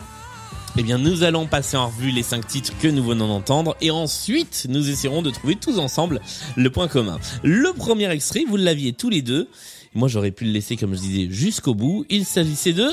Eh 0.78 0.84
bien, 0.84 0.98
nous 0.98 1.24
allons 1.24 1.46
passer 1.46 1.78
en 1.78 1.88
revue 1.88 2.12
les 2.12 2.24
cinq 2.24 2.48
titres 2.48 2.74
que 2.80 2.88
nous 2.88 3.04
venons 3.04 3.28
d'entendre 3.28 3.76
et 3.82 3.92
ensuite 3.92 4.68
nous 4.70 4.90
essaierons 4.90 5.22
de 5.22 5.30
trouver 5.30 5.56
tous 5.56 5.80
ensemble 5.80 6.22
le 6.56 6.70
point 6.70 6.88
commun. 6.88 7.18
Le 7.44 7.74
premier 7.74 8.10
extrait, 8.12 8.46
vous 8.48 8.56
l'aviez 8.56 8.94
tous 8.94 9.10
les 9.10 9.22
deux. 9.22 9.50
Moi, 9.96 10.08
j'aurais 10.08 10.32
pu 10.32 10.46
le 10.46 10.52
laisser, 10.52 10.76
comme 10.78 10.94
je 10.96 11.00
disais, 11.00 11.28
jusqu'au 11.32 11.74
bout. 11.74 12.06
Il 12.10 12.26
s'agissait 12.26 12.74
de 12.74 12.88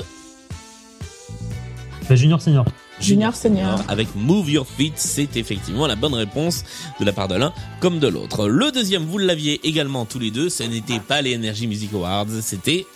Bah, 2.09 2.16
junior 2.16 2.40
senior. 2.40 2.64
Junior 2.99 3.34
Senior. 3.36 3.82
avec 3.88 4.09
Move 4.16 4.51
Your 4.51 4.66
Feet. 4.66 4.94
C'est 4.97 5.36
effectivement 5.36 5.86
la 5.86 5.97
bonne 5.97 6.14
réponse 6.14 6.64
de 6.99 7.05
la 7.05 7.12
part 7.12 7.28
de 7.28 7.34
l'un 7.34 7.53
comme 7.80 7.99
de 7.99 8.09
l'autre. 8.09 8.49
Le 8.49 8.72
deuxième, 8.72 9.05
vous 9.05 9.18
l'aviez 9.18 9.61
également 9.68 10.07
tous 10.07 10.18
les 10.18 10.30
deux. 10.30 10.49
Ce 10.49 10.62
n'était 10.62 10.99
pas 11.01 11.20
les 11.20 11.36
Energy 11.36 11.66
Music 11.66 11.92
Awards, 11.92 12.26
c'était 12.40 12.86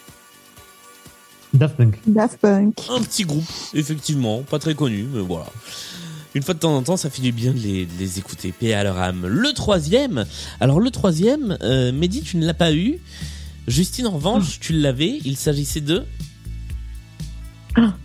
Daft 1.52 1.76
Punk. 1.76 1.98
Daft 2.06 2.38
Punk. 2.40 2.78
un 2.88 3.02
petit 3.02 3.24
groupe, 3.24 3.44
effectivement, 3.74 4.40
pas 4.40 4.58
très 4.58 4.74
connu, 4.74 5.06
mais 5.12 5.20
voilà. 5.20 5.46
Une 6.34 6.42
fois 6.42 6.54
de 6.54 6.60
temps 6.60 6.74
en 6.74 6.82
temps, 6.82 6.96
ça 6.96 7.10
fait 7.10 7.20
du 7.20 7.32
bien 7.32 7.52
de 7.52 7.58
les, 7.58 7.84
de 7.84 7.92
les 7.98 8.18
écouter. 8.18 8.52
Paix 8.58 8.72
à 8.72 8.82
leur 8.84 8.96
âme. 8.98 9.26
Le 9.26 9.52
troisième, 9.52 10.24
alors 10.60 10.80
le 10.80 10.90
troisième, 10.90 11.58
euh, 11.60 11.92
Mehdi, 11.92 12.22
tu 12.22 12.38
ne 12.38 12.46
l'as 12.46 12.54
pas 12.54 12.72
eu. 12.72 13.00
Justine, 13.68 14.06
en 14.06 14.12
revanche, 14.12 14.58
tu 14.60 14.72
l'avais. 14.72 15.20
Il 15.24 15.36
s'agissait 15.36 15.80
de 15.80 16.04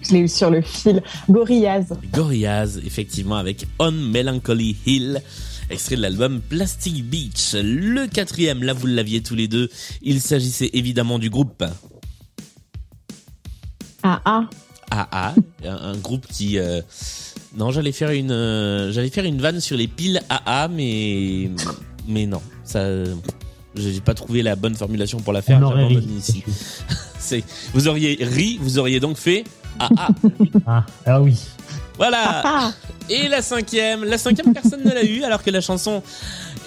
Je 0.04 0.12
l'ai 0.14 0.20
eu 0.20 0.28
sur 0.28 0.50
le 0.52 0.62
fil. 0.62 1.02
Gorillaz. 1.30 1.88
Gorillaz, 2.14 2.80
effectivement, 2.86 3.36
avec 3.38 3.66
On 3.80 3.92
Melancholy 3.92 4.76
Hill, 4.86 5.22
extrait 5.70 5.96
de 5.96 6.02
l'album 6.02 6.40
Plastic 6.42 7.04
Beach. 7.04 7.54
Le 7.56 8.06
quatrième, 8.08 8.64
là 8.64 8.74
vous 8.74 8.86
l'aviez 8.88 9.22
tous 9.24 9.36
les 9.36 9.48
deux, 9.48 9.70
il 10.04 10.22
s'agissait 10.22 10.70
évidemment 10.74 11.18
du 11.20 11.30
groupe 11.30 11.64
Ah 14.04 14.22
ah. 14.26 14.48
AA, 14.92 15.34
un, 15.66 15.76
un 15.94 15.98
groupe 15.98 16.28
qui... 16.28 16.60
euh, 16.60 16.80
Non, 17.58 17.72
j'allais 17.72 17.92
faire 17.92 18.12
une, 18.12 18.32
euh, 18.32 18.92
j'allais 18.92 19.10
faire 19.10 19.26
une 19.26 19.42
vanne 19.42 19.60
sur 19.60 19.76
les 19.78 19.88
piles 19.88 20.22
AA, 20.30 20.68
mais 20.68 21.50
mais 22.08 22.28
non, 22.28 22.42
ça, 22.64 22.88
j'ai 23.76 24.02
pas 24.02 24.14
trouvé 24.14 24.42
la 24.42 24.56
bonne 24.56 24.76
formulation 24.76 25.20
pour 25.20 25.34
la 25.34 25.42
faire. 25.42 25.60
On 25.60 25.64
aurait 25.64 25.86
ri. 25.86 25.96
j'abandonne 25.96 26.18
ici. 26.18 26.44
Vous 27.74 27.88
auriez 27.88 28.18
ri, 28.22 28.60
vous 28.62 28.78
auriez 28.78 29.00
donc 29.00 29.18
fait 29.18 29.46
AA. 29.80 30.08
Ah, 30.68 30.86
ah 31.08 31.22
oui. 31.22 31.40
Voilà. 31.98 32.42
Ah 32.46 32.72
Et 33.10 33.28
la 33.28 33.42
cinquième, 33.42 34.04
la 34.04 34.20
cinquième 34.20 34.54
personne 34.54 34.84
ne 34.84 34.92
l'a 34.92 35.04
eu 35.04 35.24
alors 35.24 35.42
que 35.42 35.50
la 35.50 35.62
chanson 35.62 36.04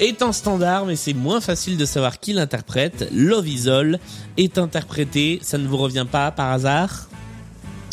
est 0.00 0.20
en 0.20 0.32
standard, 0.32 0.84
mais 0.84 0.96
c'est 0.96 1.14
moins 1.14 1.40
facile 1.40 1.76
de 1.76 1.84
savoir 1.84 2.18
qui 2.18 2.32
l'interprète. 2.32 3.08
Love 3.14 3.48
Is 3.48 3.68
All 3.68 4.00
est 4.36 4.58
interprété, 4.58 5.38
ça 5.42 5.58
ne 5.58 5.66
vous 5.68 5.76
revient 5.76 6.06
pas 6.10 6.32
par 6.32 6.50
hasard, 6.50 7.08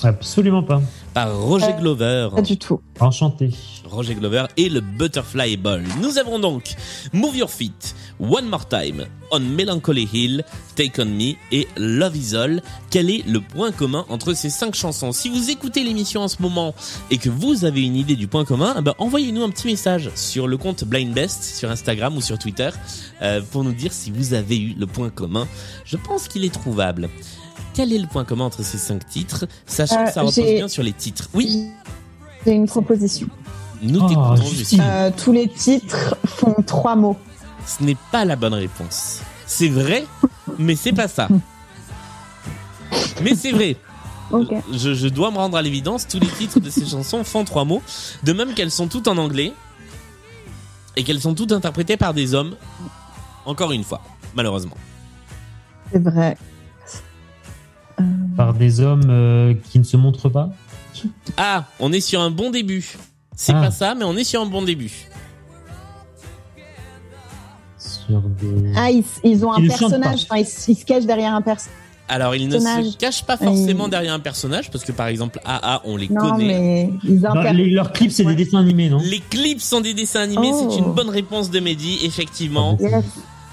Absolument 0.03 0.63
pas. 0.63 0.81
Par 1.15 1.35
Roger 1.35 1.67
Euh, 1.73 1.79
Glover. 1.79 2.29
Pas 2.35 2.41
du 2.41 2.57
tout. 2.57 2.79
Enchanté. 2.99 3.49
Roger 3.85 4.15
Glover 4.15 4.45
et 4.57 4.67
le 4.69 4.81
Butterfly 4.81 5.55
Ball. 5.57 5.83
Nous 6.01 6.17
avons 6.17 6.37
donc 6.39 6.75
Move 7.13 7.37
Your 7.37 7.49
Feet, 7.49 7.95
One 8.19 8.45
More 8.47 8.67
Time, 8.67 9.05
On 9.31 9.39
Melancholy 9.39 10.07
Hill, 10.11 10.43
Take 10.75 11.01
On 11.01 11.05
Me 11.05 11.35
et 11.53 11.67
Love 11.77 12.17
Is 12.17 12.35
All. 12.35 12.61
Quel 12.91 13.09
est 13.09 13.25
le 13.25 13.39
point 13.39 13.71
commun 13.71 14.05
entre 14.09 14.33
ces 14.33 14.49
cinq 14.49 14.75
chansons? 14.75 15.13
Si 15.13 15.29
vous 15.29 15.49
écoutez 15.49 15.83
l'émission 15.83 16.21
en 16.21 16.27
ce 16.27 16.41
moment 16.41 16.75
et 17.09 17.17
que 17.17 17.29
vous 17.29 17.63
avez 17.63 17.81
une 17.83 17.95
idée 17.95 18.15
du 18.17 18.27
point 18.27 18.43
commun, 18.43 18.75
eh 18.77 18.81
ben, 18.81 18.93
envoyez-nous 18.97 19.43
un 19.43 19.49
petit 19.49 19.67
message 19.67 20.09
sur 20.15 20.47
le 20.47 20.57
compte 20.57 20.83
Blind 20.83 21.13
Best 21.13 21.43
sur 21.55 21.71
Instagram 21.71 22.17
ou 22.17 22.21
sur 22.21 22.37
Twitter 22.37 22.69
euh, 23.21 23.41
pour 23.51 23.63
nous 23.63 23.73
dire 23.73 23.93
si 23.93 24.11
vous 24.11 24.33
avez 24.33 24.57
eu 24.59 24.75
le 24.77 24.85
point 24.87 25.09
commun. 25.09 25.47
Je 25.85 25.95
pense 25.95 26.27
qu'il 26.27 26.43
est 26.43 26.53
trouvable. 26.53 27.09
Quel 27.75 27.91
est 27.93 27.97
le 27.99 28.07
point 28.07 28.23
commun 28.23 28.45
entre 28.45 28.63
ces 28.63 28.77
cinq 28.77 29.05
titres, 29.07 29.45
sachant 29.65 30.01
Euh, 30.01 30.05
que 30.05 30.13
ça 30.13 30.21
repose 30.21 30.35
j'ai- 30.35 30.55
bien 30.55 30.67
sur 30.67 30.81
les 30.81 30.93
titres 30.93 31.29
Oui, 31.33 31.69
J'ai 32.45 32.53
une 32.53 32.67
proposition. 32.67 33.27
nous 33.81 33.99
Oh. 34.01 34.35
Euh, 34.79 35.11
tous 35.17 35.31
les 35.33 35.47
titres 35.49 36.15
font 36.25 36.55
trois 36.65 36.95
mots. 36.95 37.17
Ce 37.65 37.83
n'est 37.83 37.97
pas 38.11 38.23
la 38.23 38.35
bonne 38.35 38.53
réponse. 38.53 39.19
C'est 39.45 39.67
vrai, 39.67 40.05
mais 40.57 40.75
c'est 40.75 40.93
pas 40.93 41.07
ça. 41.07 41.27
Mais 43.21 43.35
c'est 43.35 43.51
vrai. 43.51 43.75
Je 44.71 45.07
dois 45.07 45.31
me 45.31 45.37
rendre 45.37 45.57
à 45.57 45.61
l'évidence, 45.61 46.07
tous 46.07 46.19
les 46.19 46.27
titres 46.27 46.59
de 46.59 46.69
ces 46.69 46.85
chansons 46.85 47.23
font 47.23 47.43
trois 47.43 47.65
mots, 47.65 47.81
de 48.23 48.33
même 48.33 48.53
qu'elles 48.53 48.71
sont 48.71 48.87
toutes 48.87 49.07
en 49.07 49.17
anglais 49.17 49.51
et 50.95 51.03
qu'elles 51.03 51.21
sont 51.21 51.33
toutes 51.33 51.51
interprétées 51.51 51.97
par 51.97 52.13
des 52.13 52.33
hommes. 52.33 52.55
Encore 53.45 53.71
une 53.71 53.83
fois, 53.83 54.01
malheureusement. 54.35 54.77
C'est 55.91 56.01
vrai. 56.01 56.37
Par 58.35 58.53
des 58.53 58.79
hommes 58.81 59.07
euh, 59.09 59.53
qui 59.71 59.79
ne 59.79 59.83
se 59.83 59.97
montrent 59.97 60.29
pas. 60.29 60.49
Ah, 61.37 61.65
on 61.79 61.91
est 61.93 62.01
sur 62.01 62.21
un 62.21 62.31
bon 62.31 62.49
début. 62.51 62.95
C'est 63.35 63.53
Ah. 63.53 63.61
pas 63.61 63.71
ça, 63.71 63.95
mais 63.95 64.05
on 64.05 64.15
est 64.15 64.23
sur 64.23 64.41
un 64.41 64.45
bon 64.45 64.61
début. 64.61 64.91
Sur 67.77 68.21
des. 68.21 68.71
Ah, 68.75 68.89
ils, 68.91 69.03
ils 69.23 69.45
ont 69.45 69.53
un 69.53 69.57
Ils 69.59 69.67
personnage. 69.67 70.23
Enfin, 70.29 70.37
ils, 70.41 70.71
ils 70.71 70.75
se 70.75 70.85
cachent 70.85 71.05
derrière 71.05 71.33
un 71.33 71.41
personnage. 71.41 71.77
Alors, 72.07 72.35
ils 72.35 72.47
ne 72.47 72.59
se 72.59 72.97
cachent 72.97 73.23
pas 73.23 73.35
forcément 73.35 73.87
derrière 73.87 74.13
un 74.13 74.19
personnage, 74.19 74.69
parce 74.69 74.83
que 74.83 74.91
par 74.91 75.07
exemple, 75.07 75.39
AA, 75.43 75.81
on 75.85 75.97
les 75.97 76.07
Non, 76.07 76.21
connaît. 76.21 76.45
mais 76.45 76.89
ils 77.03 77.19
Non, 77.19 77.33
les- 77.51 77.71
leurs 77.71 77.91
clips, 77.93 78.11
c'est 78.11 78.23
Ouais. 78.23 78.35
des 78.35 78.45
dessins 78.45 78.59
animés, 78.59 78.89
non? 78.89 78.99
Les 79.03 79.19
clips 79.21 79.59
sont 79.61 79.81
des 79.81 79.95
dessins 79.95 80.21
animés, 80.21 80.51
Oh. 80.53 80.67
c'est 80.71 80.77
une 80.77 80.93
bonne 80.93 81.09
réponse 81.09 81.49
de 81.49 81.59
Mehdi, 81.59 81.97
effectivement. 82.03 82.77
Yes. 82.79 83.03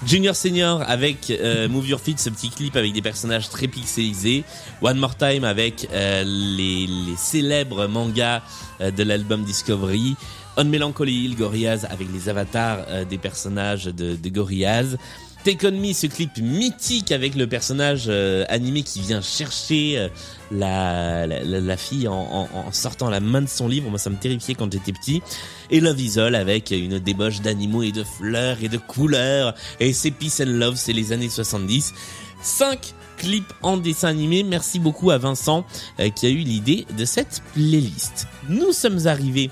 Junior 0.05 0.35
Senior 0.35 0.83
avec 0.87 1.29
euh, 1.29 1.69
Move 1.69 1.87
Your 1.87 1.99
Feet, 1.99 2.19
ce 2.19 2.29
petit 2.29 2.49
clip 2.49 2.75
avec 2.75 2.93
des 2.93 3.01
personnages 3.01 3.49
très 3.49 3.67
pixelisés. 3.67 4.43
One 4.81 4.97
More 4.97 5.15
Time 5.15 5.43
avec 5.43 5.87
euh, 5.91 6.23
les, 6.25 6.87
célèbres 7.17 7.87
mangas 7.87 8.41
euh, 8.81 8.91
de 8.91 9.03
l'album 9.03 9.43
Discovery. 9.43 10.15
On 10.57 10.65
Melancholy 10.65 11.25
Hill, 11.25 11.35
Gorillaz 11.35 11.85
avec 11.89 12.07
les 12.13 12.29
avatars 12.29 13.05
des 13.09 13.17
personnages 13.17 13.85
de, 13.85 14.15
de 14.15 14.29
Gorillaz. 14.29 14.97
Take 15.43 15.67
On 15.67 15.71
Me, 15.71 15.91
ce 15.91 16.07
clip 16.07 16.37
mythique 16.37 17.11
avec 17.11 17.35
le 17.35 17.47
personnage 17.47 18.05
euh, 18.07 18.45
animé 18.47 18.81
qui 18.83 19.01
vient 19.01 19.21
chercher 19.21 19.97
euh, 19.97 20.07
la, 20.51 21.27
la, 21.27 21.43
la- 21.43 21.77
fille 21.77 22.07
en, 22.07 22.13
en- 22.13 22.49
en 22.53 22.71
sortant 22.71 23.09
la 23.09 23.19
main 23.19 23.41
de 23.41 23.47
son 23.49 23.67
livre. 23.67 23.89
Moi, 23.89 23.99
ça 23.99 24.09
me 24.09 24.15
terrifiait 24.15 24.55
quand 24.55 24.71
j'étais 24.71 24.93
petit. 24.93 25.21
Et 25.69 25.81
Love 25.81 25.99
Is 25.99 26.17
avec 26.19 26.71
une 26.71 26.97
débauche 26.99 27.41
d'animaux 27.41 27.83
et 27.83 27.91
de 27.91 28.03
fleurs 28.05 28.57
et 28.63 28.69
de 28.69 28.77
couleurs. 28.77 29.53
Et 29.81 29.91
c'est 29.91 30.11
Peace 30.11 30.39
and 30.41 30.45
Love, 30.49 30.75
c'est 30.77 30.93
les 30.93 31.11
années 31.11 31.29
70. 31.29 31.93
Cinq 32.41 32.93
clips 33.17 33.51
en 33.63 33.75
dessin 33.75 34.07
animé. 34.09 34.43
Merci 34.43 34.79
beaucoup 34.79 35.11
à 35.11 35.17
Vincent 35.17 35.65
euh, 35.99 36.09
qui 36.09 36.25
a 36.25 36.29
eu 36.29 36.37
l'idée 36.37 36.85
de 36.97 37.03
cette 37.03 37.41
playlist. 37.53 38.27
Nous 38.47 38.71
sommes 38.71 39.07
arrivés 39.07 39.49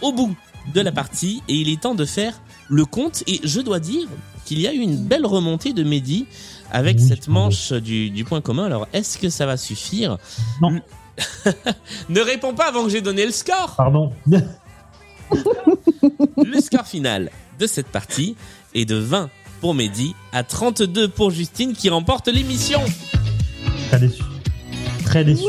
au 0.00 0.12
bout 0.12 0.36
de 0.72 0.80
la 0.80 0.92
partie 0.92 1.42
et 1.48 1.54
il 1.54 1.68
est 1.68 1.80
temps 1.80 1.94
de 1.96 2.04
faire 2.04 2.40
le 2.68 2.84
compte. 2.84 3.24
Et 3.26 3.40
je 3.42 3.60
dois 3.60 3.80
dire 3.80 4.06
qu'il 4.44 4.60
y 4.60 4.66
a 4.66 4.72
eu 4.72 4.78
une 4.78 4.96
belle 4.96 5.26
remontée 5.26 5.72
de 5.72 5.82
Mehdi 5.82 6.26
avec 6.70 6.98
Oui, 6.98 7.06
cette 7.08 7.28
manche 7.28 7.72
du, 7.72 8.10
du 8.10 8.24
point 8.24 8.40
commun. 8.40 8.64
Alors, 8.64 8.86
est-ce 8.92 9.18
que 9.18 9.28
ça 9.28 9.46
va 9.46 9.56
suffire 9.56 10.18
Non. 10.60 10.80
ne 12.08 12.20
réponds 12.20 12.54
pas 12.54 12.68
avant 12.68 12.84
que 12.84 12.90
j'ai 12.90 13.00
donné 13.00 13.24
le 13.24 13.32
score. 13.32 13.74
Pardon. 13.76 14.12
Le 16.36 16.60
score 16.60 16.86
final 16.86 17.30
de 17.58 17.66
cette 17.66 17.86
partie 17.86 18.36
est 18.74 18.84
de 18.84 18.96
20 18.96 19.30
pour 19.60 19.74
Mehdi 19.74 20.14
à 20.32 20.42
32 20.42 21.08
pour 21.08 21.30
Justine 21.30 21.72
qui 21.72 21.88
remporte 21.88 22.28
l'émission. 22.28 22.80
Très 23.88 24.00
déçu. 24.00 24.22
Très 25.04 25.24
déçu. 25.24 25.44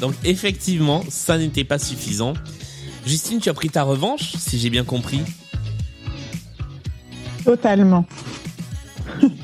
Donc 0.00 0.14
effectivement, 0.24 1.04
ça 1.08 1.38
n'était 1.38 1.64
pas 1.64 1.78
suffisant. 1.78 2.34
Justine, 3.06 3.38
tu 3.38 3.48
as 3.50 3.54
pris 3.54 3.70
ta 3.70 3.82
revanche, 3.82 4.32
si 4.38 4.58
j'ai 4.58 4.70
bien 4.70 4.84
compris. 4.84 5.20
Totalement. 7.44 8.04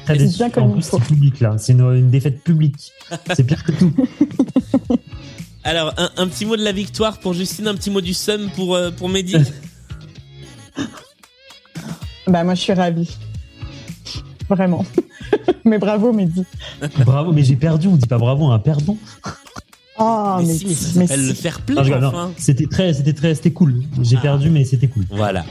Très 0.05 0.18
C'est 0.18 0.36
bien 0.36 0.51
comme 0.51 0.64
En 0.64 0.70
plus, 0.72 0.82
c'est 0.82 1.01
public 1.01 1.40
là. 1.40 1.57
C'est 1.59 1.72
une, 1.72 1.80
une 1.80 2.11
défaite 2.11 2.42
publique. 2.42 2.92
C'est 3.34 3.44
pire 3.44 3.62
que 3.64 3.72
tout. 3.72 3.92
Alors, 5.64 5.92
un, 5.98 6.11
un 6.16 6.26
petit 6.26 6.46
mot 6.46 6.57
de 6.57 6.64
la 6.64 6.72
victoire 6.72 7.18
pour 7.18 7.34
Justine, 7.34 7.68
un 7.68 7.74
petit 7.74 7.90
mot 7.90 8.01
du 8.01 8.14
seum 8.14 8.51
pour, 8.57 8.74
euh, 8.74 8.90
pour 8.90 9.09
Mehdi? 9.09 9.36
Bah, 12.26 12.44
moi, 12.44 12.55
je 12.55 12.61
suis 12.61 12.72
ravie. 12.72 13.16
Vraiment. 14.48 14.84
mais 15.64 15.78
bravo, 15.78 16.12
Mehdi. 16.12 16.44
Bravo, 17.05 17.32
mais 17.32 17.42
j'ai 17.42 17.57
perdu. 17.57 17.88
On 17.88 17.96
dit 17.96 18.07
pas 18.07 18.18
bravo 18.18 18.51
à 18.51 18.55
un 18.55 18.59
perdant. 18.61 18.96
Oh, 20.03 20.36
mais, 20.38 20.46
mais, 20.46 20.55
si, 20.55 20.66
mais 20.66 20.74
ça 20.74 20.88
mais 20.98 21.07
s'appelle 21.07 21.26
le 21.26 21.34
fair 21.34 21.61
play, 21.61 21.74
Non, 21.74 22.07
enfin. 22.07 22.32
C'était 22.38 22.66
très, 22.66 22.94
c'était 22.94 23.12
très, 23.12 23.34
c'était 23.34 23.51
cool. 23.51 23.82
J'ai 24.03 24.16
Ah. 24.16 24.20
perdu, 24.22 24.48
mais 24.51 24.64
c'était 24.64 24.86
cool. 24.88 25.05
Voilà, 25.11 25.44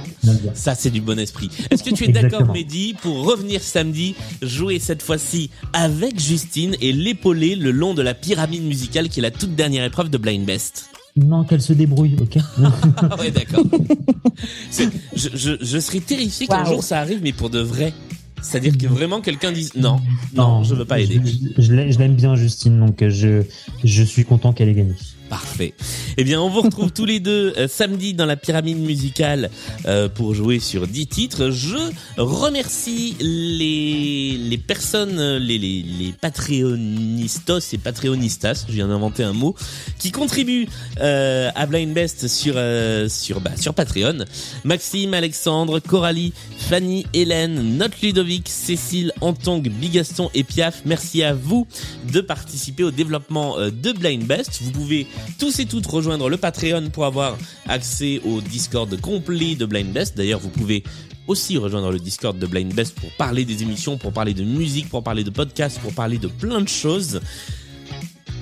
ça 0.56 0.74
c'est 0.76 0.90
du 0.90 1.02
bon 1.02 1.20
esprit. 1.20 1.50
Est-ce 1.70 1.84
que 1.84 1.92
tu 1.94 2.06
es 2.06 2.08
d'accord. 2.12 2.52
Mehdi, 2.52 2.96
pour 3.02 3.26
revenir 3.26 3.62
samedi, 3.62 4.16
jouer 4.42 4.80
cette 4.80 5.02
fois-ci 5.04 5.50
avec 5.74 6.20
Justine 6.20 6.76
et 6.82 6.92
l'épauler 6.94 7.56
le 7.56 7.72
long 7.72 7.94
de 7.94 8.02
la 8.02 8.14
pyramide 8.14 8.64
musicale 8.64 9.10
qui 9.10 9.20
est 9.20 9.24
la 9.24 9.32
toute 9.32 9.56
dernière 9.56 9.84
épreuve 9.86 10.10
de 10.10 10.18
Blind 10.18 10.46
Best? 10.46 10.90
Non, 11.16 11.44
qu'elle 11.44 11.62
se 11.62 11.74
débrouille, 11.74 12.16
ok 12.22 12.38
Ah 12.98 13.16
ouais, 13.20 13.32
d'accord. 13.32 13.64
Je, 15.16 15.28
je, 15.36 15.52
je 15.62 15.80
serais 15.80 16.00
terrifié 16.00 16.48
qu'un 16.48 16.64
jour 16.64 16.82
ça 16.84 17.00
arrive, 17.00 17.20
mais 17.22 17.34
pour 17.34 17.50
de 17.50 17.60
vrai. 17.60 17.94
C'est-à-dire 18.42 18.78
que 18.78 18.88
vraiment 18.88 19.22
quelqu'un 19.22 19.52
dise 19.52 19.74
non, 19.76 20.00
non, 20.34 20.64
je 20.64 20.76
veux 20.76 20.86
pas 20.86 21.00
aider. 21.00 21.20
Je, 21.58 21.62
je 21.64 21.74
l'ai- 21.74 21.92
je 21.92 22.00
l'aime 22.00 22.16
bien, 22.16 22.36
Justine, 22.36 22.80
donc 22.80 23.02
euh, 23.02 23.10
je, 23.10 23.44
je 23.84 24.04
suis 24.04 24.26
content 24.26 24.54
qu'elle 24.54 24.70
ait 24.70 24.74
gagné. 24.74 24.94
Parfait. 25.30 25.74
Eh 26.18 26.24
bien, 26.24 26.42
on 26.42 26.50
vous 26.50 26.62
retrouve 26.62 26.92
tous 26.92 27.06
les 27.06 27.20
deux 27.20 27.54
euh, 27.58 27.68
samedi 27.68 28.14
dans 28.14 28.26
la 28.26 28.36
pyramide 28.36 28.80
musicale 28.80 29.50
euh, 29.86 30.10
pour 30.10 30.34
jouer 30.34 30.60
sur 30.60 30.88
10 30.88 31.08
titres. 31.08 31.50
Je 31.52 31.78
remercie 32.18 33.16
les 33.20 34.38
les 34.38 34.58
personnes, 34.58 35.38
les 35.38 35.58
les, 35.58 35.84
les 35.84 36.14
patreonistos 36.20 37.74
et 37.74 37.78
patreonistas, 37.78 38.66
je 38.68 38.74
viens 38.74 38.88
d'inventer 38.88 39.24
un 39.24 39.34
mot, 39.34 39.56
qui 40.00 40.12
contribuent 40.12 40.68
euh, 41.00 41.50
à 41.56 41.66
Blind 41.66 41.94
Best 41.94 42.28
sur 42.28 42.56
euh, 42.58 43.08
sur 43.10 43.42
bah, 43.42 43.52
sur 43.56 43.74
Patreon. 43.74 44.26
Maxime, 44.64 45.14
Alexandre, 45.14 45.80
Coralie, 45.80 46.34
Fanny, 46.58 47.06
Hélène, 47.14 47.78
Note 47.78 48.02
Ludovic, 48.02 48.50
Cécile, 48.50 49.12
Antong, 49.22 49.62
Bigaston 49.62 50.30
et 50.34 50.44
Piaf. 50.44 50.82
Merci 50.86 51.24
à 51.24 51.34
vous 51.34 51.68
de 52.12 52.22
participer 52.22 52.84
au 52.84 52.92
développement 52.92 53.58
euh, 53.58 53.72
de 53.72 53.92
Blind 53.92 54.24
Best. 54.26 54.60
Vous 54.62 54.72
pouvez 54.72 55.08
tous 55.38 55.60
et 55.60 55.66
toutes 55.66 55.86
rejoindre 55.86 56.30
le 56.30 56.38
Patreon 56.38 56.90
pour 56.90 57.06
avoir 57.06 57.38
accès 57.68 58.22
au 58.26 58.42
Discord 58.42 59.00
complet 59.00 59.56
de 59.56 59.66
Blind 59.66 59.92
Best. 59.92 60.18
D'ailleurs, 60.18 60.40
vous 60.40 60.50
pouvez 60.50 60.84
aussi 61.28 61.58
rejoindre 61.58 61.92
le 61.92 62.00
Discord 62.00 62.38
de 62.38 62.48
Blind 62.48 62.74
Best 62.74 62.96
pour 62.96 63.12
parler 63.12 63.46
des 63.46 63.64
émissions, 63.64 63.98
pour 63.98 64.12
parler 64.12 64.34
de 64.34 64.44
musique, 64.44 64.90
pour 64.90 65.04
parler 65.04 65.24
de 65.24 65.30
podcasts, 65.30 65.80
pour 65.80 65.94
parler 65.94 66.18
de 66.18 66.28
plein 66.28 66.62
de 66.62 66.68
choses. 66.68 67.22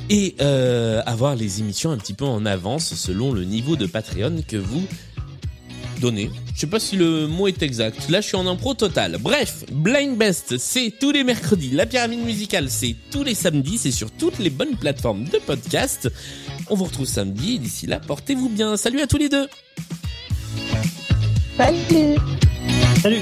Et 0.10 0.36
euh, 0.40 1.02
avoir 1.06 1.36
les 1.36 1.60
émissions 1.60 1.92
un 1.92 1.98
petit 1.98 2.14
peu 2.14 2.24
en 2.24 2.46
avance 2.46 2.96
selon 2.96 3.34
le 3.34 3.44
niveau 3.44 3.76
de 3.76 3.86
Patreon 3.86 4.42
que 4.48 4.56
vous 4.56 4.88
donnez. 6.00 6.30
Je 6.54 6.62
sais 6.62 6.68
pas 6.68 6.80
si 6.80 6.96
le 6.96 7.28
mot 7.28 7.48
est 7.48 7.62
exact. 7.62 8.10
Là, 8.10 8.22
je 8.22 8.28
suis 8.28 8.38
en 8.38 8.48
impro 8.48 8.74
total. 8.74 9.18
Bref, 9.20 9.66
Blind 9.72 10.18
Best, 10.18 10.58
c'est 10.58 10.94
tous 11.00 11.12
les 11.12 11.24
mercredis. 11.24 11.72
La 11.72 11.86
pyramide 11.86 12.24
musicale, 12.24 12.70
c'est 12.70 12.96
tous 13.12 13.24
les 13.24 13.36
samedis. 13.36 13.78
C'est 13.78 13.92
sur 13.92 14.12
toutes 14.12 14.40
les 14.40 14.50
bonnes 14.50 14.76
plateformes 14.76 15.26
de 15.26 15.38
podcast. 15.38 16.10
On 16.70 16.76
vous 16.76 16.86
retrouve 16.86 17.06
samedi. 17.06 17.56
Et 17.56 17.60
d'ici 17.60 17.88
là, 17.88 18.00
portez-vous 18.00 18.50
bien. 18.50 18.78
Salut 18.78 19.02
à 19.02 19.08
tous 19.08 19.18
les 19.18 19.30
deux. 19.30 19.48
Salut 21.58 22.16
Salut 23.02 23.22